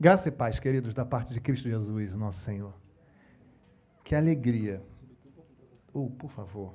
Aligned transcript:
Graça 0.00 0.28
e 0.28 0.30
paz, 0.30 0.60
queridos, 0.60 0.94
da 0.94 1.04
parte 1.04 1.34
de 1.34 1.40
Cristo 1.40 1.68
Jesus, 1.68 2.14
nosso 2.14 2.38
Senhor. 2.38 2.72
Que 4.04 4.14
alegria. 4.14 4.80
Oh, 5.92 6.08
por 6.08 6.30
favor. 6.30 6.72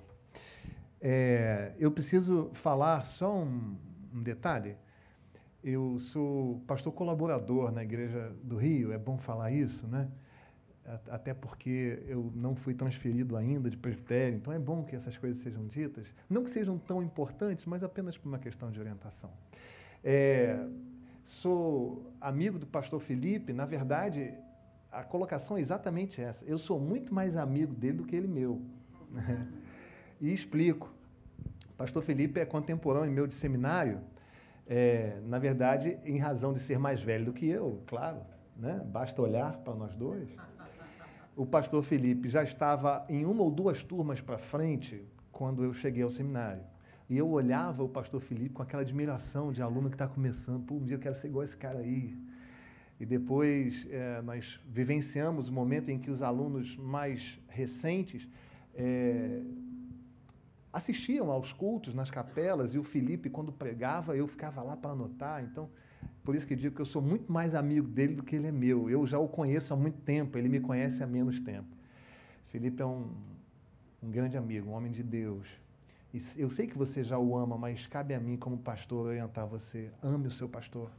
É, 1.00 1.74
eu 1.80 1.90
preciso 1.90 2.52
falar 2.54 3.06
só 3.06 3.34
um, 3.34 3.78
um 4.14 4.22
detalhe. 4.22 4.76
Eu 5.64 6.00
sou 6.00 6.60
pastor 6.68 6.92
colaborador 6.92 7.72
na 7.72 7.82
Igreja 7.82 8.36
do 8.44 8.58
Rio, 8.58 8.92
é 8.92 8.98
bom 8.98 9.18
falar 9.18 9.52
isso, 9.52 9.88
né? 9.88 10.12
Até 11.10 11.34
porque 11.34 12.04
eu 12.06 12.30
não 12.36 12.58
fui 12.58 12.74
transferido 12.74 13.38
ainda 13.38 13.70
de 13.70 13.78
presbitério, 13.78 14.36
então 14.36 14.52
é 14.52 14.60
bom 14.60 14.84
que 14.84 14.98
essas 14.98 15.16
coisas 15.18 15.42
sejam 15.42 15.66
ditas. 15.66 16.14
Não 16.30 16.44
que 16.44 16.52
sejam 16.52 16.78
tão 16.78 17.02
importantes, 17.02 17.64
mas 17.64 17.86
apenas 17.86 18.18
por 18.18 18.28
uma 18.28 18.40
questão 18.40 18.70
de 18.70 18.82
orientação. 18.82 19.32
É, 20.04 20.68
sou 21.24 22.12
amigo 22.20 22.60
do 22.60 22.68
pastor 22.68 23.00
Felipe, 23.00 23.54
na 23.54 23.66
verdade, 23.66 24.34
a 24.92 25.04
colocação 25.04 25.58
é 25.58 25.62
exatamente 25.62 26.22
essa. 26.22 26.46
Eu 26.46 26.58
sou 26.58 26.80
muito 26.80 27.14
mais 27.14 27.36
amigo 27.36 27.74
dele 27.74 27.98
do 27.98 28.06
que 28.06 28.16
ele 28.16 28.28
meu. 28.28 28.62
e 30.22 30.32
explico. 30.32 30.94
O 31.72 31.78
pastor 31.78 32.04
Felipe 32.04 32.40
é 32.40 32.46
contemporâneo 32.46 33.12
meu 33.12 33.26
de 33.26 33.34
seminário, 33.34 34.02
é, 34.68 35.20
na 35.26 35.40
verdade, 35.40 35.98
em 36.06 36.18
razão 36.18 36.54
de 36.54 36.60
ser 36.60 36.78
mais 36.78 37.02
velho 37.02 37.26
do 37.26 37.34
que 37.34 37.48
eu, 37.48 37.82
claro, 37.88 38.22
né? 38.56 38.82
basta 38.86 39.22
olhar 39.22 39.58
para 39.58 39.74
nós 39.74 39.96
dois. 39.96 40.30
O 41.36 41.46
pastor 41.46 41.84
Felipe 41.84 42.30
já 42.30 42.44
estava 42.44 43.06
em 43.10 43.26
uma 43.26 43.42
ou 43.42 43.50
duas 43.50 43.84
turmas 43.84 44.22
para 44.22 44.38
frente 44.38 45.04
quando 45.32 45.64
eu 45.64 45.74
cheguei 45.74 46.04
ao 46.04 46.10
seminário. 46.10 46.64
E 47.14 47.18
eu 47.20 47.30
olhava 47.30 47.84
o 47.84 47.88
pastor 47.88 48.20
Felipe 48.20 48.56
com 48.56 48.64
aquela 48.64 48.82
admiração 48.82 49.52
de 49.52 49.62
aluno 49.62 49.88
que 49.88 49.94
está 49.94 50.08
começando. 50.08 50.66
Pô, 50.66 50.74
um 50.78 50.84
dia 50.84 50.96
eu 50.96 51.00
quero 51.00 51.14
ser 51.14 51.28
igual 51.28 51.44
esse 51.44 51.56
cara 51.56 51.78
aí. 51.78 52.18
E 53.00 53.06
depois 53.06 53.88
é, 53.92 54.20
nós 54.24 54.60
vivenciamos 54.68 55.48
o 55.48 55.54
momento 55.54 55.92
em 55.92 56.00
que 56.00 56.10
os 56.10 56.24
alunos 56.24 56.76
mais 56.76 57.40
recentes 57.48 58.28
é, 58.74 59.44
assistiam 60.72 61.30
aos 61.30 61.54
cultos 61.54 61.94
nas 61.94 62.10
capelas 62.10 62.74
e 62.74 62.80
o 62.80 62.84
Felipe, 62.84 63.30
quando 63.30 63.52
pregava, 63.52 64.18
eu 64.18 64.26
ficava 64.28 64.64
lá 64.64 64.76
para 64.76 64.90
anotar. 64.90 65.44
Então, 65.44 65.70
por 66.24 66.34
isso 66.34 66.48
que 66.48 66.56
digo 66.56 66.74
que 66.74 66.82
eu 66.82 66.86
sou 66.86 67.00
muito 67.00 67.32
mais 67.32 67.54
amigo 67.54 67.88
dele 67.88 68.16
do 68.16 68.24
que 68.24 68.36
ele 68.38 68.48
é 68.48 68.52
meu. 68.52 68.90
Eu 68.90 69.06
já 69.06 69.20
o 69.20 69.28
conheço 69.28 69.72
há 69.72 69.78
muito 69.78 70.02
tempo, 70.02 70.36
ele 70.36 70.50
me 70.50 70.60
conhece 70.60 71.04
há 71.04 71.06
menos 71.06 71.40
tempo. 71.40 71.78
Felipe 72.48 72.82
é 72.82 72.86
um, 72.88 73.08
um 74.02 74.10
grande 74.10 74.36
amigo, 74.36 74.72
um 74.72 74.74
homem 74.74 74.92
de 74.92 75.04
Deus. 75.04 75.62
Eu 76.38 76.52
sei 76.52 76.68
que 76.68 76.78
você 76.78 77.04
já 77.04 77.18
o 77.18 77.36
ama, 77.36 77.58
mas 77.58 77.88
cabe 77.88 78.14
a 78.14 78.20
mim, 78.20 78.38
como 78.38 78.56
pastor, 78.60 79.08
orientar 79.08 79.48
você. 79.48 79.92
Ame 80.02 80.28
o 80.28 80.32
seu 80.32 80.48
pastor. 80.48 80.92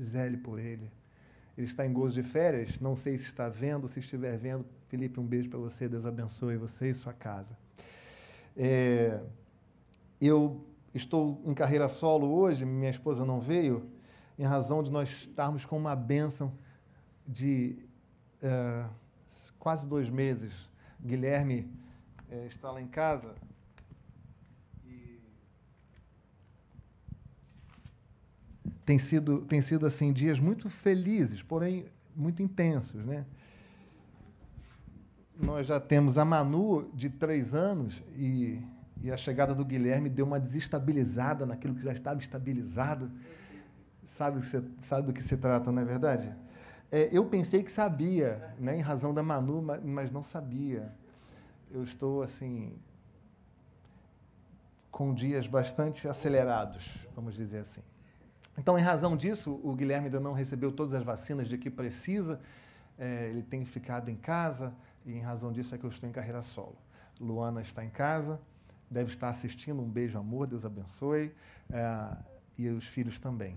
Zele 0.00 0.36
por 0.36 0.58
ele. 0.58 0.92
Ele 1.56 1.66
está 1.66 1.86
em 1.86 1.92
gozo 1.92 2.14
de 2.14 2.22
férias, 2.22 2.78
não 2.78 2.94
sei 2.94 3.16
se 3.16 3.24
está 3.24 3.48
vendo, 3.48 3.88
se 3.88 4.00
estiver 4.00 4.36
vendo. 4.36 4.66
Felipe, 4.88 5.18
um 5.18 5.26
beijo 5.26 5.48
para 5.48 5.58
você. 5.58 5.88
Deus 5.88 6.04
abençoe 6.04 6.58
você 6.58 6.90
e 6.90 6.94
sua 6.94 7.14
casa. 7.14 7.56
É, 8.54 9.22
eu 10.20 10.66
estou 10.92 11.40
em 11.46 11.54
carreira 11.54 11.88
solo 11.88 12.30
hoje, 12.30 12.66
minha 12.66 12.90
esposa 12.90 13.24
não 13.24 13.40
veio, 13.40 13.90
em 14.38 14.44
razão 14.44 14.82
de 14.82 14.92
nós 14.92 15.08
estarmos 15.08 15.64
com 15.64 15.78
uma 15.78 15.96
bênção 15.96 16.52
de 17.26 17.78
é, 18.42 18.84
quase 19.58 19.88
dois 19.88 20.10
meses. 20.10 20.52
Guilherme 21.00 21.72
é, 22.30 22.46
está 22.46 22.70
lá 22.70 22.82
em 22.82 22.86
casa 22.86 23.34
tem 28.84 28.98
sido, 28.98 29.42
tem 29.42 29.60
sido 29.60 29.86
assim 29.86 30.12
dias 30.12 30.40
muito 30.40 30.68
felizes, 30.68 31.42
porém 31.42 31.86
muito 32.14 32.42
intensos, 32.42 33.04
né? 33.04 33.24
Nós 35.36 35.66
já 35.66 35.80
temos 35.80 36.18
a 36.18 36.24
Manu 36.24 36.90
de 36.92 37.08
três 37.08 37.54
anos 37.54 38.02
e, 38.14 38.60
e 39.02 39.10
a 39.10 39.16
chegada 39.16 39.54
do 39.54 39.64
Guilherme 39.64 40.08
deu 40.08 40.26
uma 40.26 40.38
desestabilizada 40.38 41.46
naquilo 41.46 41.74
que 41.74 41.82
já 41.82 41.92
estava 41.92 42.20
estabilizado. 42.20 43.10
Sabe, 44.04 44.40
sabe 44.80 45.06
do 45.06 45.12
que 45.12 45.22
se 45.22 45.36
trata, 45.36 45.72
não 45.72 45.80
é 45.80 45.84
verdade? 45.84 46.34
É, 46.90 47.08
eu 47.10 47.24
pensei 47.24 47.62
que 47.62 47.72
sabia, 47.72 48.54
né, 48.58 48.76
em 48.76 48.80
razão 48.80 49.14
da 49.14 49.22
Manu, 49.22 49.62
mas, 49.62 49.82
mas 49.82 50.12
não 50.12 50.22
sabia. 50.22 50.92
Eu 51.70 51.82
estou 51.82 52.22
assim 52.22 52.74
com 54.90 55.14
dias 55.14 55.46
bastante 55.46 56.06
acelerados, 56.06 57.08
vamos 57.16 57.34
dizer 57.34 57.60
assim. 57.60 57.80
Então, 58.56 58.78
em 58.78 58.82
razão 58.82 59.16
disso, 59.16 59.60
o 59.62 59.74
Guilherme 59.74 60.06
ainda 60.06 60.20
não 60.20 60.32
recebeu 60.32 60.70
todas 60.70 60.94
as 60.94 61.02
vacinas 61.02 61.48
de 61.48 61.56
que 61.56 61.70
precisa, 61.70 62.40
é, 62.98 63.28
ele 63.28 63.42
tem 63.42 63.64
ficado 63.64 64.10
em 64.10 64.16
casa, 64.16 64.74
e 65.04 65.12
em 65.12 65.20
razão 65.20 65.52
disso 65.52 65.74
é 65.74 65.78
que 65.78 65.84
eu 65.84 65.90
estou 65.90 66.08
em 66.08 66.12
carreira 66.12 66.42
solo. 66.42 66.76
Luana 67.18 67.60
está 67.60 67.84
em 67.84 67.90
casa, 67.90 68.40
deve 68.90 69.10
estar 69.10 69.28
assistindo, 69.28 69.80
um 69.80 69.88
beijo, 69.88 70.18
amor, 70.18 70.46
Deus 70.46 70.64
abençoe, 70.64 71.32
é, 71.70 72.16
e 72.58 72.68
os 72.68 72.86
filhos 72.86 73.18
também. 73.18 73.56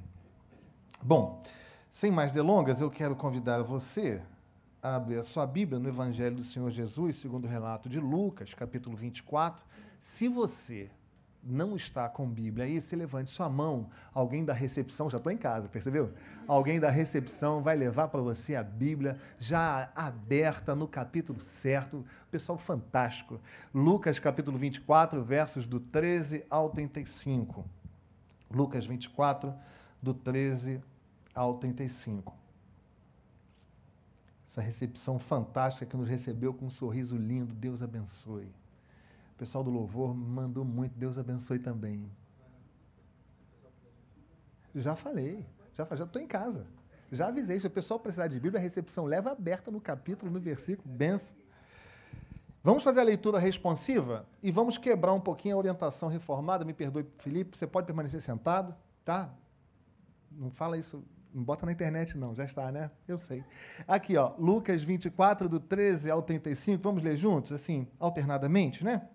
Bom, 1.04 1.44
sem 1.90 2.10
mais 2.10 2.32
delongas, 2.32 2.80
eu 2.80 2.90
quero 2.90 3.16
convidar 3.16 3.62
você 3.62 4.22
a 4.82 4.96
abrir 4.96 5.18
a 5.18 5.24
sua 5.24 5.46
Bíblia 5.46 5.80
no 5.80 5.90
Evangelho 5.90 6.38
do 6.38 6.44
Senhor 6.44 6.70
Jesus, 6.70 7.18
segundo 7.18 7.46
o 7.46 7.48
relato 7.48 7.90
de 7.90 8.00
Lucas, 8.00 8.54
capítulo 8.54 8.96
24. 8.96 9.66
Se 10.00 10.28
você 10.28 10.90
não 11.46 11.76
está 11.76 12.10
com 12.10 12.28
Bíblia 12.28 12.66
aí, 12.66 12.82
se 12.82 12.96
levante 12.96 13.30
sua 13.30 13.48
mão. 13.48 13.88
Alguém 14.14 14.44
da 14.44 14.54
recepção, 14.54 15.10
já 15.10 15.18
estou 15.18 15.32
em 15.32 15.38
casa, 15.38 15.70
percebeu? 15.70 16.12
Alguém 16.48 16.80
da 16.80 16.90
recepção 16.90 17.62
vai 17.62 17.76
levar 17.76 18.08
para 18.08 18.22
você 18.22 18.56
a 18.56 18.64
Bíblia 18.64 19.18
já 19.38 19.92
aberta 19.96 20.74
no 20.74 20.88
capítulo 20.88 21.40
certo. 21.40 22.04
Pessoal 22.32 22.58
fantástico. 22.58 23.40
Lucas 23.74 24.18
capítulo 24.18 24.58
24, 24.58 25.24
versos 25.24 25.68
do 25.68 25.80
13 25.80 26.44
ao 26.50 26.70
35. 26.72 27.64
Lucas 28.50 28.86
24, 28.86 29.54
do 30.02 30.14
13 30.14 30.82
ao 31.34 31.60
35. 31.60 32.34
Essa 34.48 34.62
recepção 34.62 35.20
fantástica 35.20 35.86
que 35.86 35.98
nos 35.98 36.08
recebeu 36.08 36.54
com 36.54 36.66
um 36.66 36.70
sorriso 36.70 37.18
lindo. 37.18 37.54
Deus 37.54 37.82
abençoe. 37.84 38.52
O 39.36 39.38
pessoal 39.38 39.64
do 39.64 39.70
louvor 39.70 40.16
mandou 40.16 40.64
muito, 40.64 40.98
Deus 40.98 41.18
abençoe 41.18 41.60
também. 41.60 42.10
Já 44.74 44.96
falei, 44.96 45.46
já 45.78 45.84
estou 45.84 46.22
em 46.22 46.28
casa. 46.28 46.66
Já 47.12 47.28
avisei, 47.28 47.60
se 47.60 47.68
o 47.68 47.70
pessoal 47.70 48.00
precisar 48.00 48.28
de 48.28 48.40
Bíblia, 48.40 48.60
a 48.60 48.64
recepção 48.64 49.06
leva 49.06 49.32
aberta 49.32 49.70
no 49.70 49.82
capítulo, 49.82 50.32
no 50.32 50.40
versículo, 50.40 50.90
benção. 50.90 51.36
Vamos 52.64 52.82
fazer 52.82 53.02
a 53.02 53.04
leitura 53.04 53.38
responsiva 53.38 54.26
e 54.42 54.52
vamos 54.52 54.78
quebrar 54.78 55.14
um 55.14 55.20
pouquinho 55.20 55.56
a 55.56 55.60
orientação 55.60 56.10
reformada. 56.10 56.66
Me 56.66 56.74
perdoe, 56.74 57.06
Felipe, 57.20 57.58
você 57.58 57.68
pode 57.68 57.86
permanecer 57.86 58.22
sentado, 58.22 58.74
tá? 59.04 59.32
Não 60.32 60.50
fala 60.50 60.78
isso, 60.78 61.04
não 61.34 61.44
bota 61.44 61.66
na 61.66 61.74
internet 61.74 62.18
não, 62.18 62.34
já 62.34 62.46
está, 62.46 62.72
né? 62.72 62.90
Eu 63.08 63.18
sei. 63.18 63.44
Aqui, 63.88 64.16
ó, 64.18 64.34
Lucas 64.40 64.82
24, 64.82 65.48
do 65.48 65.60
13 65.60 66.10
ao 66.10 66.22
35, 66.22 66.82
vamos 66.82 67.04
ler 67.04 67.18
juntos, 67.18 67.52
assim, 67.52 67.88
alternadamente, 68.00 68.84
né? 68.84 69.10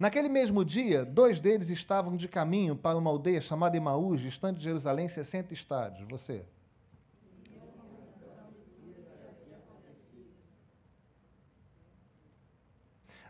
Naquele 0.00 0.30
mesmo 0.30 0.64
dia, 0.64 1.04
dois 1.04 1.40
deles 1.40 1.68
estavam 1.68 2.16
de 2.16 2.26
caminho 2.26 2.74
para 2.74 2.96
uma 2.96 3.10
aldeia 3.10 3.38
chamada 3.38 3.76
Emaús, 3.76 4.22
distante 4.22 4.56
de 4.56 4.64
Jerusalém, 4.64 5.06
60 5.06 5.52
estádios. 5.52 6.08
Você. 6.08 6.46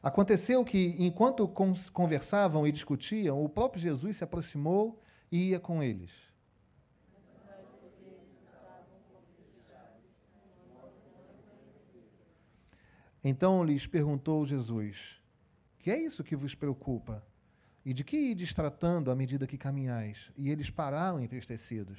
Aconteceu 0.00 0.64
que, 0.64 0.94
enquanto 1.00 1.48
conversavam 1.92 2.64
e 2.64 2.70
discutiam, 2.70 3.44
o 3.44 3.48
próprio 3.48 3.82
Jesus 3.82 4.18
se 4.18 4.22
aproximou 4.22 5.02
e 5.30 5.48
ia 5.48 5.58
com 5.58 5.82
eles. 5.82 6.12
Então 13.24 13.64
lhes 13.64 13.88
perguntou 13.88 14.46
Jesus: 14.46 15.19
que 15.80 15.90
é 15.90 15.98
isso 15.98 16.22
que 16.22 16.36
vos 16.36 16.54
preocupa? 16.54 17.26
E 17.84 17.94
de 17.94 18.04
que 18.04 18.16
ides 18.16 18.52
tratando 18.52 19.10
à 19.10 19.16
medida 19.16 19.46
que 19.46 19.56
caminhais? 19.56 20.30
E 20.36 20.50
eles 20.50 20.68
pararam 20.70 21.18
entristecidos. 21.18 21.98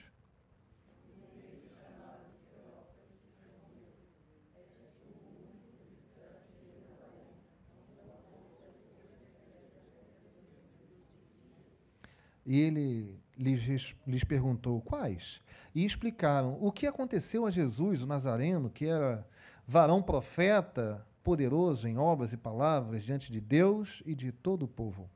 E 12.45 12.59
ele 12.59 13.19
lhes, 13.37 13.95
lhes 14.05 14.23
perguntou 14.23 14.81
quais. 14.81 15.41
E 15.73 15.83
explicaram 15.83 16.57
o 16.61 16.71
que 16.71 16.85
aconteceu 16.85 17.45
a 17.45 17.51
Jesus, 17.51 18.03
o 18.03 18.07
Nazareno, 18.07 18.69
que 18.69 18.85
era 18.85 19.27
varão 19.65 20.01
profeta, 20.01 21.05
poderoso 21.23 21.87
em 21.87 21.97
obras 21.97 22.33
e 22.33 22.37
palavras 22.37 23.03
diante 23.03 23.31
de 23.31 23.39
Deus 23.39 24.01
e 24.05 24.15
de 24.15 24.31
todo 24.31 24.63
o 24.63 24.67
povo. 24.67 25.09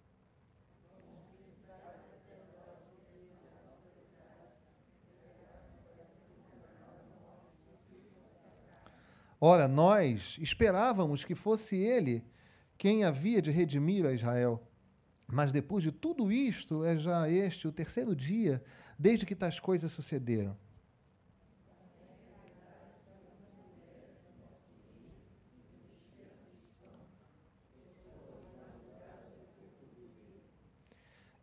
Ora, 9.40 9.68
nós 9.68 10.38
esperávamos 10.40 11.24
que 11.24 11.36
fosse 11.36 11.76
ele 11.76 12.24
quem 12.78 13.04
havia 13.04 13.42
de 13.42 13.52
redimir 13.52 14.06
a 14.06 14.14
Israel. 14.14 14.62
Mas 15.28 15.52
depois 15.52 15.84
de 15.84 15.92
tudo 15.92 16.32
isto, 16.32 16.84
é 16.84 16.98
já 16.98 17.30
este 17.30 17.68
o 17.68 17.72
terceiro 17.72 18.16
dia 18.16 18.64
desde 18.98 19.26
que 19.26 19.36
tais 19.36 19.60
coisas 19.60 19.92
sucederam. 19.92 20.58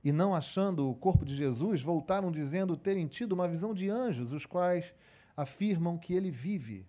E 0.05 0.11
não 0.11 0.35
achando 0.35 0.91
o 0.91 0.95
corpo 0.95 1.25
de 1.25 1.35
Jesus, 1.35 1.81
voltaram 1.81 2.31
dizendo 2.31 2.77
terem 2.77 3.07
tido 3.07 3.33
uma 3.33 3.47
visão 3.47 3.73
de 3.73 3.89
anjos, 3.89 4.33
os 4.33 4.45
quais 4.45 4.93
afirmam 5.37 5.97
que 5.97 6.13
ele 6.13 6.31
vive. 6.31 6.87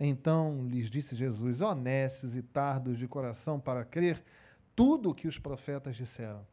Então 0.00 0.64
lhes 0.68 0.88
disse 0.88 1.16
Jesus: 1.16 1.60
honestos 1.60 2.36
e 2.36 2.42
tardos 2.42 2.98
de 2.98 3.08
coração 3.08 3.58
para 3.58 3.84
crer 3.84 4.22
tudo 4.76 5.10
o 5.10 5.14
que 5.14 5.26
os 5.26 5.38
profetas 5.38 5.96
disseram. 5.96 6.46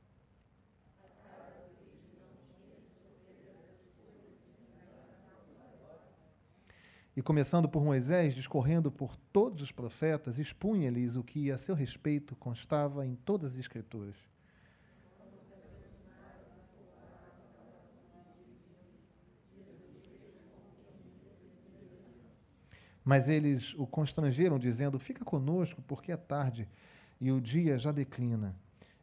E 7.15 7.21
começando 7.21 7.69
por 7.69 7.81
Moisés, 7.81 8.35
discorrendo 8.35 8.91
por 8.91 9.15
todos 9.31 9.62
os 9.62 9.71
profetas, 9.71 10.38
expunha-lhes 10.38 11.15
o 11.15 11.23
que 11.23 11.50
a 11.50 11.57
seu 11.57 11.73
respeito 11.73 12.35
constava 12.35 13.06
em 13.06 13.15
todas 13.15 13.53
as 13.53 13.59
Escrituras. 13.59 14.15
Mas 23.06 23.29
eles 23.29 23.73
o 23.75 23.85
constrangeram, 23.85 24.57
dizendo: 24.57 25.00
Fica 25.00 25.23
conosco, 25.23 25.81
porque 25.83 26.11
é 26.11 26.18
tarde 26.18 26.68
e 27.21 27.31
o 27.31 27.39
dia 27.39 27.77
já 27.77 27.91
declina. 27.91 28.56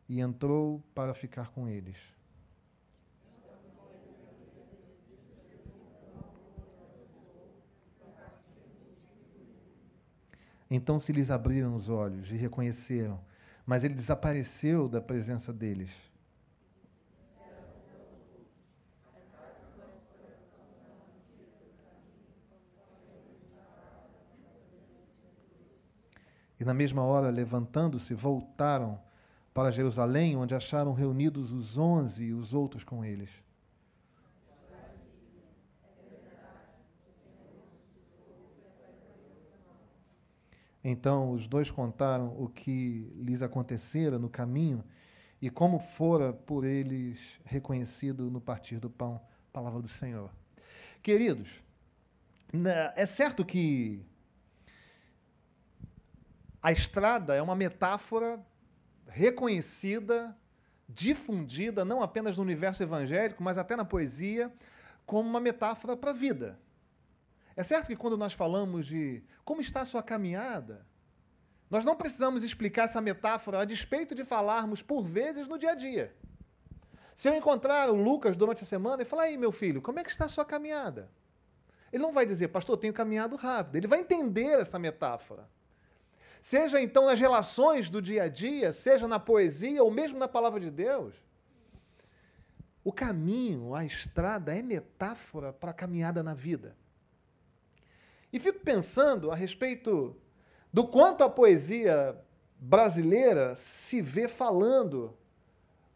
E 0.09 0.21
entrou 0.21 0.83
para 0.93 1.15
ficar 1.15 1.51
com 1.51 1.69
eles. 1.69 1.97
Então 10.75 10.99
se 10.99 11.13
lhes 11.13 11.31
abriram 11.31 11.75
os 11.75 11.91
olhos 11.91 12.31
e 12.31 12.35
reconheceram, 12.35 13.21
mas 13.67 13.85
ele 13.85 13.93
desapareceu 13.93 14.89
da 14.89 15.03
presença 15.03 15.53
deles. 15.53 15.91
E 26.59 26.65
na 26.65 26.73
mesma 26.73 27.03
hora, 27.03 27.29
levantando-se, 27.29 28.15
voltaram 28.15 28.99
para 29.53 29.71
Jerusalém, 29.71 30.39
onde 30.39 30.55
acharam 30.55 30.95
reunidos 30.95 31.53
os 31.53 31.77
onze 31.77 32.25
e 32.25 32.33
os 32.33 32.55
outros 32.55 32.83
com 32.83 33.05
eles. 33.05 33.43
Então 40.85 41.31
os 41.31 41.47
dois 41.47 41.71
contaram 41.71 42.35
o 42.41 42.49
que 42.49 43.13
lhes 43.17 43.43
acontecera 43.43 44.19
no 44.19 44.29
caminho 44.29 44.85
e 45.41 45.51
como 45.51 45.79
fora 45.79 46.33
por 46.33 46.65
eles 46.65 47.41
reconhecido 47.45 48.31
no 48.31 48.41
partir 48.41 48.79
do 48.79 48.91
pão, 48.91 49.21
palavra 49.53 49.81
do 49.81 49.89
Senhor. 49.89 50.31
Queridos, 51.03 51.63
é 52.95 53.07
certo 53.07 53.45
que 53.45 54.05
a 56.63 56.71
estrada 56.71 57.35
é 57.35 57.43
uma 57.43 57.57
metáfora 57.57 58.41
reconhecida, 59.09 60.37
difundida, 60.89 61.85
não 61.85 62.03
apenas 62.03 62.37
no 62.37 62.43
universo 62.43 62.83
evangélico, 62.83 63.43
mas 63.43 63.59
até 63.59 63.75
na 63.75 63.85
poesia, 63.85 64.53
como 65.05 65.29
uma 65.29 65.41
metáfora 65.41 65.97
para 65.97 66.11
a 66.11 66.15
vida. 66.15 66.59
É 67.57 67.63
certo 67.63 67.87
que 67.87 67.97
quando 67.97 68.17
nós 68.17 68.33
falamos 68.33 68.87
de 68.87 69.23
como 69.45 69.61
está 69.61 69.83
a 69.83 69.87
sua 69.87 70.03
caminhada, 70.03 70.87
nós 71.71 71.85
não 71.85 71.97
precisamos 71.97 72.43
explicar 72.43 72.85
essa 72.85 73.01
metáfora 73.01 73.61
a 73.61 73.65
despeito 73.65 74.15
de 74.15 74.25
falarmos 74.25 74.83
por 74.83 75.03
vezes 75.03 75.49
no 75.49 75.59
dia 75.59 75.71
a 75.71 75.75
dia. 75.75 76.15
Se 77.15 77.29
eu 77.29 77.35
encontrar 77.35 77.91
o 77.91 77.95
Lucas 77.95 78.37
durante 78.37 78.63
a 78.63 78.67
semana 78.67 79.03
e 79.03 79.07
falar, 79.07 79.25
aí, 79.25 79.37
meu 79.37 79.53
filho, 79.53 79.83
como 79.83 79.99
é 79.99 80.05
que 80.05 80.11
está 80.11 80.27
a 80.27 80.29
sua 80.29 80.45
caminhada? 80.45 81.11
Ele 81.93 82.03
não 82.03 82.13
vai 82.13 82.25
dizer, 82.25 82.49
pastor, 82.49 82.79
tenho 82.79 82.93
caminhado 82.93 83.37
rápido. 83.37 83.77
Ele 83.77 83.87
vai 83.87 84.01
entender 84.01 84.59
essa 84.59 84.79
metáfora. 84.79 85.49
Seja 86.41 86.81
então 86.81 87.07
nas 87.07 87.21
relações 87.21 87.89
do 87.89 88.03
dia 88.03 88.25
a 88.25 88.29
dia, 88.29 88.73
seja 88.73 89.07
na 89.07 89.21
poesia 89.21 89.83
ou 89.85 89.91
mesmo 89.91 90.19
na 90.19 90.27
palavra 90.27 90.59
de 90.59 90.71
Deus. 90.71 91.15
O 92.83 92.93
caminho, 92.93 93.75
a 93.75 93.85
estrada 93.85 94.57
é 94.57 94.61
metáfora 94.61 95.53
para 95.53 95.71
a 95.71 95.75
caminhada 95.75 96.23
na 96.23 96.35
vida. 96.35 96.77
E 98.33 98.39
fico 98.39 98.61
pensando 98.61 99.31
a 99.31 99.35
respeito 99.35 100.17
do 100.73 100.87
quanto 100.87 101.23
a 101.23 101.29
poesia 101.29 102.19
brasileira 102.59 103.55
se 103.55 104.01
vê 104.01 104.27
falando. 104.27 105.17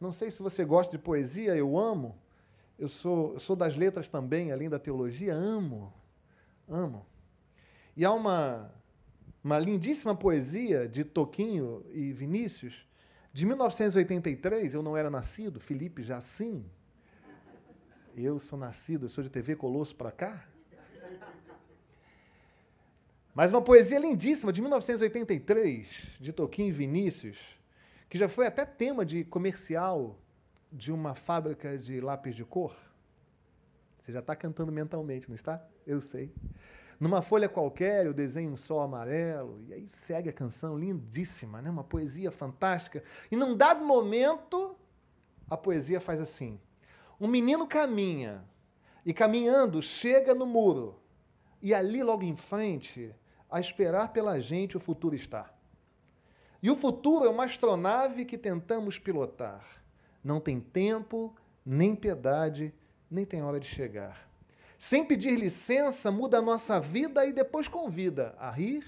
Não 0.01 0.13
sei 0.13 0.31
se 0.31 0.43
você 0.43 0.65
gosta 0.65 0.97
de 0.97 1.03
poesia, 1.03 1.57
eu 1.57 1.79
amo. 1.79 2.19
Eu 2.79 2.89
sou, 2.89 3.33
eu 3.33 3.39
sou 3.39 3.57
das 3.57 3.77
letras 3.77 4.09
também, 4.09 4.53
além 4.53 4.69
da 4.69 4.79
teologia, 4.79 5.35
amo. 5.35 5.93
Amo. 6.69 7.07
E 7.97 8.05
há 8.05 8.13
uma 8.13 8.71
uma 9.47 9.61
lindíssima 9.61 10.13
poesia 10.13 10.89
de 10.89 11.05
Toquinho 11.05 11.87
e 11.93 12.13
Vinícius, 12.13 12.85
de 13.33 13.47
1983, 13.47 14.75
eu 14.75 14.83
não 14.83 14.97
era 14.97 15.09
nascido, 15.09 15.61
Felipe 15.61 16.03
já 16.03 16.21
sim. 16.21 16.69
Eu 18.17 18.41
sou 18.41 18.59
nascido, 18.59 19.07
eu 19.07 19.09
sou 19.09 19.23
de 19.23 19.31
TV 19.31 19.55
Colosso 19.55 19.95
para 19.95 20.11
cá. 20.11 20.49
Mas 23.37 23.53
uma 23.53 23.61
poesia 23.61 23.99
lindíssima, 23.99 24.51
de 24.51 24.63
1983, 24.63 26.17
de 26.19 26.33
Toquinho 26.33 26.73
Vinícius, 26.73 27.37
que 28.09 28.17
já 28.17 28.31
foi 28.31 28.47
até 28.47 28.65
tema 28.65 29.05
de 29.05 29.25
comercial 29.25 30.19
de 30.73 30.91
uma 30.91 31.15
fábrica 31.15 31.77
de 31.77 32.01
lápis 32.01 32.35
de 32.35 32.47
cor. 32.47 32.75
Você 33.99 34.11
já 34.11 34.21
está 34.21 34.35
cantando 34.35 34.73
mentalmente, 34.73 35.29
não 35.29 35.37
está? 35.37 35.63
Eu 35.87 36.01
sei. 36.01 36.33
Numa 36.99 37.21
folha 37.21 37.47
qualquer, 37.47 38.07
eu 38.07 38.15
desenho 38.15 38.53
um 38.53 38.57
sol 38.57 38.81
amarelo, 38.81 39.63
e 39.69 39.75
aí 39.75 39.87
segue 39.91 40.31
a 40.31 40.33
canção 40.33 40.79
lindíssima, 40.79 41.61
né? 41.61 41.69
uma 41.69 41.85
poesia 41.85 42.31
fantástica. 42.31 43.05
E 43.31 43.37
num 43.37 43.55
dado 43.55 43.85
momento, 43.85 44.75
a 45.51 45.59
poesia 45.59 46.01
faz 46.01 46.23
assim: 46.23 46.59
um 47.21 47.29
menino 47.29 47.67
caminha, 47.67 48.43
e 49.05 49.13
caminhando 49.13 49.83
chega 49.83 50.35
no 50.35 50.47
muro, 50.47 50.99
e 51.61 51.75
ali 51.75 52.03
logo 52.03 52.23
em 52.23 52.35
frente, 52.35 53.15
a 53.51 53.61
esperar 53.61 54.13
pela 54.13 54.41
gente, 54.41 54.77
o 54.77 54.81
futuro 54.81 55.15
está. 55.15 55.53
E 56.63 56.71
o 56.71 56.77
futuro 56.77 57.25
é 57.25 57.29
uma 57.29 57.45
astronave 57.45 58.25
que 58.25 58.39
tentamos 58.39 58.99
pilotar. 58.99 59.65
Não 60.23 60.41
tem 60.41 60.61
tempo, 60.61 61.35
nem 61.65 61.95
piedade, 61.95 62.75
nem 63.11 63.25
tem 63.25 63.43
hora 63.43 63.61
de 63.61 63.67
chegar 63.67 64.27
sem 64.79 65.05
pedir 65.05 65.39
licença, 65.39 66.11
muda 66.11 66.39
a 66.39 66.43
nossa 66.43 66.79
vida 66.79 67.25
e 67.25 67.33
depois 67.33 67.67
convida 67.69 68.35
a 68.39 68.51
rir 68.51 68.85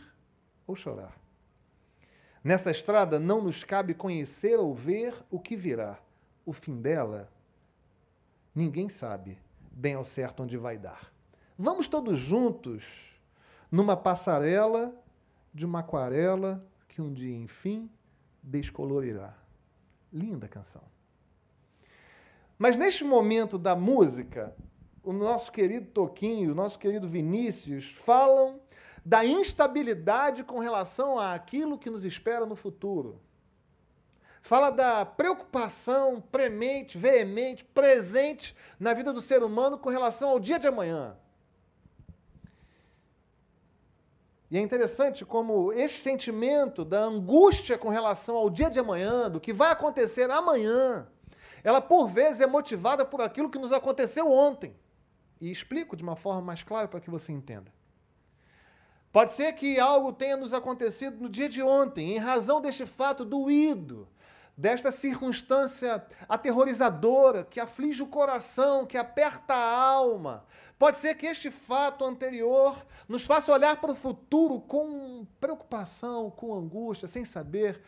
ou 0.67 0.77
chorar. 0.77 1.17
Nessa 2.45 2.71
estrada 2.71 3.19
não 3.19 3.43
nos 3.43 3.65
cabe 3.65 3.95
conhecer 3.95 4.59
ou 4.59 4.75
ver 4.75 5.15
o 5.31 5.41
que 5.41 5.57
virá. 5.57 5.99
O 6.45 6.53
fim 6.53 6.81
dela, 6.81 7.31
ninguém 8.55 8.88
sabe 8.88 9.38
bem 9.71 9.95
ao 9.95 10.05
certo 10.05 10.43
onde 10.43 10.57
vai 10.57 10.79
dar. 10.79 11.12
Vamos 11.57 11.88
todos 11.88 12.19
juntos 12.19 13.18
numa 13.71 13.97
passarela 13.97 14.95
de 15.53 15.67
uma 15.67 15.81
aquarela 15.81 16.67
que 16.89 17.03
um 17.03 17.13
dia, 17.13 17.37
enfim, 17.37 17.91
descolorirá. 18.43 19.35
Linda 20.13 20.49
canção. 20.49 20.83
Mas 22.59 22.77
neste 22.77 23.05
momento 23.05 23.59
da 23.59 23.77
música, 23.77 24.55
o 25.03 25.13
nosso 25.13 25.53
querido 25.53 25.87
Toquinho, 25.87 26.53
o 26.53 26.55
nosso 26.55 26.79
querido 26.79 27.09
Vinícius 27.09 27.93
falam 27.93 28.61
da 29.05 29.25
instabilidade 29.25 30.43
com 30.43 30.59
relação 30.59 31.19
àquilo 31.19 31.79
que 31.79 31.91
nos 31.91 32.05
espera 32.05 32.45
no 32.45 32.57
futuro. 32.57 33.21
Fala 34.43 34.71
da 34.71 35.05
preocupação 35.05 36.21
premente, 36.21 36.97
veemente, 36.97 37.65
presente 37.65 38.57
na 38.79 38.93
vida 38.93 39.13
do 39.13 39.21
ser 39.21 39.43
humano 39.43 39.79
com 39.79 39.89
relação 39.89 40.31
ao 40.31 40.41
dia 40.41 40.59
de 40.59 40.67
amanhã. 40.67 41.17
E 44.50 44.57
é 44.57 44.61
interessante 44.61 45.25
como 45.25 45.73
esse 45.73 45.99
sentimento 45.99 46.85
da 46.85 47.00
angústia 47.00 47.76
com 47.76 47.88
relação 47.88 48.35
ao 48.37 48.49
dia 48.49 48.71
de 48.71 48.78
amanhã, 48.78 49.31
do 49.31 49.40
que 49.40 49.52
vai 49.52 49.71
acontecer 49.71 50.31
amanhã, 50.31 51.07
ela 51.62 51.81
por 51.81 52.07
vezes 52.09 52.40
é 52.40 52.47
motivada 52.47 53.05
por 53.05 53.21
aquilo 53.21 53.50
que 53.50 53.59
nos 53.59 53.73
aconteceu 53.73 54.31
ontem. 54.31 54.75
E 55.40 55.50
explico 55.50 55.95
de 55.95 56.02
uma 56.02 56.17
forma 56.17 56.40
mais 56.40 56.62
clara 56.62 56.88
para 56.88 57.00
que 57.00 57.11
você 57.11 57.31
entenda. 57.31 57.73
Pode 59.12 59.33
ser 59.33 59.52
que 59.52 59.78
algo 59.78 60.12
tenha 60.12 60.37
nos 60.37 60.52
acontecido 60.52 61.21
no 61.21 61.28
dia 61.28 61.49
de 61.49 61.62
ontem, 61.62 62.14
em 62.14 62.19
razão 62.19 62.61
deste 62.61 62.85
fato 62.85 63.25
doído, 63.25 64.09
desta 64.59 64.91
circunstância 64.91 66.05
aterrorizadora 66.29 67.45
que 67.45 67.61
aflige 67.61 68.03
o 68.03 68.09
coração, 68.09 68.85
que 68.85 68.99
aperta 68.99 69.55
a 69.55 69.81
alma. 69.81 70.45
Pode 70.77 70.99
ser 70.99 71.15
que 71.15 71.27
este 71.27 71.49
fato 71.49 72.05
anterior 72.05 72.85
nos 73.09 73.25
faça 73.25 73.53
olhar 73.53 73.81
para 73.81 73.93
o 73.93 73.95
futuro 73.95 74.61
com 74.61 75.25
preocupação, 75.38 76.29
com 76.29 76.53
angústia, 76.53 77.07
sem 77.07 77.25
saber 77.25 77.81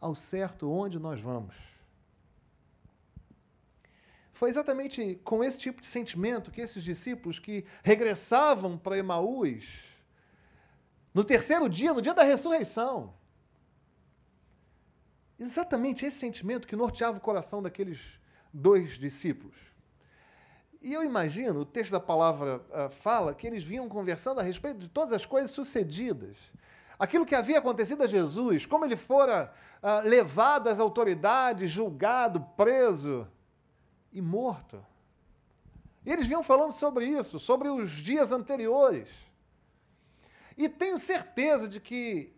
ao 0.00 0.16
certo 0.16 0.68
onde 0.68 0.98
nós 0.98 1.20
vamos. 1.20 1.76
Foi 4.32 4.50
exatamente 4.50 5.20
com 5.22 5.44
esse 5.44 5.60
tipo 5.60 5.80
de 5.80 5.86
sentimento 5.86 6.50
que 6.50 6.60
esses 6.60 6.82
discípulos 6.82 7.38
que 7.38 7.64
regressavam 7.84 8.76
para 8.76 8.98
Emaús, 8.98 9.84
no 11.14 11.22
terceiro 11.22 11.68
dia, 11.68 11.94
no 11.94 12.02
dia 12.02 12.12
da 12.12 12.24
ressurreição, 12.24 13.14
exatamente 15.38 16.04
esse 16.04 16.18
sentimento 16.18 16.66
que 16.66 16.76
norteava 16.76 17.18
o 17.18 17.20
coração 17.20 17.62
daqueles 17.62 18.20
dois 18.52 18.98
discípulos. 18.98 19.74
E 20.80 20.92
eu 20.92 21.02
imagino, 21.02 21.60
o 21.60 21.64
texto 21.64 21.92
da 21.92 22.00
palavra 22.00 22.62
uh, 22.70 22.90
fala 22.90 23.34
que 23.34 23.46
eles 23.46 23.64
vinham 23.64 23.88
conversando 23.88 24.40
a 24.40 24.42
respeito 24.42 24.78
de 24.78 24.88
todas 24.88 25.12
as 25.12 25.26
coisas 25.26 25.50
sucedidas. 25.50 26.52
Aquilo 26.98 27.26
que 27.26 27.34
havia 27.34 27.58
acontecido 27.58 28.02
a 28.02 28.06
Jesus, 28.06 28.64
como 28.64 28.84
ele 28.84 28.96
fora 28.96 29.52
uh, 29.82 30.08
levado 30.08 30.68
às 30.68 30.78
autoridades, 30.78 31.70
julgado, 31.70 32.40
preso 32.56 33.26
e 34.12 34.22
morto. 34.22 34.84
E 36.04 36.12
eles 36.12 36.26
vinham 36.26 36.42
falando 36.42 36.72
sobre 36.72 37.04
isso, 37.04 37.38
sobre 37.38 37.68
os 37.68 37.90
dias 37.90 38.30
anteriores. 38.30 39.10
E 40.56 40.68
tenho 40.68 40.98
certeza 40.98 41.66
de 41.66 41.80
que 41.80 42.35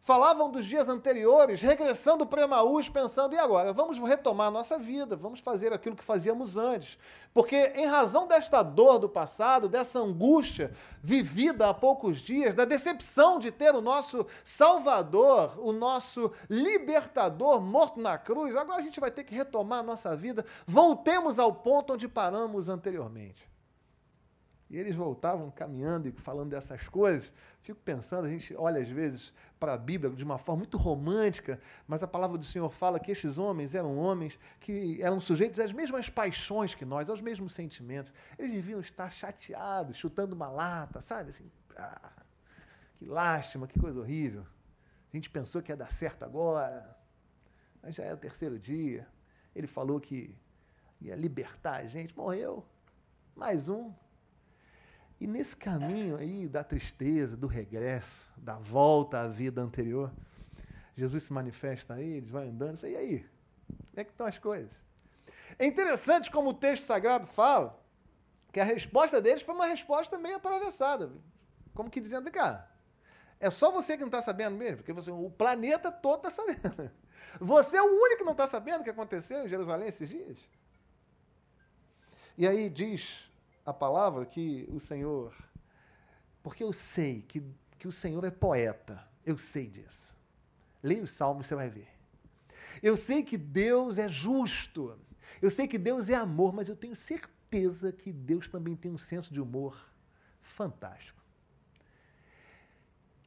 falavam 0.00 0.50
dos 0.50 0.66
dias 0.66 0.88
anteriores, 0.88 1.60
regressando 1.60 2.26
para 2.26 2.42
Emaús, 2.42 2.88
pensando, 2.88 3.34
e 3.34 3.38
agora? 3.38 3.72
Vamos 3.72 3.98
retomar 3.98 4.50
nossa 4.50 4.78
vida, 4.78 5.14
vamos 5.14 5.40
fazer 5.40 5.72
aquilo 5.72 5.94
que 5.94 6.04
fazíamos 6.04 6.56
antes. 6.56 6.98
Porque, 7.32 7.72
em 7.76 7.86
razão 7.86 8.26
desta 8.26 8.62
dor 8.62 8.98
do 8.98 9.08
passado, 9.08 9.68
dessa 9.68 10.00
angústia 10.00 10.72
vivida 11.02 11.68
há 11.68 11.74
poucos 11.74 12.18
dias, 12.18 12.54
da 12.54 12.64
decepção 12.64 13.38
de 13.38 13.50
ter 13.50 13.74
o 13.74 13.80
nosso 13.80 14.26
Salvador, 14.42 15.52
o 15.58 15.72
nosso 15.72 16.32
libertador 16.48 17.60
morto 17.60 18.00
na 18.00 18.16
cruz, 18.16 18.56
agora 18.56 18.78
a 18.78 18.82
gente 18.82 18.98
vai 19.00 19.10
ter 19.10 19.24
que 19.24 19.34
retomar 19.34 19.80
a 19.80 19.84
nossa 19.84 20.16
vida. 20.16 20.44
Voltemos 20.66 21.38
ao 21.38 21.52
ponto 21.52 21.92
onde 21.92 22.08
paramos 22.08 22.68
anteriormente. 22.68 23.49
E 24.70 24.78
eles 24.78 24.94
voltavam 24.94 25.50
caminhando 25.50 26.08
e 26.08 26.12
falando 26.12 26.50
dessas 26.50 26.88
coisas. 26.88 27.32
Fico 27.60 27.80
pensando, 27.80 28.26
a 28.26 28.30
gente 28.30 28.54
olha 28.54 28.80
às 28.80 28.88
vezes 28.88 29.32
para 29.58 29.74
a 29.74 29.76
Bíblia 29.76 30.14
de 30.14 30.22
uma 30.22 30.38
forma 30.38 30.60
muito 30.60 30.78
romântica, 30.78 31.60
mas 31.88 32.04
a 32.04 32.06
palavra 32.06 32.38
do 32.38 32.44
Senhor 32.44 32.70
fala 32.70 33.00
que 33.00 33.10
esses 33.10 33.36
homens 33.36 33.74
eram 33.74 33.98
homens 33.98 34.38
que 34.60 35.02
eram 35.02 35.18
sujeitos 35.18 35.58
às 35.58 35.72
mesmas 35.72 36.08
paixões 36.08 36.72
que 36.72 36.84
nós, 36.84 37.10
aos 37.10 37.20
mesmos 37.20 37.52
sentimentos. 37.52 38.12
Eles 38.38 38.52
deviam 38.52 38.78
estar 38.80 39.10
chateados, 39.10 39.96
chutando 39.96 40.36
uma 40.36 40.48
lata, 40.48 41.00
sabe? 41.00 41.30
Assim, 41.30 41.50
ah, 41.76 42.12
que 42.96 43.06
lástima, 43.06 43.66
que 43.66 43.78
coisa 43.78 43.98
horrível. 43.98 44.46
A 45.12 45.16
gente 45.16 45.28
pensou 45.28 45.60
que 45.60 45.72
ia 45.72 45.76
dar 45.76 45.90
certo 45.90 46.24
agora, 46.24 46.96
mas 47.82 47.96
já 47.96 48.04
é 48.04 48.14
o 48.14 48.16
terceiro 48.16 48.56
dia. 48.56 49.08
Ele 49.52 49.66
falou 49.66 49.98
que 49.98 50.38
ia 51.00 51.16
libertar 51.16 51.80
a 51.80 51.86
gente, 51.88 52.16
morreu. 52.16 52.64
Mais 53.34 53.68
um, 53.68 53.92
e 55.20 55.26
nesse 55.26 55.54
caminho 55.54 56.16
aí 56.16 56.48
da 56.48 56.64
tristeza, 56.64 57.36
do 57.36 57.46
regresso, 57.46 58.26
da 58.38 58.54
volta 58.54 59.20
à 59.20 59.28
vida 59.28 59.60
anterior, 59.60 60.10
Jesus 60.96 61.24
se 61.24 61.32
manifesta 61.32 61.94
a 61.94 62.00
eles, 62.00 62.30
vai 62.30 62.48
andando, 62.48 62.78
e 62.86 62.92
e 62.92 62.96
aí? 62.96 63.26
Como 63.68 64.00
é 64.00 64.04
que 64.04 64.10
estão 64.10 64.26
as 64.26 64.38
coisas? 64.38 64.82
É 65.58 65.66
interessante 65.66 66.30
como 66.30 66.50
o 66.50 66.54
texto 66.54 66.84
sagrado 66.84 67.26
fala 67.26 67.78
que 68.50 68.58
a 68.58 68.64
resposta 68.64 69.20
deles 69.20 69.42
foi 69.42 69.54
uma 69.54 69.66
resposta 69.66 70.18
meio 70.18 70.36
atravessada. 70.36 71.12
Como 71.74 71.90
que 71.90 72.00
dizendo, 72.00 72.30
cara, 72.30 72.68
é 73.38 73.50
só 73.50 73.70
você 73.70 73.96
que 73.96 74.00
não 74.00 74.08
está 74.08 74.22
sabendo 74.22 74.56
mesmo, 74.56 74.78
porque 74.78 74.92
você, 74.92 75.10
o 75.10 75.30
planeta 75.30 75.92
todo 75.92 76.26
está 76.26 76.30
sabendo. 76.30 76.90
Você 77.38 77.76
é 77.76 77.82
o 77.82 77.86
único 77.86 78.18
que 78.18 78.24
não 78.24 78.32
está 78.32 78.44
sabendo 78.44 78.80
o 78.80 78.84
que 78.84 78.90
aconteceu 78.90 79.44
em 79.44 79.48
Jerusalém 79.48 79.86
esses 79.86 80.08
dias. 80.08 80.36
E 82.36 82.48
aí 82.48 82.68
diz 82.68 83.29
a 83.64 83.72
palavra 83.72 84.24
que 84.26 84.68
o 84.70 84.80
Senhor. 84.80 85.34
Porque 86.42 86.62
eu 86.62 86.72
sei 86.72 87.22
que, 87.22 87.42
que 87.78 87.86
o 87.86 87.92
Senhor 87.92 88.24
é 88.24 88.30
poeta. 88.30 89.06
Eu 89.24 89.36
sei 89.36 89.66
disso. 89.66 90.16
Leia 90.82 91.02
os 91.02 91.10
salmos, 91.10 91.46
você 91.46 91.54
vai 91.54 91.68
ver. 91.68 91.88
Eu 92.82 92.96
sei 92.96 93.22
que 93.22 93.36
Deus 93.36 93.98
é 93.98 94.08
justo. 94.08 94.98
Eu 95.40 95.50
sei 95.50 95.68
que 95.68 95.78
Deus 95.78 96.08
é 96.08 96.14
amor, 96.14 96.52
mas 96.52 96.68
eu 96.68 96.76
tenho 96.76 96.96
certeza 96.96 97.92
que 97.92 98.12
Deus 98.12 98.48
também 98.48 98.74
tem 98.74 98.90
um 98.90 98.98
senso 98.98 99.32
de 99.32 99.40
humor 99.40 99.76
fantástico. 100.40 101.20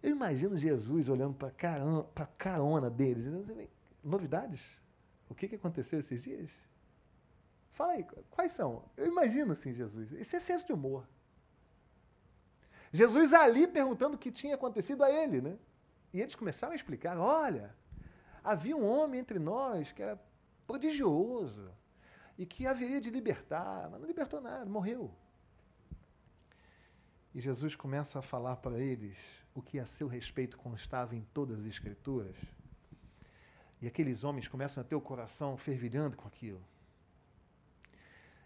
Eu 0.02 0.12
imagino 0.12 0.58
Jesus 0.58 1.08
olhando 1.08 1.34
para 1.36 1.48
a 2.16 2.26
carona 2.26 2.90
deles. 2.90 3.26
Novidades? 4.04 4.62
O 5.30 5.36
que 5.36 5.56
aconteceu 5.56 6.00
esses 6.00 6.24
dias? 6.24 6.52
Fala 7.74 7.94
aí, 7.94 8.06
quais 8.30 8.52
são? 8.52 8.86
Eu 8.96 9.08
imagino 9.08 9.52
assim, 9.52 9.74
Jesus. 9.74 10.14
Esse 10.14 10.36
é 10.36 10.40
senso 10.40 10.68
de 10.68 10.74
humor. 10.74 11.08
Jesus 12.92 13.34
ali 13.34 13.68
perguntando 13.68 14.16
o 14.16 14.20
que 14.20 14.32
tinha 14.32 14.54
acontecido 14.54 15.04
a 15.04 15.10
ele, 15.10 15.42
né? 15.42 15.58
E 16.14 16.22
eles 16.22 16.36
começaram 16.36 16.74
a 16.74 16.76
explicar: 16.76 17.18
olha, 17.18 17.76
havia 18.44 18.78
um 18.78 18.88
homem 18.88 19.20
entre 19.20 19.40
nós 19.40 19.92
que 19.92 20.04
era 20.04 20.22
prodigioso 20.68 21.72
e 22.38 22.46
que 22.46 22.68
haveria 22.68 23.02
de 23.02 23.10
libertar, 23.10 23.90
mas 23.90 24.00
não 24.00 24.08
libertou 24.08 24.40
nada, 24.40 24.66
morreu. 24.68 25.12
E 27.34 27.42
Jesus 27.42 27.76
começa 27.76 28.20
a 28.20 28.22
falar 28.22 28.58
para 28.58 28.80
eles 28.80 29.18
o 29.56 29.64
que 29.64 29.80
a 29.80 29.86
seu 29.88 30.08
respeito 30.08 30.60
constava 30.60 31.16
em 31.16 31.24
todas 31.34 31.62
as 31.62 31.66
Escrituras. 31.66 32.38
E 33.82 33.88
aqueles 33.88 34.24
homens 34.24 34.48
começam 34.48 34.80
a 34.80 34.84
ter 34.86 34.94
o 34.94 35.02
coração 35.02 35.58
fervilhando 35.58 36.16
com 36.16 36.28
aquilo. 36.28 36.64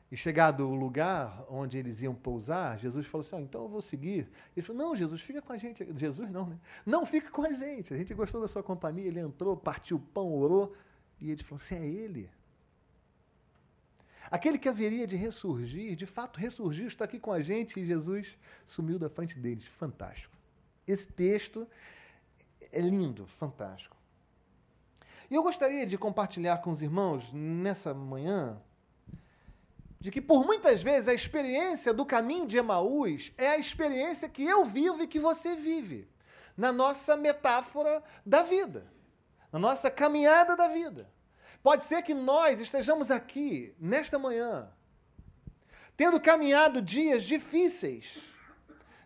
E 0.10 0.16
chegado 0.16 0.70
o 0.70 0.74
lugar 0.74 1.46
onde 1.50 1.78
eles 1.78 2.02
iam 2.02 2.16
pousar, 2.16 2.80
Jesus 2.80 3.06
falou 3.06 3.26
assim: 3.26 3.36
oh, 3.36 3.40
então 3.40 3.64
eu 3.64 3.68
vou 3.68 3.82
seguir. 3.82 4.30
Ele 4.56 4.66
falou: 4.66 4.82
não, 4.82 4.96
Jesus, 4.96 5.22
fica 5.22 5.42
com 5.42 5.52
a 5.52 5.58
gente. 5.58 5.86
Jesus 5.96 6.30
não, 6.32 6.48
né? 6.48 6.58
Não, 6.86 7.06
fica 7.06 7.30
com 7.30 7.46
a 7.46 7.52
gente. 7.52 7.94
A 7.94 7.98
gente 7.98 8.14
gostou 8.14 8.40
da 8.40 8.48
sua 8.48 8.64
companhia. 8.64 9.08
Ele 9.08 9.20
entrou, 9.20 9.58
partiu 9.58 9.98
o 9.98 10.00
pão, 10.00 10.34
orou. 10.34 10.74
E 11.20 11.30
ele 11.30 11.44
falou: 11.44 11.60
você 11.60 11.76
é 11.76 11.86
ele. 11.86 12.30
Aquele 14.32 14.58
que 14.58 14.68
haveria 14.68 15.08
de 15.08 15.16
ressurgir, 15.16 15.96
de 15.96 16.06
fato 16.06 16.40
ressurgiu, 16.40 16.88
está 16.88 17.06
aqui 17.06 17.20
com 17.20 17.32
a 17.32 17.42
gente 17.42 17.80
e 17.80 17.86
Jesus 17.86 18.38
sumiu 18.66 19.00
da 19.00 19.10
frente 19.10 19.38
deles. 19.40 19.66
Fantástico. 19.66 20.36
Esse 20.86 21.08
texto 21.08 21.68
é 22.72 22.82
lindo, 22.82 23.26
fantástico. 23.26 23.96
E 25.30 25.36
eu 25.36 25.44
gostaria 25.44 25.86
de 25.86 25.98
compartilhar 25.98 26.58
com 26.60 26.72
os 26.72 26.82
irmãos 26.82 27.34
nessa 27.34 27.94
manhã 27.94 28.62
de 30.00 30.12
que 30.12 30.22
por 30.22 30.46
muitas 30.46 30.84
vezes 30.84 31.08
a 31.08 31.14
experiência 31.14 31.94
do 31.94 32.06
caminho 32.06 32.46
de 32.46 32.58
Emaús 32.58 33.34
é 33.38 33.50
a 33.50 33.58
experiência 33.58 34.30
que 34.30 34.44
eu 34.44 34.64
vivo 34.64 35.04
e 35.04 35.08
que 35.08 35.20
você 35.20 35.56
vive, 35.56 36.08
na 36.56 36.72
nossa 36.72 37.16
metáfora 37.16 38.04
da 38.26 38.42
vida, 38.42 38.86
na 39.52 39.60
nossa 39.60 39.90
caminhada 39.90 40.56
da 40.56 40.68
vida. 40.68 41.10
Pode 41.64 41.84
ser 41.84 42.02
que 42.02 42.14
nós 42.14 42.60
estejamos 42.60 43.12
aqui, 43.12 43.76
nesta 43.80 44.18
manhã, 44.18 44.72
tendo 45.96 46.22
caminhado 46.22 46.82
dias 46.82 47.24
difíceis, 47.24 48.20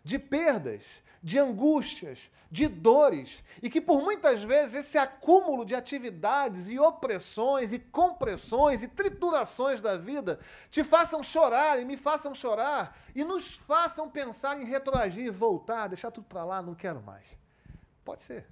de 0.04 0.18
perdas, 0.18 1.02
de 1.22 1.38
angústias, 1.38 2.30
de 2.50 2.66
dores, 2.66 3.44
e 3.62 3.70
que 3.70 3.80
por 3.80 4.02
muitas 4.02 4.42
vezes 4.42 4.74
esse 4.74 4.98
acúmulo 4.98 5.64
de 5.64 5.74
atividades 5.74 6.68
e 6.68 6.78
opressões 6.78 7.72
e 7.72 7.78
compressões 7.78 8.82
e 8.82 8.88
triturações 8.88 9.80
da 9.80 9.96
vida 9.96 10.40
te 10.68 10.82
façam 10.82 11.22
chorar 11.22 11.80
e 11.80 11.84
me 11.84 11.96
façam 11.96 12.34
chorar 12.34 12.98
e 13.14 13.24
nos 13.24 13.54
façam 13.54 14.10
pensar 14.10 14.60
em 14.60 14.64
retroagir, 14.64 15.32
voltar, 15.32 15.86
deixar 15.86 16.10
tudo 16.10 16.24
para 16.24 16.44
lá, 16.44 16.60
não 16.60 16.74
quero 16.74 17.00
mais. 17.00 17.26
Pode 18.04 18.20
ser. 18.20 18.46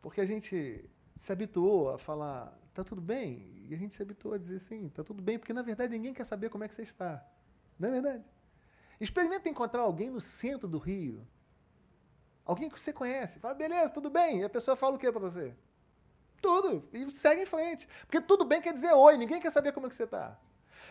Porque 0.00 0.20
a 0.20 0.26
gente 0.26 0.88
se 1.16 1.32
habituou 1.32 1.90
a 1.90 1.98
falar, 1.98 2.56
está 2.68 2.84
tudo 2.84 3.00
bem, 3.00 3.66
e 3.68 3.74
a 3.74 3.76
gente 3.76 3.92
se 3.92 4.00
habituou 4.00 4.34
a 4.34 4.38
dizer 4.38 4.60
sim, 4.60 4.86
está 4.86 5.02
tudo 5.02 5.20
bem, 5.20 5.36
porque 5.36 5.52
na 5.52 5.62
verdade 5.62 5.92
ninguém 5.92 6.14
quer 6.14 6.24
saber 6.24 6.48
como 6.48 6.62
é 6.62 6.68
que 6.68 6.74
você 6.74 6.82
está. 6.82 7.26
Não 7.76 7.88
é 7.88 7.92
verdade? 7.92 8.24
Experimenta 9.00 9.48
encontrar 9.48 9.82
alguém 9.82 10.10
no 10.10 10.20
centro 10.20 10.68
do 10.68 10.78
Rio 10.78 11.26
Alguém 12.48 12.70
que 12.70 12.80
você 12.80 12.94
conhece. 12.94 13.38
Fala, 13.38 13.52
beleza, 13.52 13.90
tudo 13.90 14.08
bem. 14.08 14.40
E 14.40 14.44
a 14.44 14.48
pessoa 14.48 14.74
fala 14.74 14.96
o 14.96 14.98
que 14.98 15.12
para 15.12 15.20
você? 15.20 15.54
Tudo. 16.40 16.88
E 16.94 17.14
segue 17.14 17.42
em 17.42 17.46
frente. 17.46 17.86
Porque 18.06 18.22
tudo 18.22 18.42
bem 18.42 18.58
quer 18.58 18.72
dizer 18.72 18.90
oi. 18.94 19.18
Ninguém 19.18 19.38
quer 19.38 19.52
saber 19.52 19.70
como 19.70 19.86
é 19.86 19.90
que 19.90 19.94
você 19.94 20.04
está. 20.04 20.34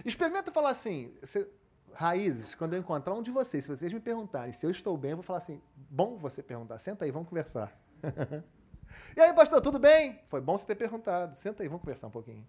Experimenta 0.06 0.52
falar 0.52 0.70
assim, 0.70 1.12
você, 1.20 1.50
raízes, 1.96 2.54
quando 2.54 2.74
eu 2.74 2.80
encontrar 2.80 3.16
um 3.16 3.24
de 3.24 3.32
vocês, 3.32 3.64
se 3.64 3.70
vocês 3.72 3.92
me 3.92 4.00
perguntarem 4.00 4.52
se 4.52 4.64
eu 4.68 4.70
estou 4.70 4.96
bem, 4.96 5.12
eu 5.12 5.18
vou 5.18 5.24
falar 5.24 5.40
assim, 5.40 5.60
bom 5.76 6.16
você 6.16 6.44
perguntar, 6.44 6.78
senta 6.78 7.06
aí, 7.06 7.10
vamos 7.10 7.28
conversar. 7.28 7.76
e 9.18 9.20
aí, 9.20 9.34
pastor, 9.34 9.60
tudo 9.60 9.80
bem? 9.80 10.22
Foi 10.28 10.40
bom 10.40 10.56
você 10.56 10.68
ter 10.68 10.76
perguntado, 10.76 11.36
senta 11.36 11.64
aí, 11.64 11.68
vamos 11.68 11.82
conversar 11.82 12.06
um 12.06 12.12
pouquinho. 12.12 12.48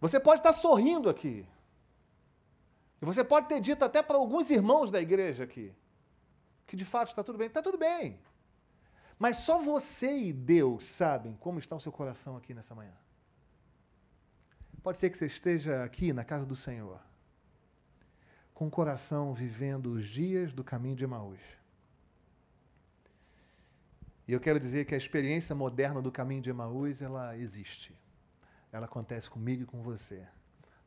Você 0.00 0.20
pode 0.20 0.38
estar 0.38 0.52
sorrindo 0.52 1.10
aqui. 1.10 1.44
E 3.00 3.04
você 3.04 3.22
pode 3.22 3.48
ter 3.48 3.60
dito 3.60 3.84
até 3.84 4.02
para 4.02 4.16
alguns 4.16 4.50
irmãos 4.50 4.90
da 4.90 5.00
igreja 5.00 5.44
aqui, 5.44 5.72
que 6.66 6.76
de 6.76 6.84
fato 6.84 7.08
está 7.08 7.22
tudo 7.22 7.38
bem. 7.38 7.46
Está 7.46 7.62
tudo 7.62 7.78
bem. 7.78 8.18
Mas 9.18 9.38
só 9.38 9.58
você 9.58 10.18
e 10.18 10.32
Deus 10.32 10.84
sabem 10.84 11.34
como 11.36 11.58
está 11.58 11.74
o 11.74 11.80
seu 11.80 11.92
coração 11.92 12.36
aqui 12.36 12.52
nessa 12.52 12.74
manhã. 12.74 12.94
Pode 14.82 14.98
ser 14.98 15.10
que 15.10 15.18
você 15.18 15.26
esteja 15.26 15.82
aqui 15.82 16.12
na 16.12 16.24
casa 16.24 16.46
do 16.46 16.54
Senhor, 16.54 17.00
com 18.54 18.68
o 18.68 18.70
coração 18.70 19.34
vivendo 19.34 19.92
os 19.92 20.06
dias 20.06 20.52
do 20.52 20.62
caminho 20.62 20.94
de 20.94 21.04
Emaús. 21.04 21.40
E 24.28 24.32
eu 24.32 24.40
quero 24.40 24.58
dizer 24.58 24.84
que 24.84 24.94
a 24.94 24.98
experiência 24.98 25.54
moderna 25.54 26.02
do 26.02 26.12
caminho 26.12 26.42
de 26.42 26.50
Emaús, 26.50 27.00
ela 27.00 27.36
existe. 27.36 27.96
Ela 28.72 28.86
acontece 28.86 29.30
comigo 29.30 29.62
e 29.62 29.66
com 29.66 29.80
você. 29.80 30.26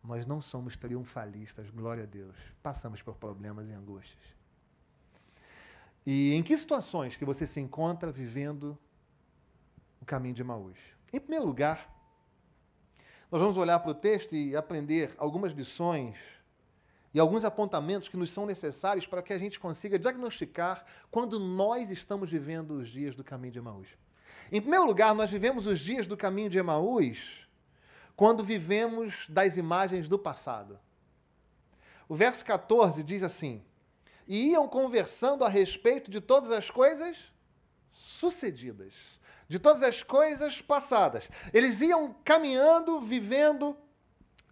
Nós 0.04 0.26
não 0.26 0.40
somos 0.40 0.76
triunfalistas, 0.76 1.70
glória 1.70 2.04
a 2.04 2.08
Deus. 2.08 2.36
Passamos 2.64 3.02
por 3.02 3.16
problemas 3.16 3.68
e 3.68 3.74
angústias. 3.74 4.24
E 6.06 6.34
em 6.34 6.42
que 6.42 6.58
situações 6.58 7.16
que 7.16 7.26
você 7.26 7.46
se 7.46 7.60
encontra 7.60 8.12
vivendo 8.12 8.78
o 10.02 10.06
caminho 10.06 10.34
de 10.34 10.42
Emaús? 10.42 10.80
Em 11.12 11.20
primeiro 11.20 11.46
lugar, 11.46 11.94
nós 13.32 13.42
vamos 13.42 13.58
olhar 13.58 13.80
para 13.80 13.92
o 13.92 13.94
texto 13.94 14.34
e 14.34 14.56
aprender 14.56 15.14
algumas 15.18 15.52
lições 15.54 16.18
e 17.14 17.20
alguns 17.20 17.44
apontamentos 17.44 18.08
que 18.08 18.18
nos 18.18 18.32
são 18.32 18.46
necessários 18.46 19.06
para 19.06 19.22
que 19.22 19.34
a 19.34 19.38
gente 19.38 19.60
consiga 19.60 20.00
diagnosticar 20.00 20.86
quando 21.12 21.40
nós 21.40 21.92
estamos 21.92 22.32
vivendo 22.32 22.72
os 22.72 22.90
dias 22.90 23.16
do 23.16 23.24
caminho 23.24 23.54
de 23.54 23.60
Emaús. 23.60 23.90
Em 24.52 24.62
primeiro 24.62 24.86
lugar, 24.86 25.14
nós 25.14 25.30
vivemos 25.30 25.66
os 25.66 25.80
dias 25.80 26.08
do 26.08 26.16
caminho 26.16 26.50
de 26.50 26.58
Emaús 26.58 27.48
quando 28.20 28.44
vivemos 28.44 29.28
das 29.30 29.56
imagens 29.56 30.10
do 30.10 30.20
passado. 30.20 30.78
O 32.06 32.14
verso 32.14 32.44
14 32.44 33.02
diz 33.02 33.24
assim: 33.24 33.64
E 34.28 34.50
iam 34.50 34.68
conversando 34.68 35.46
a 35.46 35.48
respeito 35.48 36.12
de 36.12 36.20
todas 36.20 36.52
as 36.52 36.70
coisas 36.70 37.32
sucedidas 37.90 39.18
de 39.48 39.58
todas 39.58 39.82
as 39.82 40.04
coisas 40.04 40.62
passadas. 40.62 41.30
Eles 41.52 41.80
iam 41.80 42.14
caminhando, 42.24 43.00
vivendo 43.00 43.76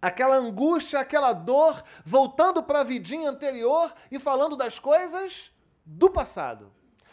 aquela 0.00 0.36
angústia, 0.36 0.98
aquela 0.98 1.34
dor, 1.34 1.84
voltando 2.04 2.62
para 2.62 2.80
a 2.80 2.84
vidinha 2.84 3.28
anterior 3.28 3.94
e 4.10 4.18
falando 4.18 4.56
das 4.56 4.78
coisas 4.78 5.52
do 5.84 6.10
passado. 6.10 6.72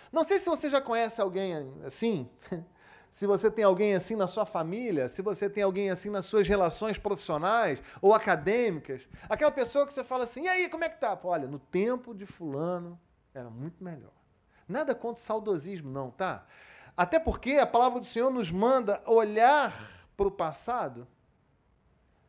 Não 0.09 0.23
sei 0.23 0.39
se 0.39 0.49
você 0.49 0.69
já 0.69 0.81
conhece 0.81 1.21
alguém 1.21 1.53
assim, 1.85 2.27
se 3.15 3.25
você 3.25 3.49
tem 3.49 3.63
alguém 3.63 3.95
assim 3.95 4.13
na 4.13 4.27
sua 4.27 4.45
família, 4.45 5.07
se 5.07 5.21
você 5.21 5.49
tem 5.49 5.63
alguém 5.63 5.89
assim 5.89 6.09
nas 6.09 6.25
suas 6.25 6.49
relações 6.49 6.97
profissionais 6.97 7.81
ou 8.01 8.13
acadêmicas, 8.13 9.07
aquela 9.29 9.51
pessoa 9.51 9.87
que 9.87 9.93
você 9.93 10.03
fala 10.03 10.25
assim, 10.25 10.43
e 10.43 10.49
aí, 10.49 10.67
como 10.67 10.83
é 10.83 10.89
que 10.89 10.99
tá? 10.99 11.15
Pô, 11.15 11.29
olha, 11.29 11.47
no 11.47 11.57
tempo 11.57 12.13
de 12.13 12.25
fulano 12.25 12.99
era 13.33 13.49
muito 13.49 13.81
melhor. 13.81 14.11
Nada 14.67 14.93
contra 14.93 15.23
saudosismo, 15.23 15.89
não, 15.89 16.11
tá? 16.11 16.45
Até 16.97 17.17
porque 17.17 17.53
a 17.53 17.65
palavra 17.65 18.01
do 18.01 18.05
Senhor 18.05 18.29
nos 18.29 18.51
manda 18.51 19.01
olhar 19.05 19.73
para 20.17 20.27
o 20.27 20.31
passado, 20.31 21.07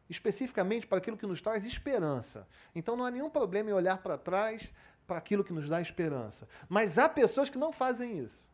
especificamente 0.09 0.87
para 0.87 0.99
aquilo 0.99 1.17
que 1.17 1.27
nos 1.27 1.43
traz 1.43 1.67
esperança. 1.67 2.47
Então 2.77 2.95
não 2.95 3.05
há 3.05 3.11
nenhum 3.11 3.29
problema 3.29 3.71
em 3.71 3.73
olhar 3.73 3.99
para 3.99 4.17
trás 4.17 4.73
para 5.05 5.19
aquilo 5.19 5.43
que 5.43 5.53
nos 5.53 5.69
dá 5.69 5.81
esperança. 5.81 6.47
Mas 6.69 6.97
há 6.97 7.09
pessoas 7.09 7.51
que 7.51 7.59
não 7.59 7.73
fazem 7.73 8.21
isso. 8.21 8.46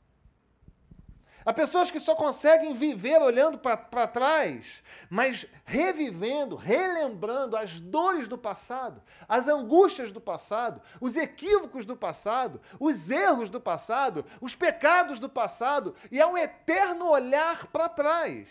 Há 1.45 1.53
pessoas 1.53 1.91
que 1.91 1.99
só 1.99 2.15
conseguem 2.15 2.73
viver 2.73 3.21
olhando 3.21 3.59
para 3.59 4.07
trás, 4.07 4.83
mas 5.11 5.47
revivendo, 5.65 6.55
relembrando 6.55 7.57
as 7.57 7.81
dores 7.81 8.29
do 8.29 8.39
passado, 8.39 9.03
as 9.29 9.49
angústias 9.49 10.13
do 10.13 10.21
passado, 10.21 10.81
os 11.01 11.17
equívocos 11.17 11.85
do 11.85 11.97
passado, 11.97 12.61
os 12.79 13.11
erros 13.11 13.51
do 13.51 13.61
passado, 13.61 14.25
os 14.41 14.55
pecados 14.55 15.19
do 15.19 15.29
passado, 15.29 15.95
e 16.11 16.21
é 16.21 16.27
um 16.27 16.39
eterno 16.39 17.09
olhar 17.09 17.67
para 17.67 17.89
trás. 17.89 18.49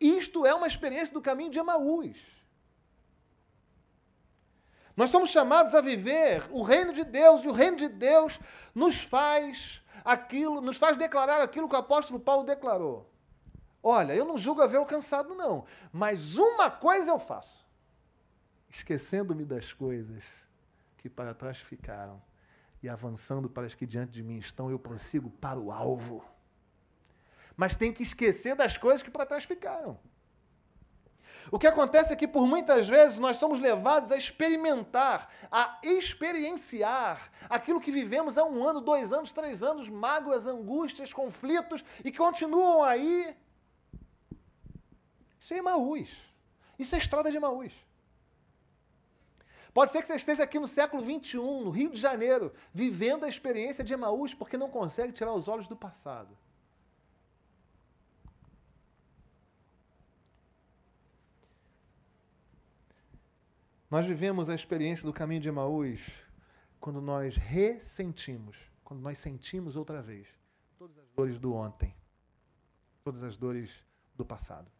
Isto 0.00 0.44
é 0.44 0.54
uma 0.54 0.66
experiência 0.66 1.14
do 1.14 1.22
caminho 1.22 1.50
de 1.50 1.60
Emaús. 1.60 2.42
Nós 4.96 5.10
somos 5.10 5.30
chamados 5.30 5.74
a 5.74 5.80
viver 5.80 6.42
o 6.50 6.62
reino 6.62 6.92
de 6.92 7.04
Deus, 7.04 7.44
e 7.44 7.48
o 7.48 7.52
reino 7.52 7.76
de 7.76 7.88
Deus 7.88 8.40
nos 8.74 9.02
faz 9.02 9.81
aquilo, 10.04 10.60
nos 10.60 10.76
faz 10.76 10.96
declarar 10.96 11.40
aquilo 11.42 11.68
que 11.68 11.74
o 11.74 11.78
apóstolo 11.78 12.20
Paulo 12.20 12.44
declarou. 12.44 13.10
Olha, 13.82 14.14
eu 14.14 14.24
não 14.24 14.38
julgo 14.38 14.62
haver 14.62 14.76
alcançado, 14.76 15.34
não, 15.34 15.64
mas 15.92 16.36
uma 16.36 16.70
coisa 16.70 17.10
eu 17.10 17.18
faço, 17.18 17.66
esquecendo-me 18.70 19.44
das 19.44 19.72
coisas 19.72 20.22
que 20.98 21.10
para 21.10 21.34
trás 21.34 21.58
ficaram 21.58 22.22
e 22.82 22.88
avançando 22.88 23.48
para 23.48 23.66
as 23.66 23.74
que 23.74 23.86
diante 23.86 24.12
de 24.12 24.22
mim 24.22 24.38
estão, 24.38 24.70
eu 24.70 24.78
prossigo 24.78 25.30
para 25.30 25.58
o 25.58 25.72
alvo. 25.72 26.24
Mas 27.56 27.76
tem 27.76 27.92
que 27.92 28.02
esquecer 28.02 28.54
das 28.54 28.76
coisas 28.76 29.02
que 29.02 29.10
para 29.10 29.26
trás 29.26 29.44
ficaram. 29.44 29.98
O 31.50 31.58
que 31.58 31.66
acontece 31.66 32.12
é 32.12 32.16
que, 32.16 32.28
por 32.28 32.46
muitas 32.46 32.88
vezes, 32.88 33.18
nós 33.18 33.36
somos 33.36 33.60
levados 33.60 34.12
a 34.12 34.16
experimentar, 34.16 35.28
a 35.50 35.78
experienciar 35.82 37.30
aquilo 37.48 37.80
que 37.80 37.90
vivemos 37.90 38.38
há 38.38 38.44
um 38.44 38.66
ano, 38.66 38.80
dois 38.80 39.12
anos, 39.12 39.32
três 39.32 39.62
anos, 39.62 39.88
mágoas, 39.88 40.46
angústias, 40.46 41.12
conflitos, 41.12 41.84
e 42.04 42.12
continuam 42.12 42.82
aí. 42.82 43.36
Isso 45.38 45.54
é 45.54 45.58
Emaús. 45.58 46.32
Isso 46.78 46.94
é 46.94 46.98
estrada 46.98 47.30
de 47.30 47.36
Emaús. 47.36 47.72
Pode 49.74 49.90
ser 49.90 50.02
que 50.02 50.08
você 50.08 50.16
esteja 50.16 50.44
aqui 50.44 50.58
no 50.58 50.68
século 50.68 51.02
XXI, 51.02 51.36
no 51.38 51.70
Rio 51.70 51.90
de 51.90 51.98
Janeiro, 51.98 52.52
vivendo 52.72 53.24
a 53.24 53.28
experiência 53.28 53.82
de 53.82 53.92
Emaús 53.94 54.34
porque 54.34 54.58
não 54.58 54.68
consegue 54.68 55.12
tirar 55.12 55.32
os 55.32 55.48
olhos 55.48 55.66
do 55.66 55.74
passado. 55.74 56.36
Nós 63.92 64.06
vivemos 64.06 64.48
a 64.48 64.54
experiência 64.54 65.04
do 65.04 65.12
caminho 65.12 65.42
de 65.42 65.50
Emaús 65.50 66.24
quando 66.80 66.98
nós 66.98 67.36
ressentimos, 67.36 68.72
quando 68.82 69.00
nós 69.02 69.18
sentimos 69.18 69.76
outra 69.76 70.00
vez 70.00 70.28
todas 70.78 70.96
as 70.96 71.10
dores 71.10 71.38
do 71.38 71.52
ontem, 71.52 71.94
todas 73.04 73.22
as 73.22 73.36
dores 73.36 73.84
do 74.16 74.24
passado. 74.24 74.72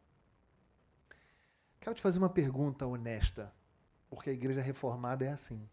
Quero 1.78 1.94
te 1.94 2.00
fazer 2.00 2.20
uma 2.20 2.30
pergunta 2.30 2.86
honesta, 2.86 3.54
porque 4.08 4.30
a 4.30 4.32
igreja 4.32 4.62
reformada 4.62 5.26
é 5.26 5.28
assim. 5.28 5.68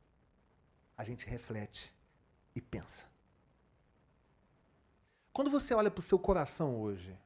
A 0.98 1.06
gente 1.06 1.26
reflete 1.26 1.96
e 2.54 2.60
pensa. 2.60 3.06
Quando 5.32 5.50
você 5.50 5.74
olha 5.74 5.90
para 5.90 6.02
o 6.02 6.04
seu 6.04 6.20
coração 6.20 6.76
hoje, 6.76 7.18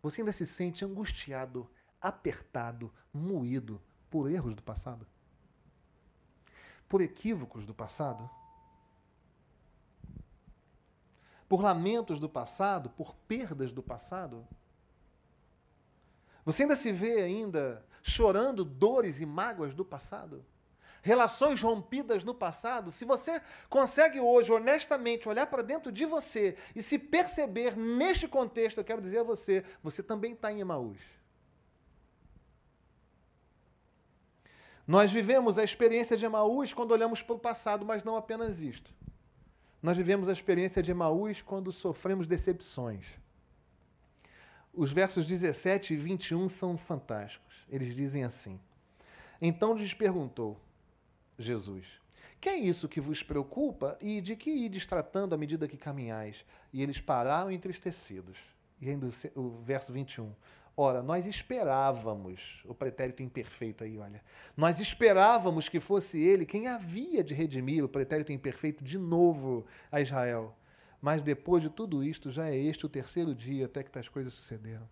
você 0.00 0.20
ainda 0.20 0.30
se 0.30 0.46
sente 0.46 0.84
angustiado, 0.84 1.68
apertado, 2.00 2.94
moído 3.12 3.82
por 4.08 4.30
erros 4.30 4.54
do 4.54 4.62
passado? 4.62 5.04
Por 6.94 7.02
equívocos 7.02 7.66
do 7.66 7.74
passado? 7.74 8.30
Por 11.48 11.60
lamentos 11.60 12.20
do 12.20 12.28
passado, 12.28 12.88
por 12.88 13.16
perdas 13.26 13.72
do 13.72 13.82
passado? 13.82 14.46
Você 16.44 16.62
ainda 16.62 16.76
se 16.76 16.92
vê 16.92 17.20
ainda 17.20 17.84
chorando 18.00 18.64
dores 18.64 19.20
e 19.20 19.26
mágoas 19.26 19.74
do 19.74 19.84
passado? 19.84 20.46
Relações 21.02 21.60
rompidas 21.60 22.22
no 22.22 22.32
passado? 22.32 22.92
Se 22.92 23.04
você 23.04 23.42
consegue 23.68 24.20
hoje, 24.20 24.52
honestamente, 24.52 25.28
olhar 25.28 25.48
para 25.48 25.64
dentro 25.64 25.90
de 25.90 26.04
você 26.04 26.56
e 26.76 26.80
se 26.80 26.96
perceber 26.96 27.76
neste 27.76 28.28
contexto, 28.28 28.78
eu 28.78 28.84
quero 28.84 29.02
dizer 29.02 29.18
a 29.18 29.24
você, 29.24 29.64
você 29.82 30.00
também 30.00 30.34
está 30.34 30.52
em 30.52 30.60
Emaús. 30.60 31.00
Nós 34.86 35.10
vivemos 35.10 35.58
a 35.58 35.64
experiência 35.64 36.16
de 36.16 36.24
Emaús 36.24 36.74
quando 36.74 36.90
olhamos 36.90 37.22
para 37.22 37.34
o 37.34 37.38
passado, 37.38 37.86
mas 37.86 38.04
não 38.04 38.16
apenas 38.16 38.60
isto. 38.60 38.94
Nós 39.82 39.96
vivemos 39.96 40.28
a 40.28 40.32
experiência 40.32 40.82
de 40.82 40.90
Emaús 40.90 41.40
quando 41.40 41.72
sofremos 41.72 42.26
decepções. 42.26 43.18
Os 44.72 44.92
versos 44.92 45.26
17 45.26 45.94
e 45.94 45.96
21 45.96 46.48
são 46.48 46.76
fantásticos. 46.76 47.54
Eles 47.68 47.94
dizem 47.94 48.24
assim: 48.24 48.60
Então 49.40 49.74
lhes 49.74 49.94
perguntou 49.94 50.60
Jesus: 51.38 52.00
Que 52.40 52.48
é 52.50 52.56
isso 52.56 52.88
que 52.88 53.00
vos 53.00 53.22
preocupa 53.22 53.96
e 54.00 54.20
de 54.20 54.36
que 54.36 54.50
ides 54.50 54.86
tratando 54.86 55.34
à 55.34 55.38
medida 55.38 55.68
que 55.68 55.76
caminhais? 55.76 56.44
E 56.72 56.82
eles 56.82 57.00
pararam 57.00 57.50
entristecidos. 57.50 58.38
E 58.80 58.90
ainda 58.90 59.08
o 59.34 59.50
verso 59.62 59.92
21. 59.92 60.32
Ora, 60.76 61.02
nós 61.02 61.24
esperávamos, 61.26 62.62
o 62.64 62.74
pretérito 62.74 63.22
imperfeito 63.22 63.84
aí, 63.84 63.96
olha. 63.96 64.20
Nós 64.56 64.80
esperávamos 64.80 65.68
que 65.68 65.78
fosse 65.78 66.18
ele 66.18 66.44
quem 66.44 66.66
havia 66.66 67.22
de 67.22 67.32
redimir 67.32 67.84
o 67.84 67.88
pretérito 67.88 68.32
imperfeito 68.32 68.82
de 68.82 68.98
novo 68.98 69.64
a 69.90 70.00
Israel. 70.00 70.56
Mas 71.00 71.22
depois 71.22 71.62
de 71.62 71.70
tudo 71.70 72.02
isto, 72.02 72.28
já 72.28 72.48
é 72.48 72.56
este 72.56 72.86
o 72.86 72.88
terceiro 72.88 73.34
dia 73.34 73.66
até 73.66 73.84
que 73.84 73.90
tais 73.90 74.08
coisas 74.08 74.34
sucederam. 74.34 74.88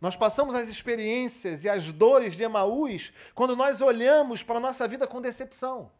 Nós 0.00 0.16
passamos 0.16 0.54
as 0.54 0.68
experiências 0.68 1.64
e 1.64 1.68
as 1.68 1.90
dores 1.90 2.36
de 2.36 2.44
Emaús 2.44 3.12
quando 3.34 3.56
nós 3.56 3.80
olhamos 3.80 4.42
para 4.42 4.58
a 4.58 4.60
nossa 4.60 4.86
vida 4.86 5.06
com 5.06 5.20
decepção. 5.20 5.90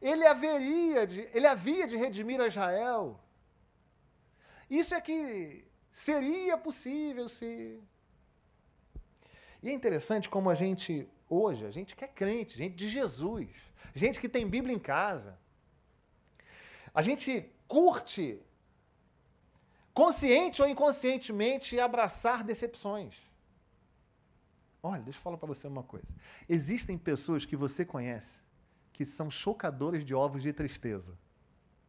Ele 0.00 0.26
haveria 0.26 1.06
de, 1.06 1.28
ele 1.32 1.46
havia 1.46 1.86
de 1.86 1.96
redimir 1.96 2.40
a 2.40 2.46
Israel. 2.46 3.20
Isso 4.68 4.94
é 4.94 5.00
que 5.00 5.64
seria 5.94 6.58
possível 6.58 7.28
se. 7.28 7.80
E 9.62 9.70
é 9.70 9.72
interessante 9.72 10.28
como 10.28 10.50
a 10.50 10.54
gente, 10.54 11.08
hoje, 11.30 11.64
a 11.64 11.70
gente 11.70 11.94
que 11.94 12.04
é 12.04 12.08
crente, 12.08 12.58
gente 12.58 12.74
de 12.74 12.88
Jesus, 12.88 13.48
gente 13.94 14.18
que 14.18 14.28
tem 14.28 14.44
Bíblia 14.48 14.74
em 14.74 14.78
casa, 14.78 15.38
a 16.92 17.00
gente 17.00 17.48
curte 17.68 18.42
consciente 19.94 20.60
ou 20.60 20.68
inconscientemente, 20.68 21.78
abraçar 21.78 22.42
decepções. 22.42 23.14
Olha, 24.82 25.00
deixa 25.00 25.20
eu 25.20 25.22
falar 25.22 25.38
para 25.38 25.46
você 25.46 25.68
uma 25.68 25.84
coisa. 25.84 26.12
Existem 26.48 26.98
pessoas 26.98 27.46
que 27.46 27.54
você 27.54 27.84
conhece 27.84 28.42
que 28.92 29.04
são 29.06 29.30
chocadores 29.30 30.04
de 30.04 30.12
ovos 30.12 30.42
de 30.42 30.52
tristeza. 30.52 31.16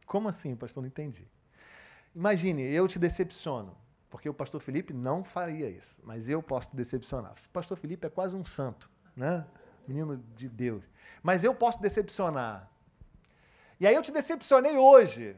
Como 0.05 0.29
assim, 0.29 0.55
pastor? 0.55 0.83
Não 0.83 0.87
entendi. 0.87 1.27
Imagine, 2.15 2.61
eu 2.61 2.87
te 2.87 2.99
decepciono, 2.99 3.75
porque 4.09 4.29
o 4.29 4.33
pastor 4.33 4.61
Felipe 4.61 4.93
não 4.93 5.23
faria 5.23 5.69
isso, 5.69 5.97
mas 6.03 6.29
eu 6.29 6.41
posso 6.41 6.75
decepcionar. 6.75 7.33
O 7.33 7.49
pastor 7.49 7.77
Felipe 7.77 8.07
é 8.07 8.09
quase 8.09 8.35
um 8.35 8.45
santo, 8.45 8.89
né? 9.15 9.45
Menino 9.87 10.17
de 10.35 10.47
Deus. 10.49 10.83
Mas 11.21 11.43
eu 11.43 11.53
posso 11.53 11.81
decepcionar. 11.81 12.69
E 13.79 13.85
aí 13.85 13.93
eu 13.93 14.01
te 14.01 14.11
decepcionei 14.11 14.77
hoje. 14.77 15.35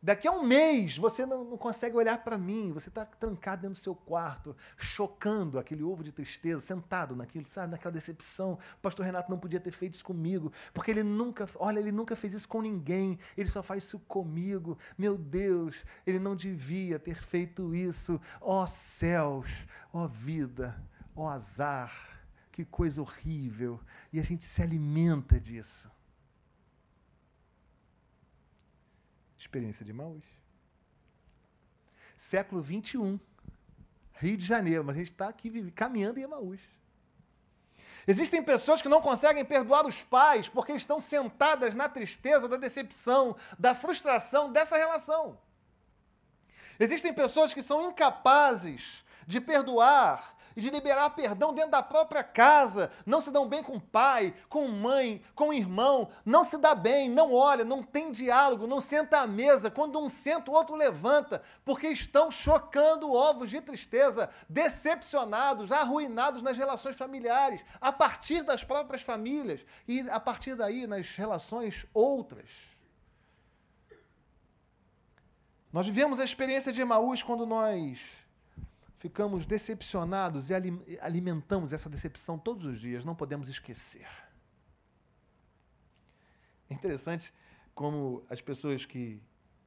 Daqui 0.00 0.28
a 0.28 0.32
um 0.32 0.44
mês 0.44 0.96
você 0.96 1.26
não, 1.26 1.44
não 1.44 1.58
consegue 1.58 1.96
olhar 1.96 2.22
para 2.22 2.38
mim, 2.38 2.72
você 2.72 2.88
está 2.88 3.04
trancado 3.04 3.62
dentro 3.62 3.78
do 3.78 3.82
seu 3.82 3.94
quarto, 3.94 4.56
chocando 4.76 5.58
aquele 5.58 5.82
ovo 5.82 6.04
de 6.04 6.12
tristeza, 6.12 6.60
sentado 6.60 7.16
naquilo, 7.16 7.46
sabe, 7.48 7.72
naquela 7.72 7.92
decepção. 7.92 8.52
O 8.52 8.80
pastor 8.80 9.04
Renato 9.04 9.30
não 9.30 9.38
podia 9.38 9.58
ter 9.58 9.72
feito 9.72 9.94
isso 9.94 10.04
comigo, 10.04 10.52
porque 10.72 10.92
ele 10.92 11.02
nunca, 11.02 11.48
olha, 11.56 11.80
ele 11.80 11.90
nunca 11.90 12.14
fez 12.14 12.32
isso 12.32 12.48
com 12.48 12.62
ninguém, 12.62 13.18
ele 13.36 13.48
só 13.48 13.62
faz 13.62 13.84
isso 13.84 13.98
comigo. 14.00 14.78
Meu 14.96 15.18
Deus, 15.18 15.84
ele 16.06 16.20
não 16.20 16.36
devia 16.36 16.98
ter 16.98 17.16
feito 17.16 17.74
isso. 17.74 18.20
Ó 18.40 18.62
oh, 18.62 18.66
céus, 18.66 19.66
ó 19.92 20.04
oh, 20.04 20.08
vida, 20.08 20.80
ó 21.14 21.24
oh, 21.24 21.28
azar, 21.28 21.92
que 22.52 22.64
coisa 22.64 23.02
horrível. 23.02 23.80
E 24.12 24.20
a 24.20 24.22
gente 24.22 24.44
se 24.44 24.62
alimenta 24.62 25.40
disso. 25.40 25.90
Experiência 29.48 29.82
de 29.82 29.94
Maús. 29.94 30.26
Século 32.18 32.60
21, 32.60 33.18
Rio 34.12 34.36
de 34.36 34.44
Janeiro, 34.44 34.84
mas 34.84 34.94
a 34.94 34.98
gente 34.98 35.08
está 35.10 35.26
aqui 35.26 35.70
caminhando 35.70 36.18
em 36.18 36.24
Emaús. 36.24 36.60
Existem 38.06 38.42
pessoas 38.42 38.82
que 38.82 38.90
não 38.90 39.00
conseguem 39.00 39.46
perdoar 39.46 39.86
os 39.86 40.04
pais 40.04 40.50
porque 40.50 40.72
estão 40.72 41.00
sentadas 41.00 41.74
na 41.74 41.88
tristeza, 41.88 42.46
da 42.46 42.58
decepção, 42.58 43.34
da 43.58 43.74
frustração 43.74 44.52
dessa 44.52 44.76
relação. 44.76 45.38
Existem 46.78 47.14
pessoas 47.14 47.54
que 47.54 47.62
são 47.62 47.88
incapazes 47.88 49.02
de 49.26 49.40
perdoar 49.40 50.36
e 50.58 50.60
de 50.60 50.70
liberar 50.70 51.10
perdão 51.10 51.54
dentro 51.54 51.70
da 51.70 51.82
própria 51.84 52.24
casa. 52.24 52.90
Não 53.06 53.20
se 53.20 53.30
dão 53.30 53.46
bem 53.46 53.62
com 53.62 53.78
pai, 53.78 54.34
com 54.48 54.66
mãe, 54.66 55.22
com 55.32 55.52
irmão. 55.52 56.10
Não 56.26 56.42
se 56.42 56.58
dá 56.58 56.74
bem, 56.74 57.08
não 57.08 57.32
olha, 57.32 57.64
não 57.64 57.80
tem 57.80 58.10
diálogo, 58.10 58.66
não 58.66 58.80
senta 58.80 59.20
à 59.20 59.26
mesa. 59.26 59.70
Quando 59.70 60.00
um 60.00 60.08
senta, 60.08 60.50
o 60.50 60.54
outro 60.54 60.74
levanta, 60.74 61.40
porque 61.64 61.86
estão 61.86 62.28
chocando 62.28 63.12
ovos 63.12 63.50
de 63.50 63.60
tristeza, 63.60 64.28
decepcionados, 64.48 65.70
arruinados 65.70 66.42
nas 66.42 66.58
relações 66.58 66.96
familiares, 66.96 67.64
a 67.80 67.92
partir 67.92 68.42
das 68.42 68.64
próprias 68.64 69.02
famílias 69.02 69.64
e 69.86 70.00
a 70.10 70.18
partir 70.18 70.56
daí 70.56 70.88
nas 70.88 71.14
relações 71.14 71.86
outras. 71.94 72.50
Nós 75.72 75.86
vivemos 75.86 76.18
a 76.18 76.24
experiência 76.24 76.72
de 76.72 76.80
Emaús 76.80 77.22
quando 77.22 77.46
nós 77.46 78.26
ficamos 78.98 79.46
decepcionados 79.46 80.50
e 80.50 80.54
alimentamos 81.00 81.72
essa 81.72 81.88
decepção 81.88 82.36
todos 82.36 82.64
os 82.64 82.80
dias, 82.80 83.04
não 83.04 83.14
podemos 83.14 83.48
esquecer. 83.48 84.08
É 86.68 86.74
interessante 86.74 87.32
como 87.76 88.24
as 88.28 88.40
pessoas 88.40 88.84
que, 88.84 89.22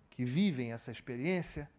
que 0.09 0.25
vivem 0.25 0.73
essa 0.73 0.91
experiência, 0.91 1.71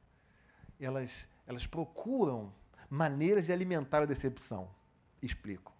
elas, 0.81 1.29
elas 1.47 1.67
procuram 1.67 2.53
maneiras 2.88 3.45
de 3.45 3.53
alimentar 3.53 4.03
a 4.03 4.07
decepção. 4.07 4.75
Explico. 5.21 5.75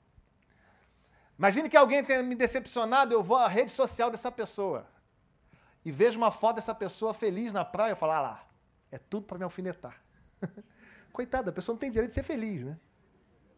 Imagine 1.39 1.71
que 1.71 1.77
alguém 1.77 2.05
tenha 2.05 2.23
me 2.23 2.35
decepcionado, 2.35 3.15
eu 3.15 3.23
vou 3.23 3.39
à 3.39 3.49
rede 3.49 3.73
social 3.73 4.11
dessa 4.11 4.31
pessoa 4.31 4.87
e 5.83 5.91
vejo 5.91 6.19
uma 6.19 6.31
foto 6.31 6.57
dessa 6.57 6.75
pessoa 6.75 7.15
feliz 7.15 7.51
na 7.51 7.65
praia, 7.65 7.93
eu 7.93 7.97
falo, 7.97 8.13
ah 8.13 8.21
lá, 8.21 8.47
é 8.91 8.99
tudo 8.99 9.27
para 9.27 9.39
me 9.39 9.45
alfinetar. 9.45 9.99
Coitada, 11.13 11.51
a 11.51 11.53
pessoa 11.53 11.75
não 11.75 11.79
tem 11.81 11.91
direito 11.91 12.09
de 12.09 12.15
ser 12.15 12.23
feliz, 12.23 12.65
né? 12.65 12.79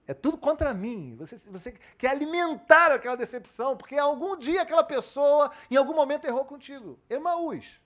É 0.07 0.13
tudo 0.13 0.37
contra 0.37 0.75
mim. 0.75 1.17
Você, 1.17 1.37
você 1.49 1.73
quer 1.97 2.11
alimentar 2.11 2.93
aquela 2.93 3.17
decepção, 3.17 3.77
porque 3.77 3.97
algum 3.97 4.37
dia 4.37 4.63
aquela 4.63 4.85
pessoa, 4.85 5.51
em 5.71 5.77
algum 5.77 5.95
momento, 5.95 6.27
errou 6.27 6.45
contigo. 6.45 6.99
Emaús. 7.09 7.81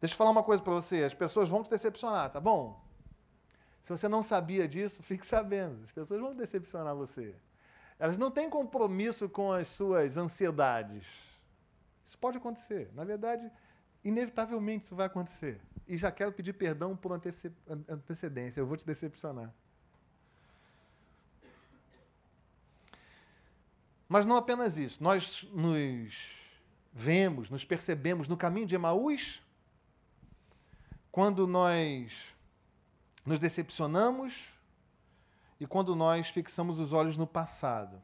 Deixa 0.00 0.14
eu 0.14 0.18
falar 0.18 0.30
uma 0.30 0.42
coisa 0.42 0.62
para 0.62 0.74
você. 0.74 1.02
As 1.02 1.14
pessoas 1.14 1.48
vão 1.48 1.62
te 1.62 1.70
decepcionar, 1.70 2.30
tá 2.30 2.38
bom? 2.38 2.84
Se 3.82 3.90
você 3.90 4.08
não 4.08 4.22
sabia 4.22 4.68
disso, 4.68 5.02
fique 5.02 5.26
sabendo. 5.26 5.82
As 5.82 5.90
pessoas 5.90 6.20
vão 6.20 6.34
decepcionar 6.34 6.94
você. 6.94 7.34
Elas 7.98 8.18
não 8.18 8.30
têm 8.30 8.48
compromisso 8.48 9.28
com 9.28 9.52
as 9.52 9.68
suas 9.68 10.16
ansiedades. 10.16 11.06
Isso 12.04 12.18
pode 12.18 12.38
acontecer. 12.38 12.90
Na 12.94 13.04
verdade, 13.04 13.50
inevitavelmente 14.04 14.84
isso 14.84 14.94
vai 14.94 15.06
acontecer. 15.06 15.60
E 15.88 15.96
já 15.96 16.12
quero 16.12 16.32
pedir 16.32 16.52
perdão 16.52 16.96
por 16.96 17.12
antecedência. 17.12 18.60
Eu 18.60 18.66
vou 18.66 18.76
te 18.76 18.86
decepcionar. 18.86 19.52
Mas 24.08 24.26
não 24.26 24.36
apenas 24.36 24.78
isso. 24.78 25.02
Nós 25.02 25.48
nos 25.52 26.52
vemos, 26.92 27.50
nos 27.50 27.64
percebemos 27.64 28.28
no 28.28 28.36
caminho 28.36 28.66
de 28.66 28.74
Emaús 28.74 29.42
quando 31.10 31.46
nós 31.46 32.34
nos 33.24 33.40
decepcionamos 33.40 34.54
e 35.58 35.66
quando 35.66 35.96
nós 35.96 36.28
fixamos 36.28 36.78
os 36.78 36.92
olhos 36.92 37.16
no 37.16 37.26
passado. 37.26 38.02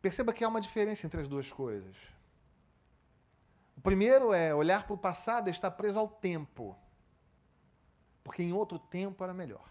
Perceba 0.00 0.32
que 0.32 0.44
há 0.44 0.48
uma 0.48 0.60
diferença 0.60 1.06
entre 1.06 1.20
as 1.20 1.26
duas 1.26 1.50
coisas. 1.52 2.13
Primeiro 3.84 4.32
é 4.32 4.54
olhar 4.54 4.86
para 4.86 4.94
o 4.94 4.98
passado 4.98 5.48
e 5.48 5.50
estar 5.50 5.70
preso 5.70 5.98
ao 5.98 6.08
tempo. 6.08 6.74
Porque 8.24 8.42
em 8.42 8.50
outro 8.50 8.78
tempo 8.78 9.22
era 9.22 9.34
melhor. 9.34 9.70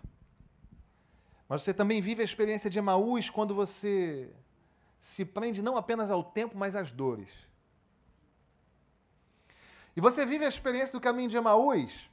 Mas 1.49 1.63
você 1.63 1.73
também 1.73 1.99
vive 1.99 2.21
a 2.21 2.25
experiência 2.25 2.69
de 2.69 2.77
Emaús 2.77 3.31
quando 3.31 3.55
você 3.55 4.31
se 4.99 5.25
prende 5.25 5.63
não 5.63 5.75
apenas 5.75 6.11
ao 6.11 6.23
tempo, 6.23 6.55
mas 6.55 6.75
às 6.75 6.91
dores. 6.91 7.31
E 9.95 9.99
você 9.99 10.27
vive 10.27 10.45
a 10.45 10.47
experiência 10.47 10.93
do 10.93 11.01
caminho 11.01 11.29
de 11.29 11.37
Emaús 11.37 12.11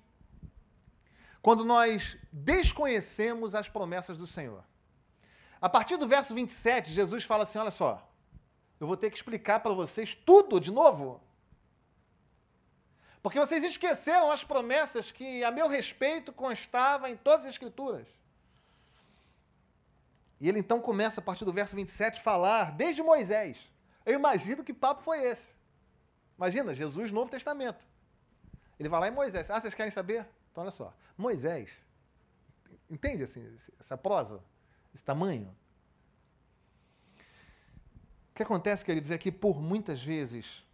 quando 1.42 1.66
nós 1.66 2.16
desconhecemos 2.32 3.54
as 3.54 3.68
promessas 3.68 4.16
do 4.16 4.26
Senhor. 4.26 4.64
A 5.60 5.68
partir 5.68 5.98
do 5.98 6.08
verso 6.08 6.34
27, 6.34 6.92
Jesus 6.92 7.24
fala 7.24 7.42
assim: 7.42 7.58
Olha 7.58 7.70
só, 7.70 8.10
eu 8.80 8.86
vou 8.86 8.96
ter 8.96 9.10
que 9.10 9.16
explicar 9.16 9.60
para 9.60 9.74
vocês 9.74 10.14
tudo 10.14 10.58
de 10.58 10.70
novo. 10.70 11.28
Porque 13.22 13.38
vocês 13.38 13.62
esqueceram 13.64 14.30
as 14.30 14.44
promessas 14.44 15.10
que, 15.10 15.44
a 15.44 15.50
meu 15.50 15.68
respeito, 15.68 16.32
constavam 16.32 17.08
em 17.08 17.16
todas 17.16 17.44
as 17.44 17.50
Escrituras. 17.50 18.08
E 20.40 20.48
ele 20.48 20.58
então 20.58 20.80
começa, 20.80 21.20
a 21.20 21.22
partir 21.22 21.44
do 21.44 21.52
verso 21.52 21.76
27, 21.76 22.18
a 22.18 22.22
falar 22.22 22.72
desde 22.72 23.02
Moisés. 23.02 23.58
Eu 24.06 24.14
imagino 24.14 24.64
que 24.64 24.72
papo 24.72 25.02
foi 25.02 25.22
esse. 25.22 25.54
Imagina, 26.38 26.72
Jesus, 26.74 27.12
Novo 27.12 27.30
Testamento. 27.30 27.84
Ele 28.78 28.88
vai 28.88 29.00
lá 29.00 29.08
em 29.08 29.10
Moisés. 29.10 29.50
Ah, 29.50 29.60
vocês 29.60 29.74
querem 29.74 29.90
saber? 29.90 30.26
Então, 30.50 30.62
olha 30.62 30.70
só. 30.70 30.94
Moisés, 31.18 31.70
Entende 32.90 33.22
assim, 33.22 33.46
essa 33.78 33.96
prosa? 33.96 34.42
Esse 34.92 35.04
tamanho? 35.04 35.56
O 38.30 38.34
que 38.34 38.42
acontece, 38.42 38.84
queridos, 38.84 39.12
é 39.12 39.18
que 39.18 39.30
por 39.30 39.62
muitas 39.62 40.02
vezes 40.02 40.64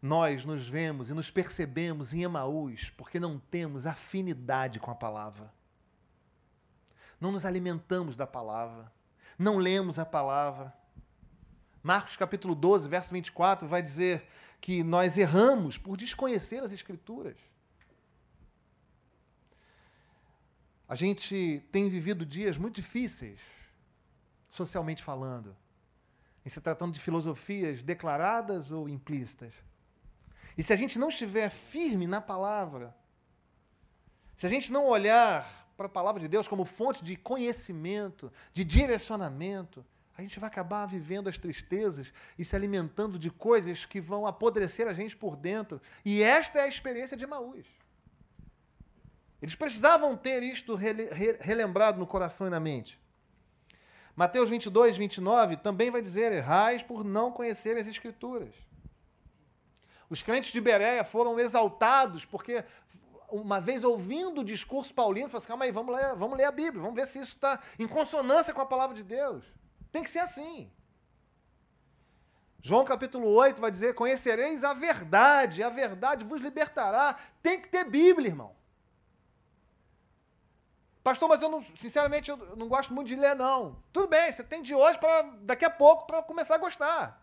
nós 0.00 0.44
nos 0.44 0.68
vemos 0.68 1.10
e 1.10 1.14
nos 1.14 1.30
percebemos 1.30 2.12
em 2.12 2.22
Emaús 2.22 2.90
porque 2.90 3.18
não 3.18 3.38
temos 3.38 3.86
afinidade 3.86 4.78
com 4.78 4.90
a 4.90 4.94
palavra. 4.94 5.52
Não 7.20 7.32
nos 7.32 7.44
alimentamos 7.44 8.16
da 8.16 8.26
palavra. 8.26 8.92
Não 9.38 9.58
lemos 9.58 9.98
a 9.98 10.04
palavra. 10.04 10.72
Marcos 11.82 12.16
capítulo 12.16 12.54
12, 12.54 12.88
verso 12.88 13.12
24, 13.12 13.68
vai 13.68 13.80
dizer 13.80 14.26
que 14.60 14.82
nós 14.82 15.16
erramos 15.16 15.78
por 15.78 15.96
desconhecer 15.96 16.62
as 16.62 16.72
Escrituras. 16.72 17.36
A 20.88 20.94
gente 20.94 21.64
tem 21.72 21.88
vivido 21.90 22.24
dias 22.24 22.56
muito 22.56 22.76
difíceis, 22.76 23.40
socialmente 24.48 25.02
falando, 25.02 25.56
em 26.44 26.48
se 26.48 26.60
tratando 26.60 26.92
de 26.92 27.00
filosofias 27.00 27.82
declaradas 27.82 28.70
ou 28.70 28.88
implícitas. 28.88 29.52
E 30.56 30.62
se 30.62 30.72
a 30.72 30.76
gente 30.76 30.98
não 30.98 31.08
estiver 31.08 31.50
firme 31.50 32.06
na 32.06 32.20
palavra, 32.20 32.94
se 34.36 34.46
a 34.46 34.48
gente 34.48 34.72
não 34.72 34.86
olhar 34.86 35.66
para 35.76 35.86
a 35.86 35.90
palavra 35.90 36.20
de 36.20 36.28
Deus 36.28 36.48
como 36.48 36.64
fonte 36.64 37.04
de 37.04 37.16
conhecimento, 37.16 38.32
de 38.52 38.64
direcionamento, 38.64 39.84
a 40.16 40.22
gente 40.22 40.40
vai 40.40 40.48
acabar 40.48 40.86
vivendo 40.86 41.28
as 41.28 41.36
tristezas 41.36 42.12
e 42.38 42.44
se 42.44 42.56
alimentando 42.56 43.18
de 43.18 43.30
coisas 43.30 43.84
que 43.84 44.00
vão 44.00 44.26
apodrecer 44.26 44.88
a 44.88 44.94
gente 44.94 45.14
por 45.14 45.36
dentro. 45.36 45.80
E 46.04 46.22
esta 46.22 46.58
é 46.60 46.62
a 46.62 46.68
experiência 46.68 47.16
de 47.16 47.26
Maús. 47.26 47.66
Eles 49.42 49.54
precisavam 49.54 50.16
ter 50.16 50.42
isto 50.42 50.74
relembrado 51.40 51.98
no 51.98 52.06
coração 52.06 52.46
e 52.46 52.50
na 52.50 52.58
mente. 52.58 52.98
Mateus 54.14 54.48
22, 54.48 54.96
29 54.96 55.58
também 55.58 55.90
vai 55.90 56.00
dizer: 56.00 56.32
errais 56.32 56.82
por 56.82 57.04
não 57.04 57.30
conhecer 57.30 57.76
as 57.76 57.86
Escrituras. 57.86 58.54
Os 60.08 60.22
crentes 60.22 60.52
de 60.52 60.60
Bereia 60.60 61.04
foram 61.04 61.38
exaltados 61.38 62.24
porque, 62.24 62.64
uma 63.28 63.60
vez 63.60 63.82
ouvindo 63.82 64.40
o 64.40 64.44
discurso 64.44 64.94
paulino, 64.94 65.28
falaram 65.28 65.38
assim: 65.38 65.48
calma 65.48 65.64
aí, 65.64 65.72
vamos 65.72 65.94
ler, 65.94 66.14
vamos 66.14 66.38
ler 66.38 66.44
a 66.44 66.52
Bíblia, 66.52 66.80
vamos 66.80 66.96
ver 66.96 67.06
se 67.06 67.18
isso 67.18 67.34
está 67.34 67.60
em 67.78 67.88
consonância 67.88 68.54
com 68.54 68.60
a 68.60 68.66
palavra 68.66 68.94
de 68.94 69.02
Deus. 69.02 69.44
Tem 69.90 70.02
que 70.02 70.10
ser 70.10 70.20
assim. 70.20 70.70
João 72.62 72.84
capítulo 72.84 73.28
8 73.28 73.60
vai 73.60 73.70
dizer: 73.70 73.94
Conhecereis 73.94 74.64
a 74.64 74.74
verdade, 74.74 75.62
a 75.62 75.70
verdade 75.70 76.24
vos 76.24 76.40
libertará. 76.40 77.16
Tem 77.42 77.60
que 77.60 77.68
ter 77.68 77.84
Bíblia, 77.84 78.28
irmão. 78.28 78.54
Pastor, 81.02 81.28
mas 81.28 81.40
eu 81.40 81.48
não, 81.48 81.64
sinceramente, 81.76 82.28
eu 82.28 82.56
não 82.56 82.66
gosto 82.66 82.92
muito 82.92 83.06
de 83.06 83.14
ler, 83.14 83.36
não. 83.36 83.80
Tudo 83.92 84.08
bem, 84.08 84.32
você 84.32 84.42
tem 84.42 84.60
de 84.60 84.74
hoje 84.74 84.98
para 84.98 85.22
daqui 85.42 85.64
a 85.64 85.70
pouco 85.70 86.04
para 86.04 86.20
começar 86.22 86.56
a 86.56 86.58
gostar. 86.58 87.22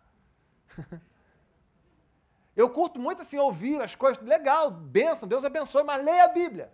eu 2.56 2.70
curto 2.70 3.00
muito 3.00 3.22
assim 3.22 3.38
ouvir 3.38 3.80
as 3.82 3.94
coisas, 3.94 4.22
legal, 4.22 4.70
benção, 4.70 5.28
Deus 5.28 5.44
abençoe, 5.44 5.82
mas 5.82 6.04
leia 6.04 6.24
a 6.24 6.28
Bíblia. 6.28 6.72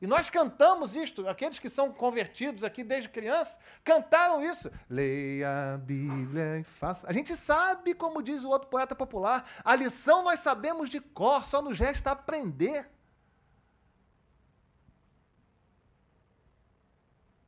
E 0.00 0.06
nós 0.06 0.28
cantamos 0.28 0.94
isto, 0.94 1.26
aqueles 1.26 1.58
que 1.58 1.70
são 1.70 1.90
convertidos 1.90 2.62
aqui 2.62 2.84
desde 2.84 3.08
criança, 3.08 3.58
cantaram 3.82 4.44
isso. 4.44 4.70
Leia 4.90 5.74
a 5.74 5.78
Bíblia 5.78 6.58
e 6.58 6.64
faça. 6.64 7.08
A 7.08 7.12
gente 7.12 7.34
sabe, 7.34 7.94
como 7.94 8.22
diz 8.22 8.44
o 8.44 8.50
outro 8.50 8.68
poeta 8.68 8.94
popular, 8.94 9.48
a 9.64 9.74
lição 9.74 10.22
nós 10.22 10.40
sabemos 10.40 10.90
de 10.90 11.00
cor, 11.00 11.42
só 11.44 11.62
nos 11.62 11.78
resta 11.78 12.10
aprender. 12.10 12.90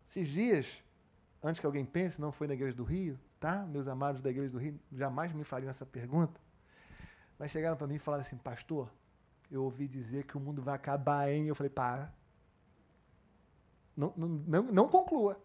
Esses 0.08 0.28
dias, 0.28 0.82
antes 1.42 1.60
que 1.60 1.66
alguém 1.66 1.84
pense, 1.84 2.18
não 2.18 2.32
foi 2.32 2.46
na 2.46 2.54
igreja 2.54 2.74
do 2.74 2.84
Rio, 2.84 3.20
tá? 3.38 3.66
Meus 3.66 3.86
amados 3.86 4.22
da 4.22 4.30
igreja 4.30 4.50
do 4.50 4.58
Rio 4.58 4.80
jamais 4.90 5.32
me 5.34 5.44
fariam 5.44 5.68
essa 5.68 5.84
pergunta. 5.84 6.40
Mas 7.38 7.50
chegaram 7.50 7.76
para 7.76 7.86
mim 7.86 7.96
e 7.96 7.98
falaram 7.98 8.22
assim, 8.22 8.36
pastor, 8.36 8.90
eu 9.50 9.62
ouvi 9.62 9.86
dizer 9.86 10.24
que 10.24 10.36
o 10.36 10.40
mundo 10.40 10.62
vai 10.62 10.74
acabar, 10.74 11.30
hein? 11.30 11.46
Eu 11.46 11.54
falei, 11.54 11.70
para. 11.70 12.12
Não, 13.96 14.12
não, 14.16 14.28
não, 14.28 14.62
não 14.64 14.88
conclua. 14.88 15.40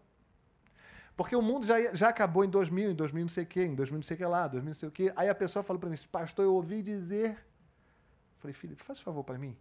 Porque 1.16 1.36
o 1.36 1.42
mundo 1.42 1.66
já, 1.66 1.94
já 1.94 2.08
acabou 2.08 2.44
em 2.44 2.50
2000, 2.50 2.92
em 2.92 2.94
2000 2.94 3.24
não 3.24 3.28
sei 3.28 3.44
o 3.44 3.46
quê, 3.46 3.64
em 3.64 3.74
2000 3.74 3.98
não 3.98 4.02
sei 4.02 4.14
o 4.14 4.18
que 4.18 4.24
lá, 4.24 4.48
2000 4.48 4.68
não 4.68 4.74
sei 4.74 4.88
o 4.88 4.92
quê. 4.92 5.12
Aí 5.14 5.28
a 5.28 5.34
pessoa 5.34 5.62
falou 5.62 5.78
para 5.78 5.90
mim, 5.90 5.96
pastor, 6.10 6.44
eu 6.44 6.54
ouvi 6.54 6.82
dizer. 6.82 7.30
Eu 7.32 8.38
falei, 8.38 8.54
filho, 8.54 8.76
faz 8.76 9.00
favor 9.00 9.22
para 9.22 9.38
mim. 9.38 9.56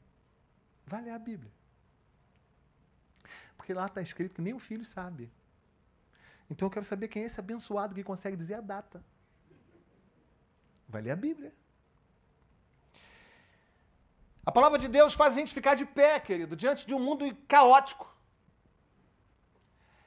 Vai 0.85 1.01
ler 1.01 1.11
a 1.11 1.19
Bíblia. 1.19 1.51
Porque 3.57 3.73
lá 3.73 3.85
está 3.85 4.01
escrito 4.01 4.33
que 4.33 4.41
nem 4.41 4.53
o 4.53 4.59
filho 4.59 4.85
sabe. 4.85 5.31
Então 6.49 6.65
eu 6.65 6.71
quero 6.71 6.85
saber 6.85 7.07
quem 7.07 7.23
é 7.23 7.25
esse 7.25 7.39
abençoado 7.39 7.93
que 7.93 8.03
consegue 8.03 8.35
dizer 8.35 8.55
a 8.55 8.61
data. 8.61 9.03
Vai 10.87 11.01
ler 11.01 11.11
a 11.11 11.15
Bíblia. 11.15 11.53
A 14.45 14.51
palavra 14.51 14.77
de 14.79 14.87
Deus 14.87 15.13
faz 15.13 15.33
a 15.33 15.39
gente 15.39 15.53
ficar 15.53 15.75
de 15.75 15.85
pé, 15.85 16.19
querido, 16.19 16.55
diante 16.55 16.85
de 16.87 16.93
um 16.93 16.99
mundo 16.99 17.25
caótico, 17.47 18.11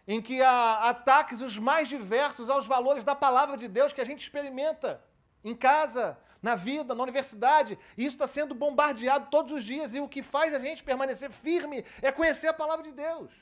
em 0.06 0.20
que 0.20 0.42
há 0.42 0.88
ataques 0.90 1.40
os 1.40 1.58
mais 1.58 1.88
diversos 1.88 2.50
aos 2.50 2.66
valores 2.66 3.04
da 3.04 3.14
palavra 3.14 3.56
de 3.56 3.68
Deus 3.68 3.92
que 3.92 4.00
a 4.00 4.04
gente 4.04 4.20
experimenta 4.20 5.02
em 5.42 5.54
casa, 5.54 6.18
na 6.42 6.54
vida, 6.54 6.94
na 6.94 7.02
universidade. 7.02 7.78
E 7.96 8.04
isso 8.04 8.16
está 8.16 8.26
sendo 8.26 8.54
bombardeado 8.54 9.28
todos 9.30 9.50
os 9.50 9.64
dias. 9.64 9.94
E 9.94 10.00
o 10.00 10.08
que 10.08 10.22
faz 10.22 10.52
a 10.52 10.58
gente 10.58 10.84
permanecer 10.84 11.30
firme 11.30 11.84
é 12.02 12.12
conhecer 12.12 12.48
a 12.48 12.52
palavra 12.52 12.84
de 12.84 12.92
Deus. 12.92 13.32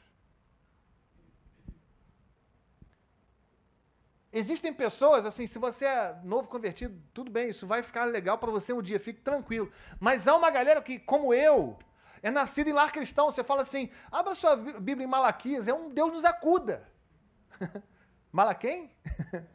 Existem 4.32 4.72
pessoas, 4.72 5.26
assim, 5.26 5.46
se 5.46 5.58
você 5.58 5.84
é 5.84 6.18
novo 6.24 6.48
convertido, 6.48 6.98
tudo 7.12 7.30
bem, 7.30 7.50
isso 7.50 7.66
vai 7.66 7.82
ficar 7.82 8.06
legal 8.06 8.38
para 8.38 8.50
você 8.50 8.72
um 8.72 8.80
dia, 8.80 8.98
fique 8.98 9.20
tranquilo. 9.20 9.70
Mas 10.00 10.26
há 10.26 10.34
uma 10.34 10.50
galera 10.50 10.80
que, 10.80 10.98
como 10.98 11.34
eu, 11.34 11.78
é 12.22 12.30
nascida 12.30 12.70
em 12.70 12.72
lar 12.72 12.90
cristão. 12.90 13.30
Você 13.30 13.44
fala 13.44 13.60
assim, 13.60 13.90
abra 14.10 14.34
sua 14.34 14.56
Bíblia 14.56 15.04
em 15.04 15.10
Malaquias, 15.10 15.68
é 15.68 15.74
um 15.74 15.90
Deus 15.90 16.12
nos 16.12 16.24
acuda. 16.24 16.88
Malaquém? 18.32 18.90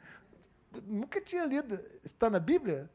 Nunca 0.86 1.20
tinha 1.22 1.44
lido. 1.44 1.74
Está 2.04 2.30
na 2.30 2.40
Bíblia? 2.40 2.88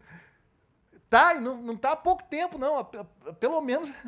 Tá, 1.10 1.34
e 1.34 1.40
não 1.40 1.72
está 1.72 1.92
há 1.92 1.96
pouco 1.96 2.22
tempo, 2.22 2.58
não. 2.58 2.84
Pelo 3.40 3.60
menos. 3.60 3.90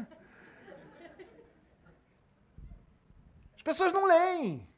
As 3.56 3.62
pessoas 3.62 3.92
não 3.92 4.04
leem. 4.04 4.68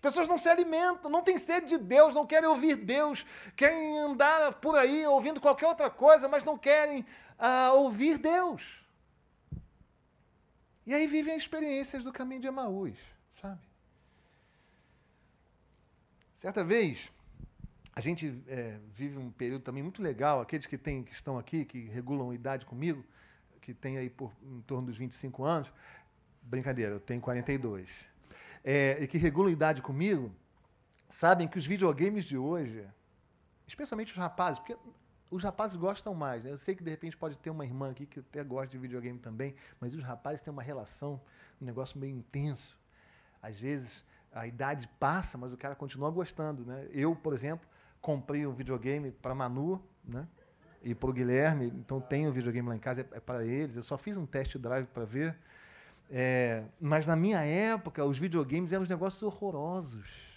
As 0.00 0.14
pessoas 0.14 0.26
não 0.26 0.38
se 0.38 0.48
alimentam, 0.48 1.10
não 1.10 1.20
têm 1.20 1.36
sede 1.36 1.66
de 1.66 1.76
Deus, 1.76 2.14
não 2.14 2.26
querem 2.26 2.48
ouvir 2.48 2.74
Deus, 2.74 3.26
querem 3.54 3.98
andar 3.98 4.54
por 4.54 4.74
aí 4.74 5.06
ouvindo 5.06 5.42
qualquer 5.42 5.66
outra 5.66 5.90
coisa, 5.90 6.26
mas 6.26 6.42
não 6.42 6.56
querem 6.56 7.04
ah, 7.38 7.72
ouvir 7.74 8.16
Deus. 8.16 8.82
E 10.86 10.94
aí 10.94 11.06
vivem 11.06 11.36
experiências 11.36 12.02
do 12.02 12.10
caminho 12.10 12.40
de 12.40 12.46
Emaús, 12.46 12.96
sabe? 13.30 13.60
Certa 16.32 16.64
vez, 16.64 17.12
a 17.94 18.00
gente 18.00 18.42
é, 18.48 18.78
vive 18.94 19.18
um 19.18 19.30
período 19.30 19.60
também 19.60 19.82
muito 19.82 20.00
legal, 20.00 20.40
aqueles 20.40 20.64
que, 20.64 20.78
tem, 20.78 21.04
que 21.04 21.12
estão 21.12 21.36
aqui, 21.36 21.66
que 21.66 21.78
regulam 21.88 22.32
idade 22.32 22.64
comigo, 22.64 23.04
que 23.60 23.74
tem 23.74 23.98
aí 23.98 24.08
por 24.08 24.32
em 24.42 24.62
torno 24.62 24.86
dos 24.86 24.96
25 24.96 25.44
anos, 25.44 25.70
brincadeira, 26.40 26.94
eu 26.94 27.00
tenho 27.00 27.20
42 27.20 28.09
é, 28.64 29.02
e 29.02 29.06
que 29.06 29.18
regulam 29.18 29.50
idade 29.50 29.82
comigo, 29.82 30.32
sabem 31.08 31.48
que 31.48 31.58
os 31.58 31.66
videogames 31.66 32.24
de 32.24 32.36
hoje, 32.36 32.86
especialmente 33.66 34.12
os 34.12 34.18
rapazes, 34.18 34.58
porque 34.58 34.76
os 35.30 35.42
rapazes 35.42 35.76
gostam 35.76 36.14
mais. 36.14 36.42
Né? 36.42 36.50
Eu 36.50 36.58
sei 36.58 36.74
que 36.74 36.82
de 36.82 36.90
repente 36.90 37.16
pode 37.16 37.38
ter 37.38 37.50
uma 37.50 37.64
irmã 37.64 37.90
aqui 37.90 38.06
que 38.06 38.20
até 38.20 38.42
gosta 38.42 38.68
de 38.68 38.78
videogame 38.78 39.18
também, 39.18 39.54
mas 39.80 39.94
os 39.94 40.02
rapazes 40.02 40.40
têm 40.40 40.52
uma 40.52 40.62
relação, 40.62 41.20
um 41.60 41.64
negócio 41.64 41.98
meio 41.98 42.16
intenso. 42.16 42.78
Às 43.42 43.58
vezes 43.58 44.04
a 44.32 44.46
idade 44.46 44.88
passa, 44.98 45.38
mas 45.38 45.52
o 45.52 45.56
cara 45.56 45.74
continua 45.74 46.10
gostando. 46.10 46.64
Né? 46.64 46.88
Eu, 46.92 47.14
por 47.14 47.32
exemplo, 47.32 47.68
comprei 48.00 48.46
um 48.46 48.52
videogame 48.52 49.10
para 49.10 49.34
Manu, 49.34 49.82
né? 50.04 50.26
E 50.82 50.94
para 50.94 51.10
o 51.10 51.12
Guilherme, 51.12 51.66
então 51.66 52.00
tenho 52.00 52.30
um 52.30 52.32
videogame 52.32 52.66
lá 52.66 52.74
em 52.74 52.78
casa, 52.78 53.02
é, 53.02 53.16
é 53.16 53.20
para 53.20 53.44
eles. 53.44 53.76
Eu 53.76 53.82
só 53.82 53.98
fiz 53.98 54.16
um 54.16 54.24
test 54.24 54.56
drive 54.56 54.86
para 54.86 55.04
ver. 55.04 55.36
É, 56.10 56.64
mas 56.80 57.06
na 57.06 57.14
minha 57.14 57.40
época, 57.40 58.04
os 58.04 58.18
videogames 58.18 58.72
eram 58.72 58.82
uns 58.82 58.88
negócios 58.88 59.22
horrorosos. 59.22 60.28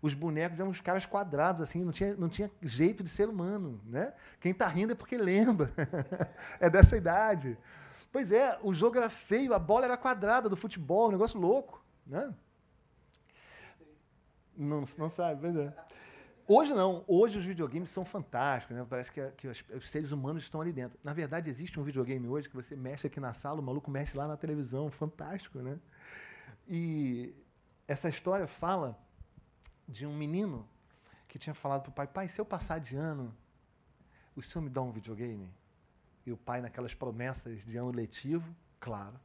Os 0.00 0.14
bonecos 0.14 0.60
eram 0.60 0.70
uns 0.70 0.80
caras 0.80 1.06
quadrados, 1.06 1.62
assim, 1.62 1.82
não 1.82 1.90
tinha, 1.90 2.14
não 2.14 2.28
tinha 2.28 2.50
jeito 2.62 3.02
de 3.02 3.08
ser 3.08 3.28
humano. 3.28 3.80
Né? 3.86 4.12
Quem 4.38 4.52
está 4.52 4.68
rindo 4.68 4.92
é 4.92 4.94
porque 4.94 5.16
lembra. 5.16 5.72
é 6.60 6.68
dessa 6.70 6.96
idade. 6.96 7.56
Pois 8.12 8.30
é, 8.30 8.58
o 8.62 8.72
jogo 8.72 8.98
era 8.98 9.08
feio, 9.08 9.54
a 9.54 9.58
bola 9.58 9.86
era 9.86 9.96
quadrada 9.96 10.48
do 10.48 10.56
futebol, 10.56 11.08
um 11.08 11.12
negócio 11.12 11.40
louco. 11.40 11.82
Né? 12.06 12.32
Não, 14.56 14.84
não 14.96 15.10
sabe, 15.10 15.40
pois 15.40 15.56
é. 15.56 15.72
Hoje 16.50 16.72
não. 16.72 17.04
Hoje 17.06 17.36
os 17.36 17.44
videogames 17.44 17.90
são 17.90 18.06
fantásticos. 18.06 18.74
Né? 18.74 18.86
Parece 18.88 19.12
que, 19.12 19.30
que 19.32 19.46
os, 19.46 19.62
os, 19.74 19.90
seres 19.90 20.12
humanos 20.12 20.44
estão 20.44 20.62
ali 20.62 20.72
dentro. 20.72 20.98
Na 21.04 21.12
verdade, 21.12 21.50
existe 21.50 21.78
um 21.78 21.82
videogame 21.82 22.26
hoje 22.26 22.48
que 22.48 22.56
você 22.56 22.74
mexe 22.74 23.06
aqui 23.06 23.20
na 23.20 23.34
sala, 23.34 23.60
o 23.60 23.62
maluco 23.62 23.90
mexe 23.90 24.16
lá 24.16 24.26
na 24.26 24.34
televisão. 24.34 24.90
Fantástico, 24.90 25.58
né? 25.58 25.78
E 26.66 27.34
essa 27.86 28.08
história 28.08 28.46
fala 28.46 28.98
de 29.86 30.06
um 30.06 30.16
menino 30.16 30.66
que 31.28 31.38
tinha 31.38 31.52
falado 31.52 31.82
para 31.82 31.90
o 31.90 31.92
pai: 31.92 32.06
Pai, 32.06 32.28
se 32.30 32.40
eu 32.40 32.46
passar 32.46 32.80
de 32.80 32.96
ano, 32.96 33.36
o 34.34 34.40
senhor 34.40 34.64
me 34.64 34.70
dá 34.70 34.80
um 34.80 34.90
videogame? 34.90 35.52
E 36.24 36.32
o 36.32 36.36
pai, 36.36 36.62
naquelas 36.62 36.94
promessas 36.94 37.62
de 37.62 37.76
ano 37.76 37.90
letivo, 37.90 38.56
claro. 38.80 39.20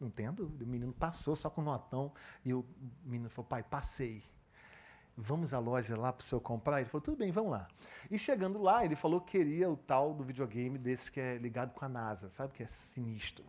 Não 0.00 0.08
dúvida. 0.32 0.64
O 0.64 0.66
menino 0.66 0.92
passou 0.94 1.36
só 1.36 1.50
com 1.50 1.60
notão. 1.60 2.14
E 2.42 2.54
o 2.54 2.64
menino 3.04 3.28
falou: 3.28 3.46
Pai, 3.46 3.62
passei. 3.62 4.24
Vamos 5.20 5.52
à 5.52 5.58
loja 5.58 5.96
lá 5.96 6.12
para 6.12 6.22
o 6.22 6.24
senhor 6.24 6.40
comprar? 6.40 6.80
Ele 6.80 6.88
falou: 6.88 7.02
Tudo 7.02 7.16
bem, 7.16 7.32
vamos 7.32 7.50
lá. 7.50 7.66
E 8.08 8.16
chegando 8.16 8.62
lá, 8.62 8.84
ele 8.84 8.94
falou 8.94 9.20
que 9.20 9.36
queria 9.36 9.68
o 9.68 9.76
tal 9.76 10.14
do 10.14 10.22
videogame 10.22 10.78
desse 10.78 11.10
que 11.10 11.18
é 11.18 11.36
ligado 11.38 11.72
com 11.72 11.84
a 11.84 11.88
NASA, 11.88 12.30
sabe? 12.30 12.54
Que 12.54 12.62
é 12.62 12.68
sinistro. 12.68 13.44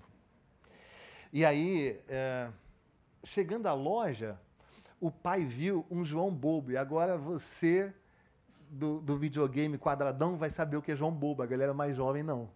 E 1.31 1.45
aí, 1.45 2.01
é, 2.07 2.49
chegando 3.23 3.67
à 3.67 3.73
loja, 3.73 4.35
o 4.99 5.11
pai 5.11 5.45
viu 5.45 5.85
um 5.91 6.03
João 6.03 6.33
Bobo. 6.33 6.71
E 6.71 6.77
agora 6.77 7.15
você, 7.19 7.93
do, 8.67 8.99
do 8.99 9.15
videogame 9.15 9.77
quadradão, 9.77 10.35
vai 10.35 10.49
saber 10.49 10.77
o 10.77 10.81
que 10.81 10.93
é 10.93 10.95
João 10.95 11.13
Bobo. 11.13 11.43
A 11.43 11.45
galera 11.45 11.71
mais 11.71 11.95
jovem, 11.95 12.23
não. 12.23 12.49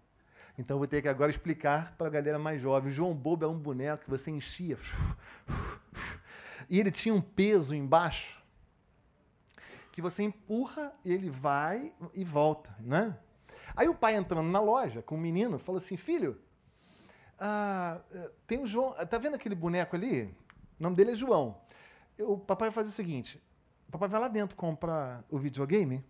Então 0.58 0.80
vou 0.80 0.88
ter 0.88 1.04
que 1.04 1.08
agora 1.08 1.30
explicar 1.30 1.96
para 2.00 2.08
a 2.08 2.10
galera 2.10 2.40
mais 2.40 2.60
jovem. 2.60 2.90
O 2.90 2.92
João 2.92 3.14
Bobo 3.14 3.46
é 3.46 3.48
um 3.48 3.60
boneco 3.60 4.06
que 4.06 4.10
você 4.10 4.32
enchia. 4.32 4.76
E 6.70 6.80
ele 6.80 6.90
tinha 6.90 7.14
um 7.14 7.22
peso 7.22 7.76
embaixo 7.76 8.43
que 9.94 10.02
você 10.02 10.24
empurra 10.24 10.92
ele 11.06 11.30
vai 11.30 11.94
e 12.16 12.26
volta, 12.26 12.76
né? 12.80 13.16
Aí 13.76 13.88
o 13.88 13.94
pai 13.94 14.16
entrando 14.16 14.50
na 14.50 14.60
loja 14.60 15.04
com 15.04 15.14
o 15.14 15.18
menino 15.18 15.60
falou 15.60 15.78
assim: 15.78 15.96
Filho, 15.96 16.42
ah, 17.40 18.02
tem 18.48 18.60
o 18.60 18.66
João. 18.66 18.94
Tá 19.06 19.20
vendo 19.20 19.36
aquele 19.36 19.54
boneco 19.54 19.96
ali? 19.96 20.36
O 20.80 20.84
nome 20.84 20.96
dele 20.96 21.12
é 21.12 21.16
João. 21.16 21.62
O 22.20 22.40
papai 22.40 22.70
vai 22.70 22.74
fazer 22.74 22.90
o 22.90 22.92
seguinte: 22.92 23.40
o 23.88 23.92
papai 23.92 24.10
vai 24.10 24.20
lá 24.20 24.28
dentro 24.28 24.58
comprar 24.58 25.24
o 25.30 25.38
videogame 25.38 26.04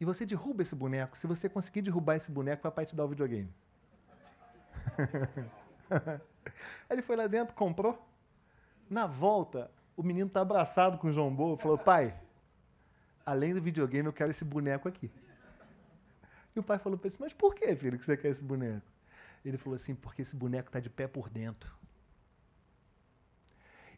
e 0.00 0.04
você 0.06 0.24
derruba 0.24 0.62
esse 0.62 0.74
boneco. 0.74 1.18
Se 1.18 1.26
você 1.26 1.46
conseguir 1.46 1.82
derrubar 1.82 2.16
esse 2.16 2.30
boneco, 2.30 2.60
o 2.60 2.62
papai 2.62 2.86
te 2.86 2.96
dá 2.96 3.04
o 3.04 3.08
videogame. 3.08 3.54
Ele 6.88 7.02
foi 7.02 7.16
lá 7.16 7.26
dentro, 7.26 7.54
comprou. 7.54 8.02
Na 8.88 9.06
volta, 9.06 9.70
o 9.94 10.02
menino 10.02 10.28
está 10.28 10.40
abraçado 10.40 10.96
com 10.96 11.08
o 11.08 11.12
João 11.12 11.34
Boa, 11.34 11.58
falou: 11.58 11.76
pai, 11.76 12.18
além 13.30 13.54
do 13.54 13.62
videogame, 13.62 14.06
eu 14.06 14.12
quero 14.12 14.30
esse 14.30 14.44
boneco 14.44 14.88
aqui. 14.88 15.10
E 16.54 16.58
o 16.58 16.62
pai 16.62 16.78
falou 16.78 16.98
para 16.98 17.08
ele: 17.08 17.16
mas 17.20 17.32
por 17.32 17.54
que, 17.54 17.74
filho, 17.76 17.98
que 17.98 18.04
você 18.04 18.16
quer 18.16 18.28
esse 18.28 18.42
boneco? 18.42 18.86
Ele 19.44 19.56
falou 19.56 19.76
assim: 19.76 19.94
porque 19.94 20.22
esse 20.22 20.34
boneco 20.34 20.68
está 20.68 20.80
de 20.80 20.90
pé 20.90 21.06
por 21.06 21.28
dentro. 21.28 21.78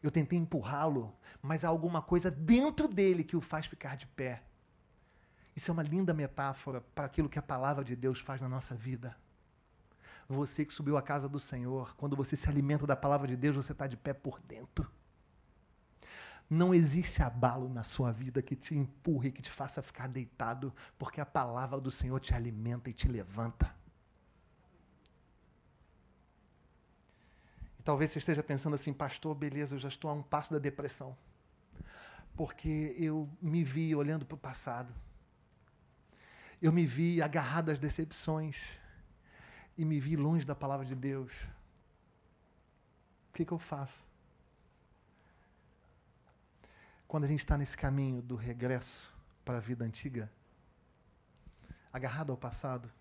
Eu 0.01 0.11
tentei 0.11 0.37
empurrá-lo, 0.37 1.15
mas 1.41 1.63
há 1.63 1.69
alguma 1.69 2.01
coisa 2.01 2.29
dentro 2.29 2.87
dele 2.87 3.23
que 3.23 3.35
o 3.35 3.41
faz 3.41 3.65
ficar 3.65 3.95
de 3.95 4.05
pé. 4.05 4.43
Isso 5.55 5.71
é 5.71 5.73
uma 5.73 5.83
linda 5.83 6.13
metáfora 6.13 6.81
para 6.93 7.05
aquilo 7.05 7.29
que 7.29 7.39
a 7.39 7.41
palavra 7.41 7.83
de 7.83 7.95
Deus 7.95 8.19
faz 8.19 8.41
na 8.41 8.49
nossa 8.49 8.75
vida. 8.75 9.15
Você 10.27 10.65
que 10.65 10.73
subiu 10.73 10.97
à 10.97 11.01
casa 11.01 11.29
do 11.29 11.39
Senhor, 11.39 11.95
quando 11.95 12.15
você 12.15 12.35
se 12.35 12.49
alimenta 12.49 12.85
da 12.85 12.95
palavra 12.95 13.27
de 13.27 13.35
Deus, 13.35 13.55
você 13.55 13.71
está 13.71 13.87
de 13.87 13.97
pé 13.97 14.13
por 14.13 14.39
dentro. 14.41 14.91
Não 16.53 16.71
existe 16.71 17.23
abalo 17.23 17.67
na 17.67 17.81
sua 17.81 18.11
vida 18.11 18.39
que 18.39 18.55
te 18.55 18.75
empurre, 18.75 19.31
que 19.31 19.41
te 19.41 19.49
faça 19.49 19.81
ficar 19.81 20.07
deitado, 20.07 20.71
porque 20.99 21.19
a 21.19 21.25
palavra 21.25 21.81
do 21.81 21.89
Senhor 21.89 22.19
te 22.19 22.35
alimenta 22.35 22.91
e 22.91 22.93
te 22.93 23.07
levanta. 23.07 23.75
E 27.79 27.81
talvez 27.81 28.11
você 28.11 28.19
esteja 28.19 28.43
pensando 28.43 28.75
assim, 28.75 28.93
pastor, 28.93 29.33
beleza, 29.33 29.73
eu 29.73 29.79
já 29.79 29.87
estou 29.87 30.11
a 30.11 30.13
um 30.13 30.21
passo 30.21 30.53
da 30.53 30.59
depressão. 30.59 31.17
Porque 32.35 32.95
eu 32.99 33.27
me 33.41 33.63
vi 33.63 33.95
olhando 33.95 34.23
para 34.23 34.35
o 34.35 34.37
passado. 34.37 34.93
Eu 36.61 36.71
me 36.71 36.85
vi 36.85 37.19
agarrado 37.19 37.69
às 37.69 37.79
decepções. 37.79 38.79
E 39.75 39.83
me 39.83 39.99
vi 39.99 40.15
longe 40.15 40.45
da 40.45 40.53
palavra 40.53 40.85
de 40.85 40.93
Deus. 40.93 41.33
O 43.31 43.33
que, 43.33 43.43
que 43.43 43.51
eu 43.51 43.57
faço? 43.57 44.12
Quando 47.13 47.25
a 47.25 47.27
gente 47.27 47.41
está 47.41 47.55
nesse 47.55 47.77
caminho 47.77 48.23
do 48.23 48.35
regresso 48.35 49.13
para 49.45 49.57
a 49.57 49.61
vida 49.61 49.85
antiga, 49.85 50.31
agarrado 51.93 52.31
ao 52.31 52.37
passado, 52.39 52.91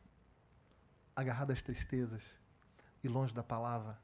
agarrado 1.17 1.51
às 1.51 1.63
tristezas 1.63 2.23
e 3.03 3.09
longe 3.09 3.35
da 3.35 3.43
palavra, 3.43 3.99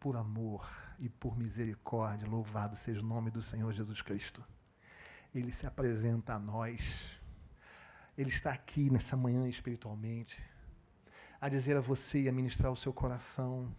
por 0.00 0.16
amor 0.16 0.68
e 0.98 1.08
por 1.08 1.38
misericórdia, 1.38 2.26
louvado 2.26 2.74
seja 2.74 3.00
o 3.00 3.04
nome 3.04 3.30
do 3.30 3.40
Senhor 3.40 3.72
Jesus 3.72 4.02
Cristo. 4.02 4.44
Ele 5.32 5.52
se 5.52 5.68
apresenta 5.68 6.34
a 6.34 6.38
nós. 6.40 7.20
Ele 8.18 8.30
está 8.30 8.52
aqui 8.52 8.90
nessa 8.90 9.16
manhã 9.16 9.46
espiritualmente, 9.46 10.42
a 11.40 11.48
dizer 11.48 11.76
a 11.76 11.80
você 11.80 12.22
e 12.22 12.28
a 12.28 12.32
ministrar 12.32 12.72
o 12.72 12.76
seu 12.76 12.92
coração 12.92 13.72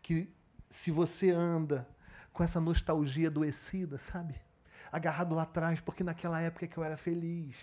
que 0.00 0.34
se 0.70 0.90
você 0.90 1.30
anda 1.30 1.86
com 2.32 2.42
essa 2.42 2.58
nostalgia 2.58 3.28
adoecida, 3.28 3.98
sabe? 3.98 4.40
Agarrado 4.92 5.34
lá 5.34 5.42
atrás, 5.42 5.80
porque 5.80 6.04
naquela 6.04 6.40
época 6.40 6.68
que 6.68 6.76
eu 6.76 6.84
era 6.84 6.96
feliz. 6.96 7.56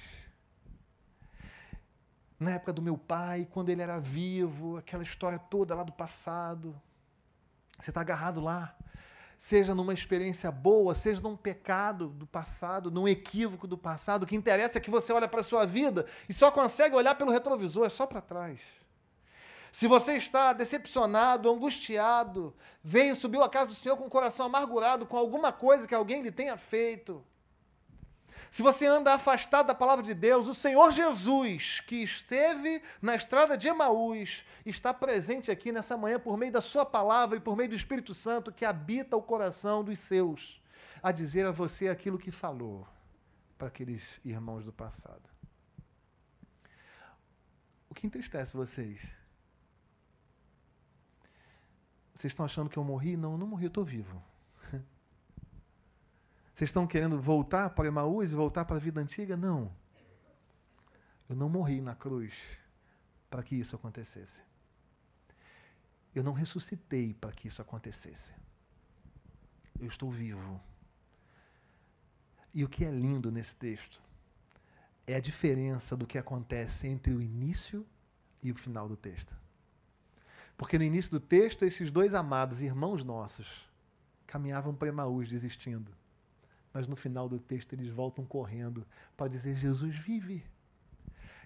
Na 2.39 2.52
época 2.52 2.74
do 2.74 2.82
meu 2.82 2.98
pai, 2.98 3.48
quando 3.52 3.70
ele 3.70 3.82
era 3.82 4.00
vivo, 4.00 4.78
aquela 4.78 5.04
história 5.04 5.38
toda 5.38 5.76
lá 5.76 5.84
do 5.84 5.94
passado. 5.94 6.76
Você 7.80 7.92
está 7.92 8.02
agarrado 8.02 8.42
lá. 8.42 8.76
Seja 9.38 9.74
numa 9.76 9.94
experiência 9.94 10.52
boa, 10.52 10.94
seja 10.96 11.22
num 11.22 11.38
pecado 11.38 12.10
do 12.10 12.26
passado, 12.28 12.92
num 12.92 13.08
equívoco 13.08 13.68
do 13.68 13.78
passado. 13.78 14.24
O 14.24 14.26
que 14.26 14.36
interessa 14.36 14.80
é 14.80 14.82
que 14.82 14.89
você 14.89 15.13
olha 15.13 15.30
para 15.30 15.42
a 15.42 15.44
sua 15.44 15.65
vida 15.65 16.06
e 16.28 16.34
só 16.34 16.52
consegue 16.52 16.96
olhar 16.96 17.15
pelo 17.15 17.32
retrovisor, 17.32 17.86
é 17.86 17.89
só 17.89 18.06
para 18.06 18.20
trás. 18.20 18.60
Se 19.71 19.88
você 19.88 20.15
está 20.17 20.51
decepcionado, 20.53 21.49
angustiado, 21.49 22.55
veio, 22.84 23.15
subiu 23.15 23.43
à 23.43 23.49
casa 23.49 23.69
do 23.69 23.75
Senhor 23.75 23.97
com 23.97 24.05
o 24.05 24.10
coração 24.10 24.47
amargurado 24.47 25.05
com 25.05 25.17
alguma 25.17 25.51
coisa 25.51 25.88
que 25.88 25.93
alguém 25.93 26.21
lhe 26.21 26.32
tenha 26.32 26.58
feito, 26.58 27.23
se 28.51 28.63
você 28.63 28.88
anda 28.88 29.13
afastado 29.13 29.67
da 29.67 29.75
palavra 29.75 30.03
de 30.03 30.13
Deus, 30.13 30.47
o 30.47 30.55
Senhor 30.55 30.91
Jesus, 30.91 31.82
que 31.82 31.97
esteve 31.97 32.82
na 32.99 33.15
estrada 33.15 33.55
de 33.55 33.67
Emaús, 33.67 34.43
está 34.65 34.91
presente 34.91 35.51
aqui 35.51 35.71
nessa 35.71 35.95
manhã 35.95 36.19
por 36.19 36.36
meio 36.36 36.51
da 36.51 36.62
Sua 36.62 36.86
palavra 36.86 37.38
e 37.38 37.39
por 37.39 37.55
meio 37.55 37.69
do 37.69 37.75
Espírito 37.75 38.13
Santo 38.13 38.51
que 38.51 38.65
habita 38.65 39.15
o 39.15 39.21
coração 39.21 39.84
dos 39.84 39.99
seus, 39.99 40.60
a 41.03 41.12
dizer 41.12 41.45
a 41.45 41.51
você 41.51 41.89
aquilo 41.89 42.17
que 42.17 42.32
falou 42.32 42.88
para 43.58 43.67
aqueles 43.67 44.19
irmãos 44.25 44.65
do 44.65 44.73
passado. 44.73 45.29
O 47.88 47.93
que 47.93 48.08
entristece 48.08 48.58
vocês? 48.58 49.18
Vocês 52.19 52.32
estão 52.32 52.45
achando 52.45 52.69
que 52.69 52.75
eu 52.75 52.84
morri? 52.84 53.15
Não, 53.15 53.32
eu 53.32 53.38
não 53.38 53.47
morri, 53.47 53.63
eu 53.63 53.69
estou 53.69 53.86
vivo. 53.86 54.21
Vocês 56.53 56.69
estão 56.69 56.86
querendo 56.86 57.17
voltar 57.21 57.69
para 57.69 57.88
Emaús 57.88 58.34
e 58.34 58.36
voltar 58.36 58.65
para 58.65 58.75
a 58.75 58.79
vida 58.79 58.99
antiga? 58.99 59.38
Não. 59.38 59.73
Eu 61.29 61.38
não 61.38 61.47
morri 61.47 61.79
na 61.79 61.95
cruz 61.95 62.60
para 63.29 63.41
que 63.41 63.55
isso 63.55 63.73
acontecesse. 63.73 64.43
Eu 66.13 66.21
não 66.21 66.34
ressuscitei 66.34 67.13
para 67.13 67.32
que 67.32 67.47
isso 67.47 67.62
acontecesse. 67.62 68.34
Eu 69.79 69.88
estou 69.88 70.12
vivo. 70.12 70.62
E 72.53 72.65
o 72.65 72.67
que 72.67 72.84
é 72.84 72.91
lindo 72.91 73.32
nesse 73.32 73.55
texto 73.55 74.01
é 75.08 75.15
a 75.15 75.21
diferença 75.21 75.95
do 75.95 76.05
que 76.05 76.17
acontece 76.17 76.86
entre 76.86 77.13
o 77.13 77.21
início 77.21 77.88
e 78.43 78.51
o 78.51 78.55
final 78.55 78.89
do 78.89 78.97
texto. 78.97 79.34
Porque 80.60 80.78
no 80.78 80.84
início 80.84 81.10
do 81.10 81.19
texto, 81.19 81.63
esses 81.63 81.89
dois 81.89 82.13
amados 82.13 82.62
irmãos 82.62 83.03
nossos 83.03 83.68
caminhavam 84.28 84.76
para 84.76 84.89
Emaús 84.89 85.28
desistindo 85.28 85.97
mas 86.74 86.88
no 86.88 86.95
final 86.95 87.28
do 87.28 87.39
texto 87.39 87.74
eles 87.74 87.89
voltam 87.89 88.26
correndo 88.26 88.86
para 89.18 89.28
dizer: 89.28 89.55
Jesus 89.55 89.95
vive. 89.97 90.45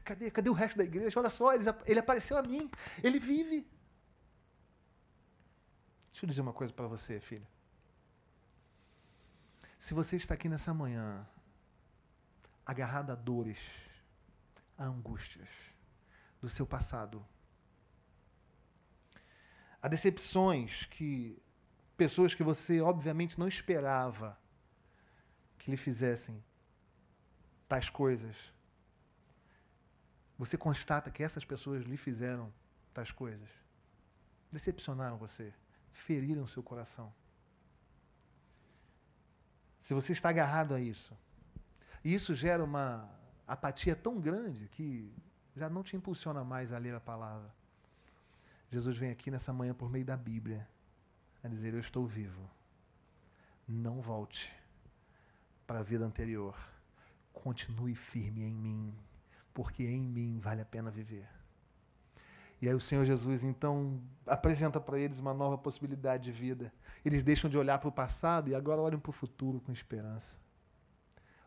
Cadê, 0.04 0.30
cadê 0.30 0.50
o 0.50 0.54
resto 0.54 0.78
da 0.78 0.84
igreja? 0.84 1.18
Olha 1.20 1.30
só, 1.30 1.54
ele, 1.54 1.64
ele 1.86 2.00
apareceu 2.00 2.38
a 2.38 2.44
mim, 2.44 2.70
ele 3.02 3.20
vive. 3.20 3.66
Deixa 6.12 6.26
eu 6.26 6.30
dizer 6.30 6.42
uma 6.42 6.54
coisa 6.54 6.74
para 6.74 6.88
você, 6.88 7.20
filha. 7.20 7.48
Se 9.80 9.94
você 9.94 10.18
está 10.18 10.34
aqui 10.34 10.50
nessa 10.50 10.74
manhã, 10.74 11.26
agarrado 12.66 13.12
a 13.12 13.16
dores, 13.16 13.60
a 14.78 14.86
angústias 14.86 15.50
do 16.42 16.50
seu 16.50 16.66
passado, 16.66 17.26
a 19.84 19.90
decepções 19.90 20.86
que 20.86 21.38
pessoas 21.98 22.34
que 22.34 22.42
você 22.42 22.80
obviamente 22.80 23.38
não 23.38 23.50
esperava 23.50 24.40
que 25.60 25.70
lhe 25.70 25.76
fizessem 25.76 26.42
tais 27.68 27.90
coisas, 27.90 28.54
você 30.38 30.58
constata 30.58 31.12
que 31.12 31.22
essas 31.22 31.44
pessoas 31.44 31.84
lhe 31.84 31.98
fizeram 31.98 32.52
tais 32.94 33.12
coisas, 33.12 33.50
decepcionaram 34.50 35.18
você, 35.18 35.54
feriram 35.92 36.48
seu 36.48 36.64
coração. 36.64 37.14
Se 39.80 39.94
você 39.94 40.14
está 40.14 40.30
agarrado 40.30 40.74
a 40.74 40.80
isso, 40.80 41.14
e 42.06 42.14
isso 42.14 42.34
gera 42.34 42.64
uma 42.64 43.14
apatia 43.46 43.98
tão 43.98 44.18
grande 44.18 44.70
que 44.70 45.14
já 45.54 45.70
não 45.70 45.84
te 45.84 45.98
impulsiona 45.98 46.42
mais 46.42 46.72
a 46.72 46.78
ler 46.78 46.96
a 46.96 47.02
palavra. 47.02 47.54
Jesus 48.74 48.98
vem 48.98 49.12
aqui 49.12 49.30
nessa 49.30 49.54
manhã 49.54 49.72
por 49.72 49.88
meio 49.88 50.04
da 50.04 50.18
Bíblia 50.18 50.68
a 51.44 51.48
dizer: 51.48 51.76
Eu 51.76 51.80
estou 51.80 52.08
vivo. 52.08 52.50
Não 53.68 54.02
volte 54.02 54.52
para 55.68 55.82
a 55.82 55.84
vida 55.84 56.04
anterior. 56.04 56.58
Continue 57.32 57.94
firme 57.94 58.42
em 58.42 58.52
mim, 58.52 58.96
porque 59.54 59.84
em 59.84 60.02
mim 60.02 60.40
vale 60.40 60.60
a 60.60 60.66
pena 60.66 60.90
viver. 60.90 61.30
E 62.60 62.68
aí 62.68 62.74
o 62.74 62.80
Senhor 62.80 63.06
Jesus 63.06 63.44
então 63.44 64.02
apresenta 64.26 64.82
para 64.82 64.98
eles 64.98 65.20
uma 65.20 65.36
nova 65.36 65.56
possibilidade 65.56 66.24
de 66.24 66.32
vida. 66.32 66.74
Eles 67.06 67.24
deixam 67.24 67.48
de 67.48 67.60
olhar 67.60 67.78
para 67.78 67.90
o 67.90 67.92
passado 67.92 68.50
e 68.50 68.56
agora 68.56 68.82
olham 68.82 69.00
para 69.00 69.12
o 69.12 69.14
futuro 69.14 69.62
com 69.62 69.72
esperança. 69.72 70.42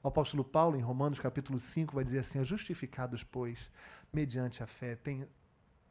O 0.00 0.06
apóstolo 0.06 0.44
Paulo, 0.44 0.76
em 0.76 0.80
Romanos 0.80 1.18
capítulo 1.18 1.58
5, 1.58 1.92
vai 1.92 2.04
dizer 2.04 2.20
assim: 2.20 2.44
Justificados, 2.44 3.24
pois, 3.24 3.68
mediante 4.12 4.62
a 4.62 4.66
fé, 4.68 4.94
tem, 4.94 5.26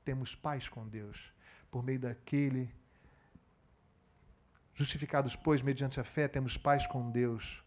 temos 0.06 0.36
paz 0.36 0.70
com 0.70 0.88
Deus, 0.88 1.34
por 1.70 1.84
meio 1.84 2.00
daquele. 2.00 2.74
Justificados, 4.74 5.36
pois, 5.36 5.62
mediante 5.62 6.00
a 6.00 6.04
fé, 6.04 6.28
temos 6.28 6.58
paz 6.58 6.88
com 6.88 7.12
Deus, 7.12 7.64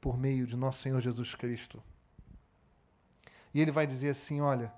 por 0.00 0.18
meio 0.18 0.46
de 0.46 0.56
nosso 0.56 0.82
Senhor 0.82 1.00
Jesus 1.00 1.34
Cristo. 1.34 1.82
E 3.54 3.60
ele 3.60 3.70
vai 3.70 3.86
dizer 3.86 4.10
assim: 4.10 4.40
Olha, 4.40 4.72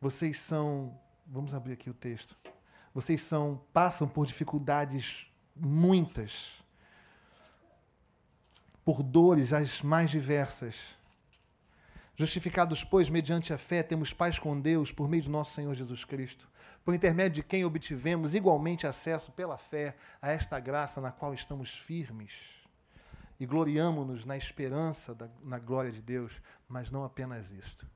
vocês 0.00 0.38
são 0.38 1.00
Vamos 1.26 1.54
abrir 1.54 1.72
aqui 1.72 1.88
o 1.88 1.94
texto. 1.94 2.36
Vocês 2.92 3.22
são 3.22 3.62
passam 3.72 4.06
por 4.06 4.26
dificuldades 4.26 5.26
muitas, 5.56 6.62
por 8.84 9.02
dores 9.02 9.52
as 9.52 9.80
mais 9.80 10.10
diversas. 10.10 10.76
Justificados, 12.14 12.84
pois, 12.84 13.08
mediante 13.08 13.52
a 13.52 13.58
fé, 13.58 13.82
temos 13.82 14.12
paz 14.12 14.38
com 14.38 14.60
Deus 14.60 14.92
por 14.92 15.08
meio 15.08 15.22
de 15.22 15.30
nosso 15.30 15.54
Senhor 15.54 15.74
Jesus 15.74 16.04
Cristo, 16.04 16.48
por 16.84 16.94
intermédio 16.94 17.42
de 17.42 17.42
quem 17.42 17.64
obtivemos 17.64 18.34
igualmente 18.34 18.86
acesso 18.86 19.32
pela 19.32 19.56
fé 19.56 19.96
a 20.20 20.30
esta 20.30 20.60
graça 20.60 21.00
na 21.00 21.10
qual 21.10 21.32
estamos 21.32 21.76
firmes. 21.76 22.32
E 23.40 23.46
gloriamo-nos 23.46 24.24
na 24.24 24.36
esperança 24.36 25.14
da, 25.14 25.28
na 25.42 25.58
glória 25.58 25.90
de 25.90 26.02
Deus, 26.02 26.40
mas 26.68 26.90
não 26.90 27.02
apenas 27.02 27.50
isto 27.50 27.86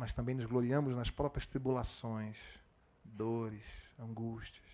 mas 0.00 0.14
também 0.14 0.34
nos 0.34 0.46
gloriamos 0.46 0.96
nas 0.96 1.10
próprias 1.10 1.46
tribulações, 1.46 2.38
dores, 3.04 3.66
angústias. 3.98 4.64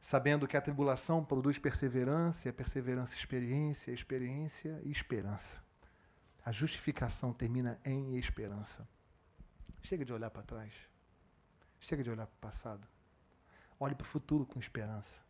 Sabendo 0.00 0.48
que 0.48 0.56
a 0.56 0.60
tribulação 0.60 1.24
produz 1.24 1.60
perseverança, 1.60 2.48
a 2.48 2.52
perseverança, 2.52 3.14
experiência, 3.14 3.92
a 3.92 3.94
experiência 3.94 4.80
e 4.82 4.90
esperança. 4.90 5.62
A 6.44 6.50
justificação 6.52 7.32
termina 7.32 7.78
em 7.84 8.16
esperança. 8.16 8.88
Chega 9.82 10.04
de 10.04 10.12
olhar 10.12 10.30
para 10.30 10.42
trás. 10.42 10.88
Chega 11.80 12.02
de 12.02 12.10
olhar 12.10 12.26
para 12.26 12.34
o 12.34 12.40
passado. 12.40 12.86
Olhe 13.78 13.94
para 13.94 14.04
o 14.04 14.08
futuro 14.08 14.46
com 14.46 14.58
esperança. 14.58 15.20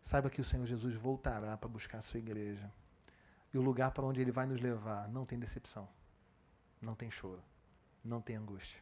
Saiba 0.00 0.30
que 0.30 0.40
o 0.40 0.44
Senhor 0.44 0.66
Jesus 0.66 0.94
voltará 0.94 1.56
para 1.56 1.68
buscar 1.68 1.98
a 1.98 2.02
sua 2.02 2.18
igreja. 2.18 2.72
E 3.52 3.58
o 3.58 3.62
lugar 3.62 3.90
para 3.90 4.04
onde 4.04 4.20
ele 4.20 4.30
vai 4.30 4.46
nos 4.46 4.60
levar 4.60 5.08
não 5.08 5.24
tem 5.24 5.38
decepção 5.38 5.88
não 6.80 6.94
tem 6.94 7.10
choro, 7.10 7.42
não 8.04 8.20
tem 8.20 8.36
angústia. 8.36 8.80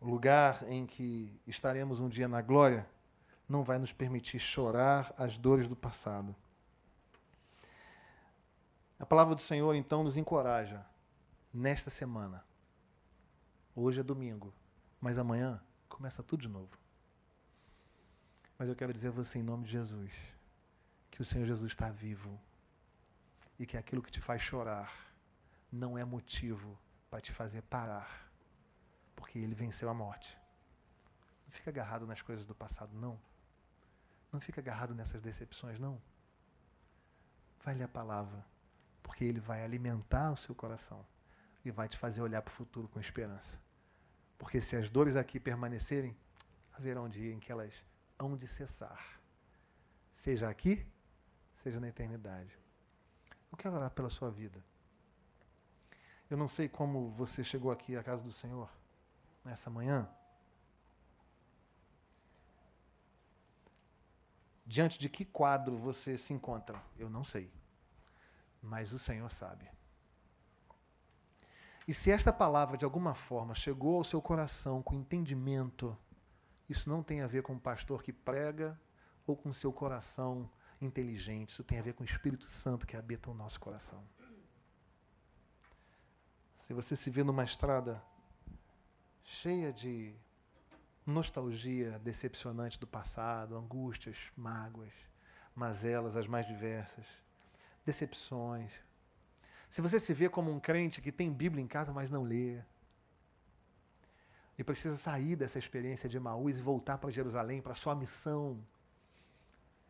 O 0.00 0.08
lugar 0.08 0.64
em 0.68 0.86
que 0.86 1.40
estaremos 1.46 2.00
um 2.00 2.08
dia 2.08 2.26
na 2.26 2.40
glória 2.40 2.88
não 3.48 3.62
vai 3.62 3.78
nos 3.78 3.92
permitir 3.92 4.38
chorar 4.38 5.14
as 5.16 5.38
dores 5.38 5.68
do 5.68 5.76
passado. 5.76 6.34
A 9.02 9.04
palavra 9.04 9.34
do 9.34 9.40
Senhor 9.40 9.74
então 9.74 10.04
nos 10.04 10.16
encoraja 10.16 10.86
nesta 11.52 11.90
semana. 11.90 12.46
Hoje 13.74 13.98
é 13.98 14.02
domingo, 14.04 14.54
mas 15.00 15.18
amanhã 15.18 15.60
começa 15.88 16.22
tudo 16.22 16.42
de 16.42 16.48
novo. 16.48 16.78
Mas 18.56 18.68
eu 18.68 18.76
quero 18.76 18.92
dizer 18.92 19.08
a 19.08 19.10
você, 19.10 19.40
em 19.40 19.42
nome 19.42 19.64
de 19.64 19.72
Jesus, 19.72 20.12
que 21.10 21.20
o 21.20 21.24
Senhor 21.24 21.44
Jesus 21.44 21.72
está 21.72 21.90
vivo 21.90 22.40
e 23.58 23.66
que 23.66 23.76
aquilo 23.76 24.00
que 24.00 24.10
te 24.12 24.20
faz 24.20 24.40
chorar 24.40 25.12
não 25.72 25.98
é 25.98 26.04
motivo 26.04 26.78
para 27.10 27.20
te 27.20 27.32
fazer 27.32 27.62
parar, 27.62 28.30
porque 29.16 29.36
ele 29.36 29.52
venceu 29.52 29.90
a 29.90 29.94
morte. 29.94 30.38
Não 31.44 31.50
fica 31.50 31.70
agarrado 31.70 32.06
nas 32.06 32.22
coisas 32.22 32.46
do 32.46 32.54
passado, 32.54 32.94
não. 32.94 33.20
Não 34.30 34.38
fica 34.38 34.60
agarrado 34.60 34.94
nessas 34.94 35.20
decepções, 35.20 35.80
não. 35.80 36.00
Vai 37.64 37.74
ler 37.74 37.84
a 37.84 37.88
palavra, 37.88 38.51
porque 39.02 39.24
ele 39.24 39.40
vai 39.40 39.64
alimentar 39.64 40.30
o 40.30 40.36
seu 40.36 40.54
coração 40.54 41.04
e 41.64 41.70
vai 41.70 41.88
te 41.88 41.96
fazer 41.96 42.20
olhar 42.20 42.42
para 42.42 42.50
o 42.50 42.54
futuro 42.54 42.88
com 42.88 43.00
esperança. 43.00 43.60
Porque 44.38 44.60
se 44.60 44.74
as 44.76 44.90
dores 44.90 45.16
aqui 45.16 45.38
permanecerem, 45.38 46.16
haverá 46.72 47.00
um 47.00 47.08
dia 47.08 47.32
em 47.32 47.38
que 47.38 47.52
elas 47.52 47.74
hão 48.18 48.36
de 48.36 48.46
cessar. 48.46 49.20
Seja 50.10 50.48
aqui, 50.48 50.86
seja 51.54 51.78
na 51.78 51.88
eternidade. 51.88 52.58
Eu 53.50 53.56
quero 53.56 53.76
orar 53.76 53.90
pela 53.90 54.10
sua 54.10 54.30
vida. 54.30 54.62
Eu 56.28 56.36
não 56.36 56.48
sei 56.48 56.68
como 56.68 57.10
você 57.10 57.44
chegou 57.44 57.70
aqui 57.70 57.96
à 57.96 58.02
casa 58.02 58.22
do 58.22 58.32
Senhor 58.32 58.70
nessa 59.44 59.68
manhã. 59.68 60.08
Diante 64.64 64.98
de 64.98 65.08
que 65.08 65.24
quadro 65.24 65.76
você 65.76 66.16
se 66.16 66.32
encontra? 66.32 66.82
Eu 66.96 67.10
não 67.10 67.22
sei. 67.22 67.52
Mas 68.62 68.92
o 68.92 68.98
Senhor 68.98 69.28
sabe. 69.30 69.68
E 71.86 71.92
se 71.92 72.10
esta 72.10 72.32
palavra 72.32 72.76
de 72.76 72.84
alguma 72.84 73.14
forma 73.14 73.54
chegou 73.54 73.96
ao 73.96 74.04
seu 74.04 74.22
coração 74.22 74.82
com 74.82 74.94
entendimento, 74.94 75.98
isso 76.68 76.88
não 76.88 77.02
tem 77.02 77.20
a 77.20 77.26
ver 77.26 77.42
com 77.42 77.54
o 77.54 77.60
pastor 77.60 78.02
que 78.02 78.12
prega 78.12 78.80
ou 79.26 79.36
com 79.36 79.52
seu 79.52 79.72
coração 79.72 80.48
inteligente, 80.80 81.50
isso 81.50 81.64
tem 81.64 81.78
a 81.78 81.82
ver 81.82 81.94
com 81.94 82.02
o 82.02 82.06
Espírito 82.06 82.44
Santo 82.44 82.86
que 82.86 82.96
habita 82.96 83.30
o 83.30 83.34
nosso 83.34 83.58
coração. 83.60 84.02
Se 86.56 86.72
você 86.72 86.94
se 86.94 87.10
vê 87.10 87.24
numa 87.24 87.44
estrada 87.44 88.02
cheia 89.24 89.72
de 89.72 90.14
nostalgia 91.04 91.98
decepcionante 91.98 92.78
do 92.78 92.86
passado, 92.86 93.56
angústias, 93.56 94.32
mágoas, 94.36 94.92
mazelas 95.54 96.16
as 96.16 96.28
mais 96.28 96.46
diversas, 96.46 97.04
decepções. 97.84 98.72
Se 99.68 99.80
você 99.80 99.98
se 99.98 100.12
vê 100.12 100.28
como 100.28 100.50
um 100.50 100.60
crente 100.60 101.00
que 101.00 101.10
tem 101.10 101.32
Bíblia 101.32 101.62
em 101.62 101.66
casa, 101.66 101.92
mas 101.92 102.10
não 102.10 102.22
lê, 102.22 102.60
e 104.58 104.62
precisa 104.62 104.96
sair 104.96 105.34
dessa 105.34 105.58
experiência 105.58 106.08
de 106.08 106.16
Emaús 106.16 106.58
e 106.58 106.62
voltar 106.62 106.98
para 106.98 107.10
Jerusalém, 107.10 107.60
para 107.60 107.72
a 107.72 107.74
sua 107.74 107.94
missão, 107.94 108.62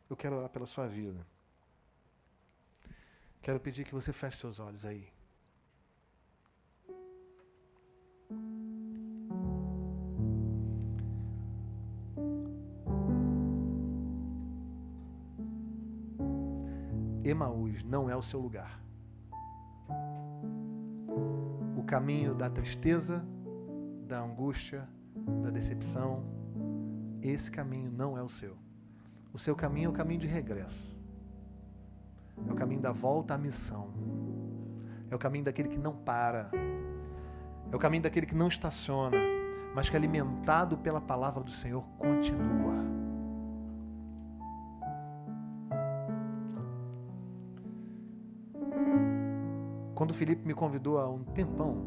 eu 0.09 0.16
quero 0.16 0.36
orar 0.36 0.49
pela 0.49 0.66
sua 0.66 0.86
vida. 0.86 1.26
Quero 3.43 3.59
pedir 3.59 3.84
que 3.84 3.93
você 3.93 4.12
feche 4.12 4.38
seus 4.38 4.61
olhos 4.61 4.84
aí. 4.84 5.11
Emaús 17.24 17.84
não 17.84 18.10
é 18.10 18.16
o 18.16 18.22
seu 18.22 18.40
lugar. 18.40 18.82
O 21.76 21.82
caminho 21.84 22.34
da 22.34 22.50
tristeza, 22.50 23.24
da 24.06 24.20
angústia, 24.20 24.88
da 25.42 25.50
decepção, 25.50 26.24
esse 27.22 27.50
caminho 27.50 27.90
não 27.92 28.18
é 28.18 28.22
o 28.22 28.28
seu. 28.28 28.56
O 29.32 29.38
seu 29.38 29.54
caminho 29.54 29.86
é 29.86 29.88
o 29.90 29.92
caminho 29.92 30.20
de 30.20 30.26
regresso. 30.26 30.98
É 32.48 32.52
o 32.52 32.56
caminho 32.56 32.80
da 32.80 32.92
volta 32.92 33.34
à 33.34 33.38
missão. 33.38 33.90
É 35.10 35.14
o 35.14 35.18
caminho 35.18 35.44
daquele 35.44 35.68
que 35.68 35.78
não 35.78 35.94
para. 35.94 36.50
É 37.70 37.76
o 37.76 37.78
caminho 37.78 38.02
daquele 38.02 38.26
que 38.26 38.34
não 38.34 38.48
estaciona, 38.48 39.16
mas 39.74 39.88
que 39.88 39.96
alimentado 39.96 40.76
pela 40.78 41.00
palavra 41.00 41.42
do 41.42 41.50
Senhor 41.50 41.82
continua. 41.98 42.91
Quando 50.03 50.11
o 50.11 50.14
Felipe 50.14 50.44
me 50.44 50.53
convidou 50.53 50.98
há 50.98 51.09
um 51.09 51.22
tempão, 51.22 51.80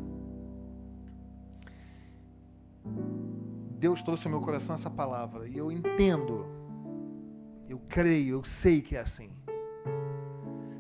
Deus 3.78 4.02
trouxe 4.02 4.26
ao 4.26 4.32
meu 4.32 4.40
coração 4.40 4.74
essa 4.74 4.90
palavra. 4.90 5.50
E 5.50 5.58
eu 5.58 5.70
entendo, 5.70 6.46
eu 7.68 7.78
creio, 7.90 8.38
eu 8.38 8.44
sei 8.46 8.82
que 8.82 8.96
é 8.96 9.02
assim. 9.02 9.30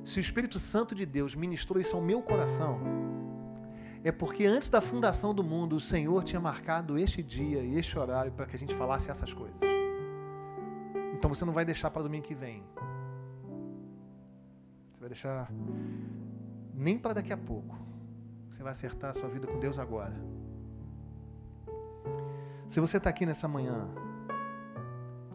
Se 0.02 0.18
o 0.18 0.22
Espírito 0.22 0.62
Santo 0.62 0.96
de 0.96 1.06
Deus 1.06 1.36
ministrou 1.36 1.78
isso 1.78 1.98
ao 1.98 2.02
meu 2.02 2.22
coração, 2.22 2.80
é 4.02 4.14
porque 4.14 4.46
antes 4.46 4.70
da 4.70 4.80
fundação 4.80 5.34
do 5.34 5.44
mundo, 5.44 5.76
o 5.76 5.80
Senhor 5.82 6.24
tinha 6.24 6.40
marcado 6.40 6.98
este 6.98 7.22
dia 7.22 7.62
e 7.62 7.78
este 7.78 8.00
horário 8.00 8.32
para 8.32 8.46
que 8.46 8.56
a 8.56 8.60
gente 8.60 8.74
falasse 8.74 9.12
essas 9.12 9.34
coisas. 9.34 9.60
Então 11.14 11.28
você 11.28 11.44
não 11.44 11.52
vai 11.52 11.66
deixar 11.66 11.92
para 11.92 12.02
domingo 12.02 12.26
que 12.26 12.34
vem. 12.34 12.64
Você 14.94 15.02
vai 15.02 15.10
deixar 15.10 15.52
nem 16.76 16.98
para 16.98 17.14
daqui 17.14 17.32
a 17.32 17.38
pouco. 17.38 17.78
Você 18.50 18.62
vai 18.62 18.72
acertar 18.72 19.12
a 19.12 19.14
sua 19.14 19.30
vida 19.30 19.48
com 19.48 19.60
Deus 19.60 19.80
agora. 19.80 20.16
Se 22.68 22.80
você 22.80 22.98
está 22.98 23.10
aqui 23.10 23.26
nessa 23.26 23.48
manhã, 23.48 23.88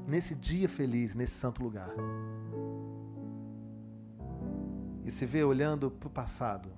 nesse 0.06 0.34
dia 0.34 0.68
feliz, 0.68 1.14
nesse 1.14 1.34
santo 1.34 1.62
lugar, 1.62 1.90
e 5.04 5.10
se 5.10 5.24
vê 5.26 5.42
olhando 5.42 5.90
para 5.90 6.06
o 6.08 6.10
passado, 6.10 6.70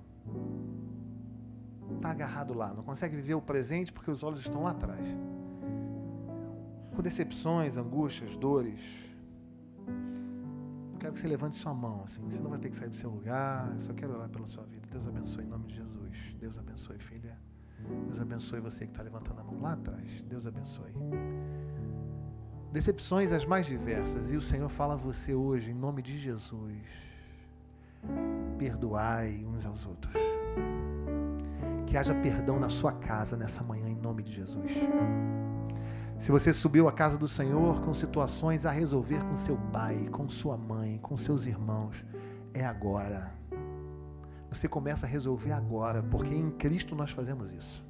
está 1.95 2.11
agarrado 2.11 2.53
lá, 2.53 2.73
não 2.73 2.83
consegue 2.83 3.15
viver 3.15 3.33
o 3.33 3.41
presente 3.41 3.91
porque 3.91 4.11
os 4.11 4.23
olhos 4.23 4.41
estão 4.41 4.63
lá 4.63 4.71
atrás. 4.71 5.05
Com 6.95 7.01
decepções, 7.01 7.77
angústias, 7.77 8.35
dores. 8.35 9.12
Quero 11.03 11.11
que 11.11 11.19
você 11.19 11.27
levante 11.27 11.57
sua 11.57 11.73
mão, 11.73 12.01
assim. 12.05 12.23
Você 12.31 12.39
não 12.39 12.49
vai 12.49 12.57
ter 12.57 12.69
que 12.69 12.77
sair 12.77 12.87
do 12.87 12.95
seu 12.95 13.09
lugar. 13.09 13.69
Eu 13.73 13.79
só 13.81 13.91
quero 13.91 14.13
orar 14.13 14.29
pela 14.29 14.47
sua 14.47 14.63
vida. 14.63 14.87
Deus 14.89 15.05
abençoe 15.05 15.43
em 15.43 15.47
nome 15.47 15.67
de 15.67 15.75
Jesus. 15.75 16.33
Deus 16.39 16.57
abençoe, 16.57 16.97
filha. 16.97 17.37
Deus 18.07 18.21
abençoe 18.21 18.61
você 18.61 18.85
que 18.85 18.93
está 18.93 19.03
levantando 19.03 19.41
a 19.41 19.43
mão 19.43 19.59
lá 19.59 19.73
atrás. 19.73 20.21
Deus 20.21 20.47
abençoe. 20.47 20.93
Decepções 22.71 23.33
as 23.33 23.45
mais 23.45 23.65
diversas. 23.65 24.31
E 24.31 24.37
o 24.37 24.41
Senhor 24.41 24.69
fala 24.69 24.93
a 24.93 24.95
você 24.95 25.33
hoje, 25.33 25.71
em 25.71 25.73
nome 25.73 26.01
de 26.01 26.17
Jesus. 26.17 26.87
Perdoai 28.57 29.43
uns 29.45 29.65
aos 29.65 29.85
outros. 29.85 30.15
Que 31.85 31.97
haja 31.97 32.15
perdão 32.15 32.61
na 32.61 32.69
sua 32.69 32.93
casa 32.93 33.35
nessa 33.35 33.61
manhã, 33.61 33.89
em 33.89 33.97
nome 33.97 34.23
de 34.23 34.31
Jesus. 34.31 34.71
Se 36.23 36.31
você 36.31 36.53
subiu 36.53 36.87
à 36.87 36.91
casa 36.93 37.17
do 37.17 37.27
Senhor 37.27 37.81
com 37.81 37.93
situações 37.93 38.65
a 38.65 38.71
resolver 38.71 39.21
com 39.25 39.35
seu 39.35 39.57
pai, 39.73 40.07
com 40.09 40.29
sua 40.29 40.55
mãe, 40.55 40.97
com 40.99 41.17
seus 41.17 41.45
irmãos, 41.45 42.05
é 42.53 42.63
agora. 42.63 43.35
Você 44.47 44.69
começa 44.69 45.05
a 45.05 45.09
resolver 45.09 45.51
agora, 45.51 46.01
porque 46.01 46.33
em 46.33 46.49
Cristo 46.49 46.95
nós 46.95 47.11
fazemos 47.11 47.51
isso. 47.51 47.85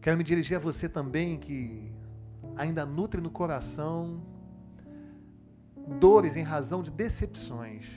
Quero 0.00 0.18
me 0.18 0.24
dirigir 0.24 0.56
a 0.56 0.58
você 0.58 0.88
também 0.88 1.38
que 1.38 1.88
ainda 2.56 2.84
nutre 2.84 3.20
no 3.20 3.30
coração 3.30 4.20
dores 6.00 6.34
em 6.34 6.42
razão 6.42 6.82
de 6.82 6.90
decepções. 6.90 7.92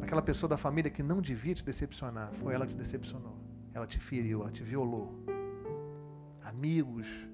Aquela 0.00 0.22
pessoa 0.22 0.48
da 0.48 0.56
família 0.56 0.92
que 0.92 1.02
não 1.02 1.20
devia 1.20 1.54
te 1.54 1.64
decepcionar, 1.64 2.32
foi 2.32 2.54
ela 2.54 2.64
que 2.64 2.74
te 2.74 2.78
decepcionou. 2.78 3.43
Ela 3.74 3.86
te 3.86 3.98
feriu, 3.98 4.40
ela 4.42 4.52
te 4.52 4.62
violou. 4.62 5.12
Amigos 6.42 7.28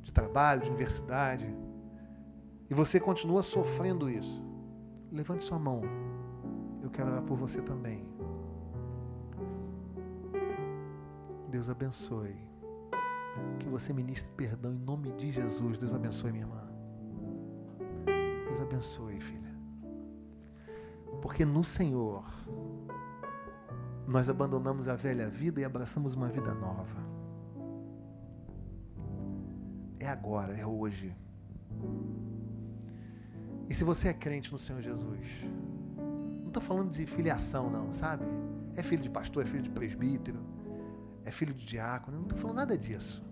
de 0.00 0.10
trabalho, 0.10 0.62
de 0.62 0.68
universidade. 0.68 1.46
E 2.68 2.74
você 2.74 2.98
continua 2.98 3.42
sofrendo 3.42 4.08
isso. 4.08 4.42
Levante 5.12 5.44
sua 5.44 5.58
mão. 5.58 5.82
Eu 6.82 6.90
quero 6.90 7.10
orar 7.10 7.22
por 7.22 7.36
você 7.36 7.60
também. 7.60 8.04
Deus 11.50 11.68
abençoe. 11.68 12.34
Que 13.58 13.68
você 13.68 13.92
ministre 13.92 14.32
perdão 14.34 14.72
em 14.72 14.78
nome 14.78 15.12
de 15.12 15.30
Jesus. 15.30 15.78
Deus 15.78 15.92
abençoe, 15.92 16.32
minha 16.32 16.44
irmã. 16.44 16.62
Deus 18.46 18.60
abençoe, 18.60 19.20
filha. 19.20 19.52
Porque 21.20 21.44
no 21.44 21.62
Senhor 21.62 22.24
nós 24.06 24.28
abandonamos 24.28 24.88
a 24.88 24.96
velha 24.96 25.28
vida 25.28 25.60
e 25.60 25.64
abraçamos 25.64 26.14
uma 26.14 26.28
vida 26.28 26.54
nova. 26.54 27.00
É 29.98 30.08
agora, 30.08 30.56
é 30.56 30.66
hoje. 30.66 31.16
E 33.68 33.74
se 33.74 33.84
você 33.84 34.08
é 34.08 34.12
crente 34.12 34.52
no 34.52 34.58
Senhor 34.58 34.82
Jesus, 34.82 35.48
não 36.40 36.48
estou 36.48 36.62
falando 36.62 36.90
de 36.90 37.06
filiação, 37.06 37.70
não, 37.70 37.92
sabe? 37.92 38.24
É 38.74 38.82
filho 38.82 39.02
de 39.02 39.10
pastor, 39.10 39.44
é 39.44 39.46
filho 39.46 39.62
de 39.62 39.70
presbítero, 39.70 40.40
é 41.24 41.30
filho 41.30 41.54
de 41.54 41.64
diácono, 41.64 42.16
não 42.16 42.24
estou 42.24 42.38
falando 42.38 42.56
nada 42.56 42.76
disso. 42.76 43.24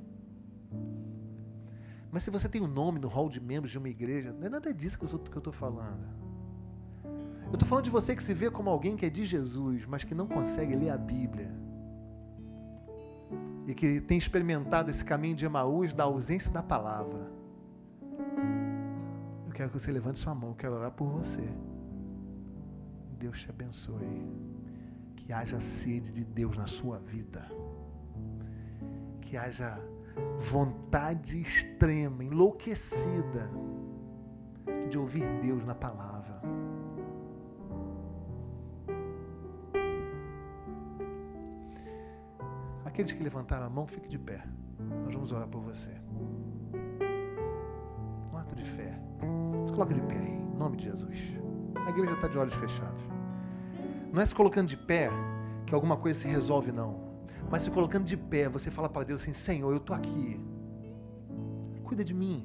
Mas 2.11 2.23
se 2.23 2.31
você 2.31 2.49
tem 2.49 2.61
um 2.61 2.67
nome 2.67 2.99
no 2.99 3.09
hall 3.09 3.29
de 3.29 3.41
membros 3.41 3.71
de 3.71 3.79
uma 3.79 3.89
igreja, 3.89 4.33
não 4.33 4.47
é 4.47 4.49
nada 4.49 4.73
disso 4.73 4.99
que 4.99 5.05
eu 5.05 5.39
estou 5.39 5.53
falando. 5.53 6.20
Eu 7.51 7.55
estou 7.55 7.69
falando 7.69 7.85
de 7.85 7.91
você 7.91 8.15
que 8.15 8.23
se 8.23 8.33
vê 8.33 8.49
como 8.49 8.71
alguém 8.71 8.97
que 8.97 9.05
é 9.05 9.11
de 9.11 9.27
Jesus, 9.27 9.85
mas 9.85 10.05
que 10.05 10.15
não 10.15 10.29
consegue 10.29 10.75
ler 10.77 10.91
a 10.91 10.97
Bíblia. 10.97 11.51
E 13.67 13.75
que 13.75 14.01
tem 14.01 14.17
experimentado 14.17 14.89
esse 14.89 15.05
caminho 15.05 15.35
de 15.35 15.45
Emaús 15.45 15.93
da 15.93 16.05
ausência 16.05 16.51
da 16.53 16.63
palavra. 16.63 17.29
Eu 19.47 19.53
quero 19.53 19.69
que 19.69 19.79
você 19.81 19.91
levante 19.91 20.21
sua 20.21 20.33
mão, 20.33 20.51
eu 20.51 20.55
quero 20.55 20.75
orar 20.75 20.93
por 20.93 21.09
você. 21.09 21.43
Deus 23.19 23.41
te 23.41 23.51
abençoe. 23.51 24.29
Que 25.17 25.33
haja 25.33 25.59
sede 25.59 26.13
de 26.13 26.25
Deus 26.25 26.57
na 26.57 26.69
sua 26.69 26.99
vida. 26.99 27.51
Que 29.21 29.37
haja 29.37 29.77
vontade 30.39 31.41
extrema, 31.41 32.23
enlouquecida 32.23 33.51
de 34.89 34.97
ouvir 34.97 35.25
Deus 35.41 35.65
na 35.65 35.75
palavra. 35.75 36.20
Aqueles 42.91 43.13
que 43.13 43.23
levantaram 43.23 43.67
a 43.67 43.71
mão, 43.71 43.87
fique 43.87 44.09
de 44.09 44.19
pé. 44.19 44.43
Nós 45.05 45.15
vamos 45.15 45.31
orar 45.31 45.47
por 45.47 45.63
você. 45.63 45.91
Um 48.33 48.37
ato 48.37 48.57
de 48.57 48.65
fé. 48.65 49.01
Se 49.65 49.73
coloca 49.73 49.95
de 49.95 50.01
pé 50.01 50.17
aí, 50.17 50.35
em 50.35 50.57
nome 50.57 50.77
de 50.77 50.87
Jesus. 50.87 51.17
A 51.87 51.91
igreja 51.91 52.15
está 52.15 52.27
de 52.27 52.37
olhos 52.37 52.53
fechados. 52.53 53.01
Não 54.13 54.21
é 54.21 54.27
se 54.27 54.35
colocando 54.35 54.67
de 54.67 54.77
pé 54.77 55.09
que 55.67 55.73
alguma 55.73 55.97
coisa 55.97 56.19
se 56.19 56.27
resolve, 56.27 56.73
não. 56.73 57.01
Mas 57.49 57.63
se 57.63 57.71
colocando 57.71 58.07
de 58.07 58.17
pé, 58.17 58.49
você 58.49 58.73
fala 58.73 58.89
para 58.89 59.05
Deus 59.05 59.23
assim: 59.23 59.33
Senhor, 59.33 59.71
eu 59.71 59.77
estou 59.77 59.95
aqui. 59.95 60.41
Cuida 61.85 62.03
de 62.03 62.13
mim. 62.13 62.45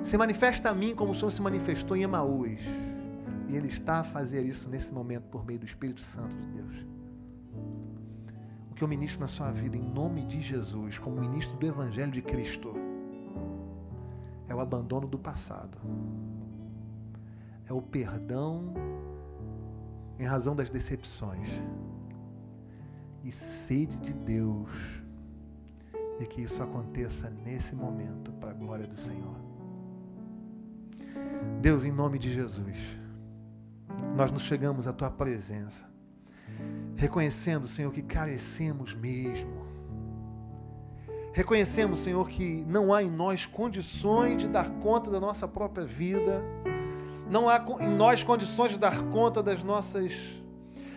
Se 0.00 0.16
manifesta 0.16 0.70
a 0.70 0.74
mim 0.74 0.94
como 0.94 1.10
o 1.10 1.14
Senhor 1.14 1.32
se 1.32 1.42
manifestou 1.42 1.96
em 1.96 2.04
Emaús. 2.04 2.60
E 3.48 3.56
Ele 3.56 3.66
está 3.66 3.98
a 3.98 4.04
fazer 4.04 4.46
isso 4.46 4.70
nesse 4.70 4.94
momento 4.94 5.24
por 5.24 5.44
meio 5.44 5.58
do 5.58 5.66
Espírito 5.66 6.02
Santo 6.02 6.36
de 6.36 6.48
Deus. 6.50 6.91
Que 8.82 8.84
eu 8.84 8.88
ministro 8.88 9.20
na 9.20 9.28
sua 9.28 9.48
vida, 9.52 9.76
em 9.76 9.80
nome 9.80 10.24
de 10.24 10.40
Jesus, 10.40 10.98
como 10.98 11.20
ministro 11.20 11.56
do 11.56 11.64
Evangelho 11.64 12.10
de 12.10 12.20
Cristo, 12.20 12.74
é 14.48 14.52
o 14.56 14.58
abandono 14.58 15.06
do 15.06 15.16
passado. 15.16 15.78
É 17.64 17.72
o 17.72 17.80
perdão 17.80 18.74
em 20.18 20.24
razão 20.24 20.56
das 20.56 20.68
decepções 20.68 21.46
e 23.22 23.30
sede 23.30 24.00
de 24.00 24.12
Deus. 24.12 25.04
E 26.18 26.26
que 26.26 26.40
isso 26.40 26.60
aconteça 26.60 27.30
nesse 27.30 27.76
momento 27.76 28.32
para 28.32 28.50
a 28.50 28.54
glória 28.54 28.88
do 28.88 28.96
Senhor. 28.96 29.36
Deus, 31.60 31.84
em 31.84 31.92
nome 31.92 32.18
de 32.18 32.34
Jesus, 32.34 32.98
nós 34.16 34.32
nos 34.32 34.42
chegamos 34.42 34.88
à 34.88 34.92
tua 34.92 35.08
presença, 35.08 35.88
reconhecendo, 37.02 37.66
Senhor, 37.66 37.92
que 37.92 38.00
carecemos 38.00 38.94
mesmo. 38.94 39.66
Reconhecemos, 41.32 41.98
Senhor, 41.98 42.28
que 42.28 42.64
não 42.68 42.94
há 42.94 43.02
em 43.02 43.10
nós 43.10 43.44
condições 43.44 44.36
de 44.36 44.46
dar 44.46 44.70
conta 44.70 45.10
da 45.10 45.18
nossa 45.18 45.48
própria 45.48 45.84
vida, 45.84 46.44
não 47.28 47.48
há 47.48 47.56
em 47.80 47.88
nós 47.88 48.22
condições 48.22 48.70
de 48.70 48.78
dar 48.78 49.02
conta 49.10 49.42
das 49.42 49.64
nossas 49.64 50.12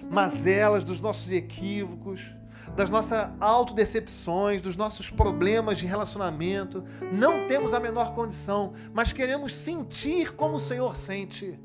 mazelas, 0.08 0.84
dos 0.84 1.02
nossos 1.02 1.32
equívocos, 1.32 2.36
das 2.76 2.92
nossas 2.92 3.32
autodecepções, 3.40 4.62
dos 4.62 4.76
nossos 4.76 5.10
problemas 5.10 5.80
de 5.80 5.88
relacionamento. 5.88 6.84
Não 7.12 7.48
temos 7.48 7.74
a 7.74 7.80
menor 7.80 8.14
condição, 8.14 8.74
mas 8.94 9.12
queremos 9.12 9.56
sentir 9.56 10.34
como 10.34 10.58
o 10.58 10.60
Senhor 10.60 10.96
sente. 10.96 11.60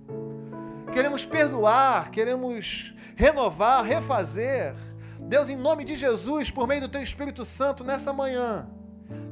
Queremos 0.93 1.24
perdoar, 1.24 2.11
queremos 2.11 2.95
renovar, 3.16 3.84
refazer. 3.84 4.74
Deus, 5.20 5.49
em 5.49 5.57
nome 5.57 5.84
de 5.84 5.95
Jesus, 5.95 6.51
por 6.51 6.66
meio 6.66 6.82
do 6.82 6.88
Teu 6.88 7.03
Espírito 7.03 7.45
Santo, 7.45 7.84
nessa 7.84 8.12
manhã, 8.12 8.68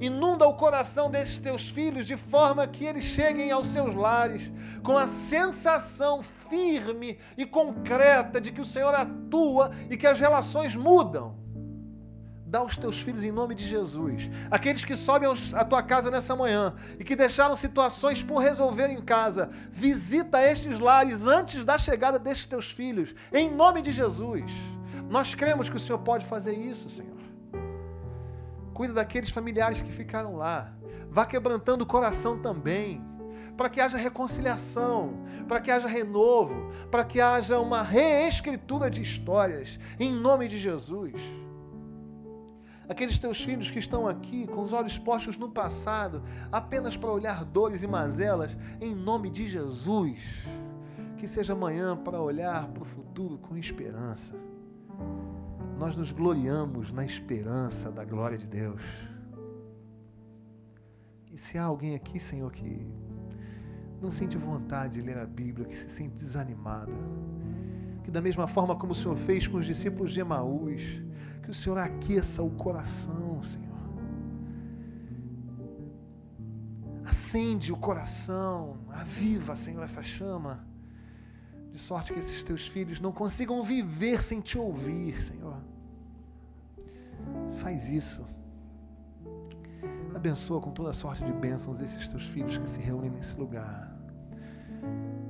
Inunda 0.01 0.47
o 0.47 0.55
coração 0.55 1.11
desses 1.11 1.39
teus 1.39 1.71
filhos 1.71 2.07
de 2.07 2.17
forma 2.17 2.67
que 2.67 2.85
eles 2.85 3.05
cheguem 3.05 3.51
aos 3.51 3.69
seus 3.69 3.95
lares 3.95 4.53
com 4.83 4.97
a 4.97 5.07
sensação 5.07 6.23
firme 6.23 7.19
e 7.37 7.45
concreta 7.45 8.41
de 8.41 8.53
que 8.53 8.61
o 8.61 8.67
Senhor 8.67 8.95
atua 8.95 9.71
e 9.91 9.97
que 9.97 10.07
as 10.07 10.21
relações 10.21 10.75
mudam. 10.77 11.37
Dá 12.49 12.61
aos 12.61 12.79
teus 12.79 12.99
filhos 12.99 13.23
em 13.23 13.31
nome 13.31 13.55
de 13.55 13.67
Jesus. 13.67 14.31
Aqueles 14.51 14.85
que 14.85 14.97
sobem 14.97 15.31
à 15.53 15.65
tua 15.65 15.83
casa 15.83 16.11
nessa 16.11 16.35
manhã 16.35 16.75
e 16.99 17.05
que 17.05 17.15
deixaram 17.15 17.57
situações 17.57 18.23
por 18.23 18.39
resolver 18.39 18.89
em 18.89 19.03
casa, 19.03 19.51
visita 19.71 20.41
estes 20.43 20.81
lares 20.81 21.27
antes 21.27 21.65
da 21.65 21.77
chegada 21.77 22.19
destes 22.19 22.47
teus 22.47 22.71
filhos, 22.71 23.15
em 23.33 23.51
nome 23.51 23.83
de 23.83 23.93
Jesus. 23.93 24.51
Nós 25.11 25.35
cremos 25.35 25.69
que 25.69 25.77
o 25.77 25.81
Senhor 25.81 25.99
pode 25.99 26.25
fazer 26.25 26.55
isso, 26.55 26.89
Senhor. 26.89 27.19
Cuida 28.73 28.95
daqueles 28.95 29.31
familiares 29.31 29.83
que 29.83 29.93
ficaram 29.93 30.35
lá. 30.35 30.73
Vá 31.11 31.27
quebrantando 31.27 31.85
o 31.85 31.87
coração 31.87 32.41
também 32.41 33.07
para 33.57 33.69
que 33.69 33.81
haja 33.81 33.99
reconciliação, 33.99 35.25
para 35.49 35.61
que 35.61 35.71
haja 35.71 35.89
renovo, 35.89 36.71
para 36.91 37.05
que 37.05 37.21
haja 37.21 37.59
uma 37.59 37.83
reescritura 37.83 38.89
de 38.89 39.03
histórias, 39.03 39.81
em 39.99 40.15
nome 40.15 40.47
de 40.47 40.57
Jesus. 40.57 41.48
Aqueles 42.89 43.19
teus 43.19 43.43
filhos 43.43 43.71
que 43.71 43.79
estão 43.79 44.09
aqui 44.09 44.47
com 44.47 44.63
os 44.63 44.73
olhos 44.73 44.99
postos 44.99 45.37
no 45.37 45.51
passado, 45.51 46.23
apenas 46.51 46.97
para 46.97 47.11
olhar 47.11 47.45
dores 47.45 47.83
e 47.83 47.87
mazelas, 47.87 48.57
em 48.81 48.95
nome 48.95 49.29
de 49.29 49.49
Jesus. 49.49 50.47
Que 51.19 51.29
seja 51.29 51.53
amanhã 51.53 51.97
para 51.97 52.21
olhar 52.21 52.67
para 52.69 52.83
o 52.83 52.87
futuro 52.87 53.37
com 53.39 53.57
esperança. 53.57 54.35
Nós 55.79 55.97
nos 55.97 56.13
gloriamos 56.13 56.93
na 56.93 57.05
esperança 57.05 57.91
da 57.91 58.05
glória 58.05 58.39
de 58.39 58.47
Deus. 58.47 58.83
E 61.31 61.37
se 61.37 61.59
há 61.59 61.65
alguém 61.65 61.95
aqui, 61.95 62.19
Senhor, 62.19 62.51
que 62.51 62.87
não 64.01 64.11
sente 64.11 64.37
vontade 64.37 64.95
de 64.95 65.03
ler 65.03 65.19
a 65.19 65.27
Bíblia, 65.27 65.67
que 65.67 65.77
se 65.77 65.91
sente 65.91 66.15
desanimada. 66.15 66.93
Que 68.03 68.11
da 68.11 68.23
mesma 68.23 68.47
forma 68.47 68.75
como 68.75 68.93
o 68.93 68.95
Senhor 68.95 69.17
fez 69.17 69.47
com 69.47 69.59
os 69.59 69.67
discípulos 69.67 70.13
de 70.13 70.21
Emaús, 70.21 71.03
que 71.49 71.53
o 71.53 71.55
Senhor 71.55 71.79
aqueça 71.79 72.43
o 72.43 72.51
coração, 72.51 73.43
Senhor. 73.43 73.79
Acende 77.07 77.73
o 77.73 77.77
coração, 77.79 78.77
aviva, 78.91 79.57
Senhor, 79.57 79.83
essa 79.83 80.03
chama, 80.03 80.63
de 81.73 81.79
sorte 81.79 82.13
que 82.13 82.19
esses 82.19 82.43
teus 82.43 82.69
filhos 82.69 83.01
não 83.01 83.13
consigam 83.13 83.63
viver 83.63 84.21
sem 84.21 84.43
te 84.43 84.59
ouvir, 84.59 85.23
Senhor. 85.23 85.57
Faz 87.55 87.89
isso. 87.89 88.27
Abençoa 90.15 90.61
com 90.61 90.71
toda 90.71 90.93
sorte 90.93 91.25
de 91.25 91.33
bênçãos 91.33 91.81
esses 91.81 92.07
teus 92.09 92.27
filhos 92.27 92.59
que 92.59 92.69
se 92.69 92.79
reúnem 92.79 93.11
nesse 93.11 93.39
lugar. 93.39 93.97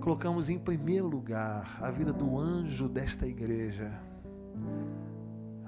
Colocamos 0.00 0.50
em 0.50 0.58
primeiro 0.58 1.06
lugar 1.06 1.78
a 1.80 1.92
vida 1.92 2.12
do 2.12 2.36
anjo 2.36 2.88
desta 2.88 3.24
igreja, 3.24 3.88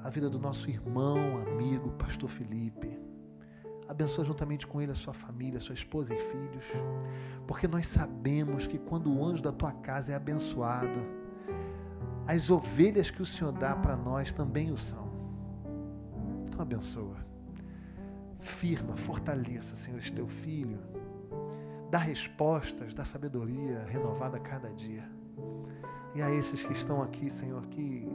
a 0.03 0.11
vida 0.11 0.29
do 0.29 0.39
nosso 0.39 0.69
irmão, 0.69 1.39
amigo, 1.39 1.91
pastor 1.93 2.29
Felipe. 2.29 2.99
Abençoa 3.89 4.25
juntamente 4.25 4.67
com 4.67 4.81
ele 4.81 4.93
a 4.93 4.95
sua 4.95 5.13
família, 5.13 5.59
sua 5.59 5.75
esposa 5.75 6.15
e 6.15 6.19
filhos, 6.19 6.67
porque 7.47 7.67
nós 7.67 7.87
sabemos 7.87 8.67
que 8.67 8.79
quando 8.79 9.13
o 9.13 9.25
anjo 9.25 9.43
da 9.43 9.51
tua 9.51 9.73
casa 9.73 10.13
é 10.13 10.15
abençoado, 10.15 11.01
as 12.27 12.51
ovelhas 12.51 13.11
que 13.11 13.21
o 13.21 13.27
Senhor 13.27 13.53
dá 13.53 13.75
para 13.75 13.97
nós 13.97 14.33
também 14.33 14.71
o 14.71 14.77
são. 14.77 15.11
Então 16.47 16.61
abençoa 16.61 17.31
firma, 18.41 18.97
fortaleça, 18.97 19.77
Senhor, 19.77 19.99
este 19.99 20.13
teu 20.13 20.27
filho. 20.27 20.79
Dá 21.91 21.99
respostas, 21.99 22.95
dá 22.95 23.05
sabedoria 23.05 23.85
renovada 23.87 24.37
a 24.37 24.41
cada 24.41 24.73
dia. 24.73 25.05
E 26.15 26.23
a 26.23 26.31
esses 26.31 26.63
que 26.65 26.73
estão 26.73 27.03
aqui, 27.03 27.31
Senhor, 27.31 27.67
que 27.67 28.09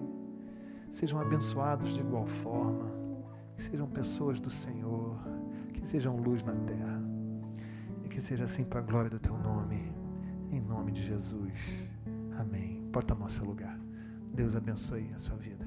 sejam 0.96 1.20
abençoados 1.20 1.94
de 1.94 2.00
igual 2.00 2.26
forma, 2.26 2.90
que 3.58 3.64
sejam 3.64 3.86
pessoas 3.86 4.40
do 4.40 4.50
Senhor, 4.50 5.20
que 5.74 5.86
sejam 5.86 6.16
luz 6.16 6.42
na 6.42 6.54
terra. 6.54 7.04
E 8.06 8.08
que 8.08 8.22
seja 8.22 8.46
assim 8.46 8.64
para 8.64 8.80
a 8.80 8.84
glória 8.84 9.10
do 9.10 9.20
teu 9.20 9.38
nome, 9.38 9.94
em 10.50 10.62
nome 10.62 10.94
de 10.94 11.06
Jesus. 11.06 11.52
Amém. 12.40 12.88
Porta 12.94 13.14
a 13.14 13.18
mão 13.18 13.28
seu 13.28 13.44
lugar. 13.44 13.78
Deus 14.34 14.56
abençoe 14.56 15.12
a 15.14 15.18
sua 15.18 15.36
vida. 15.36 15.65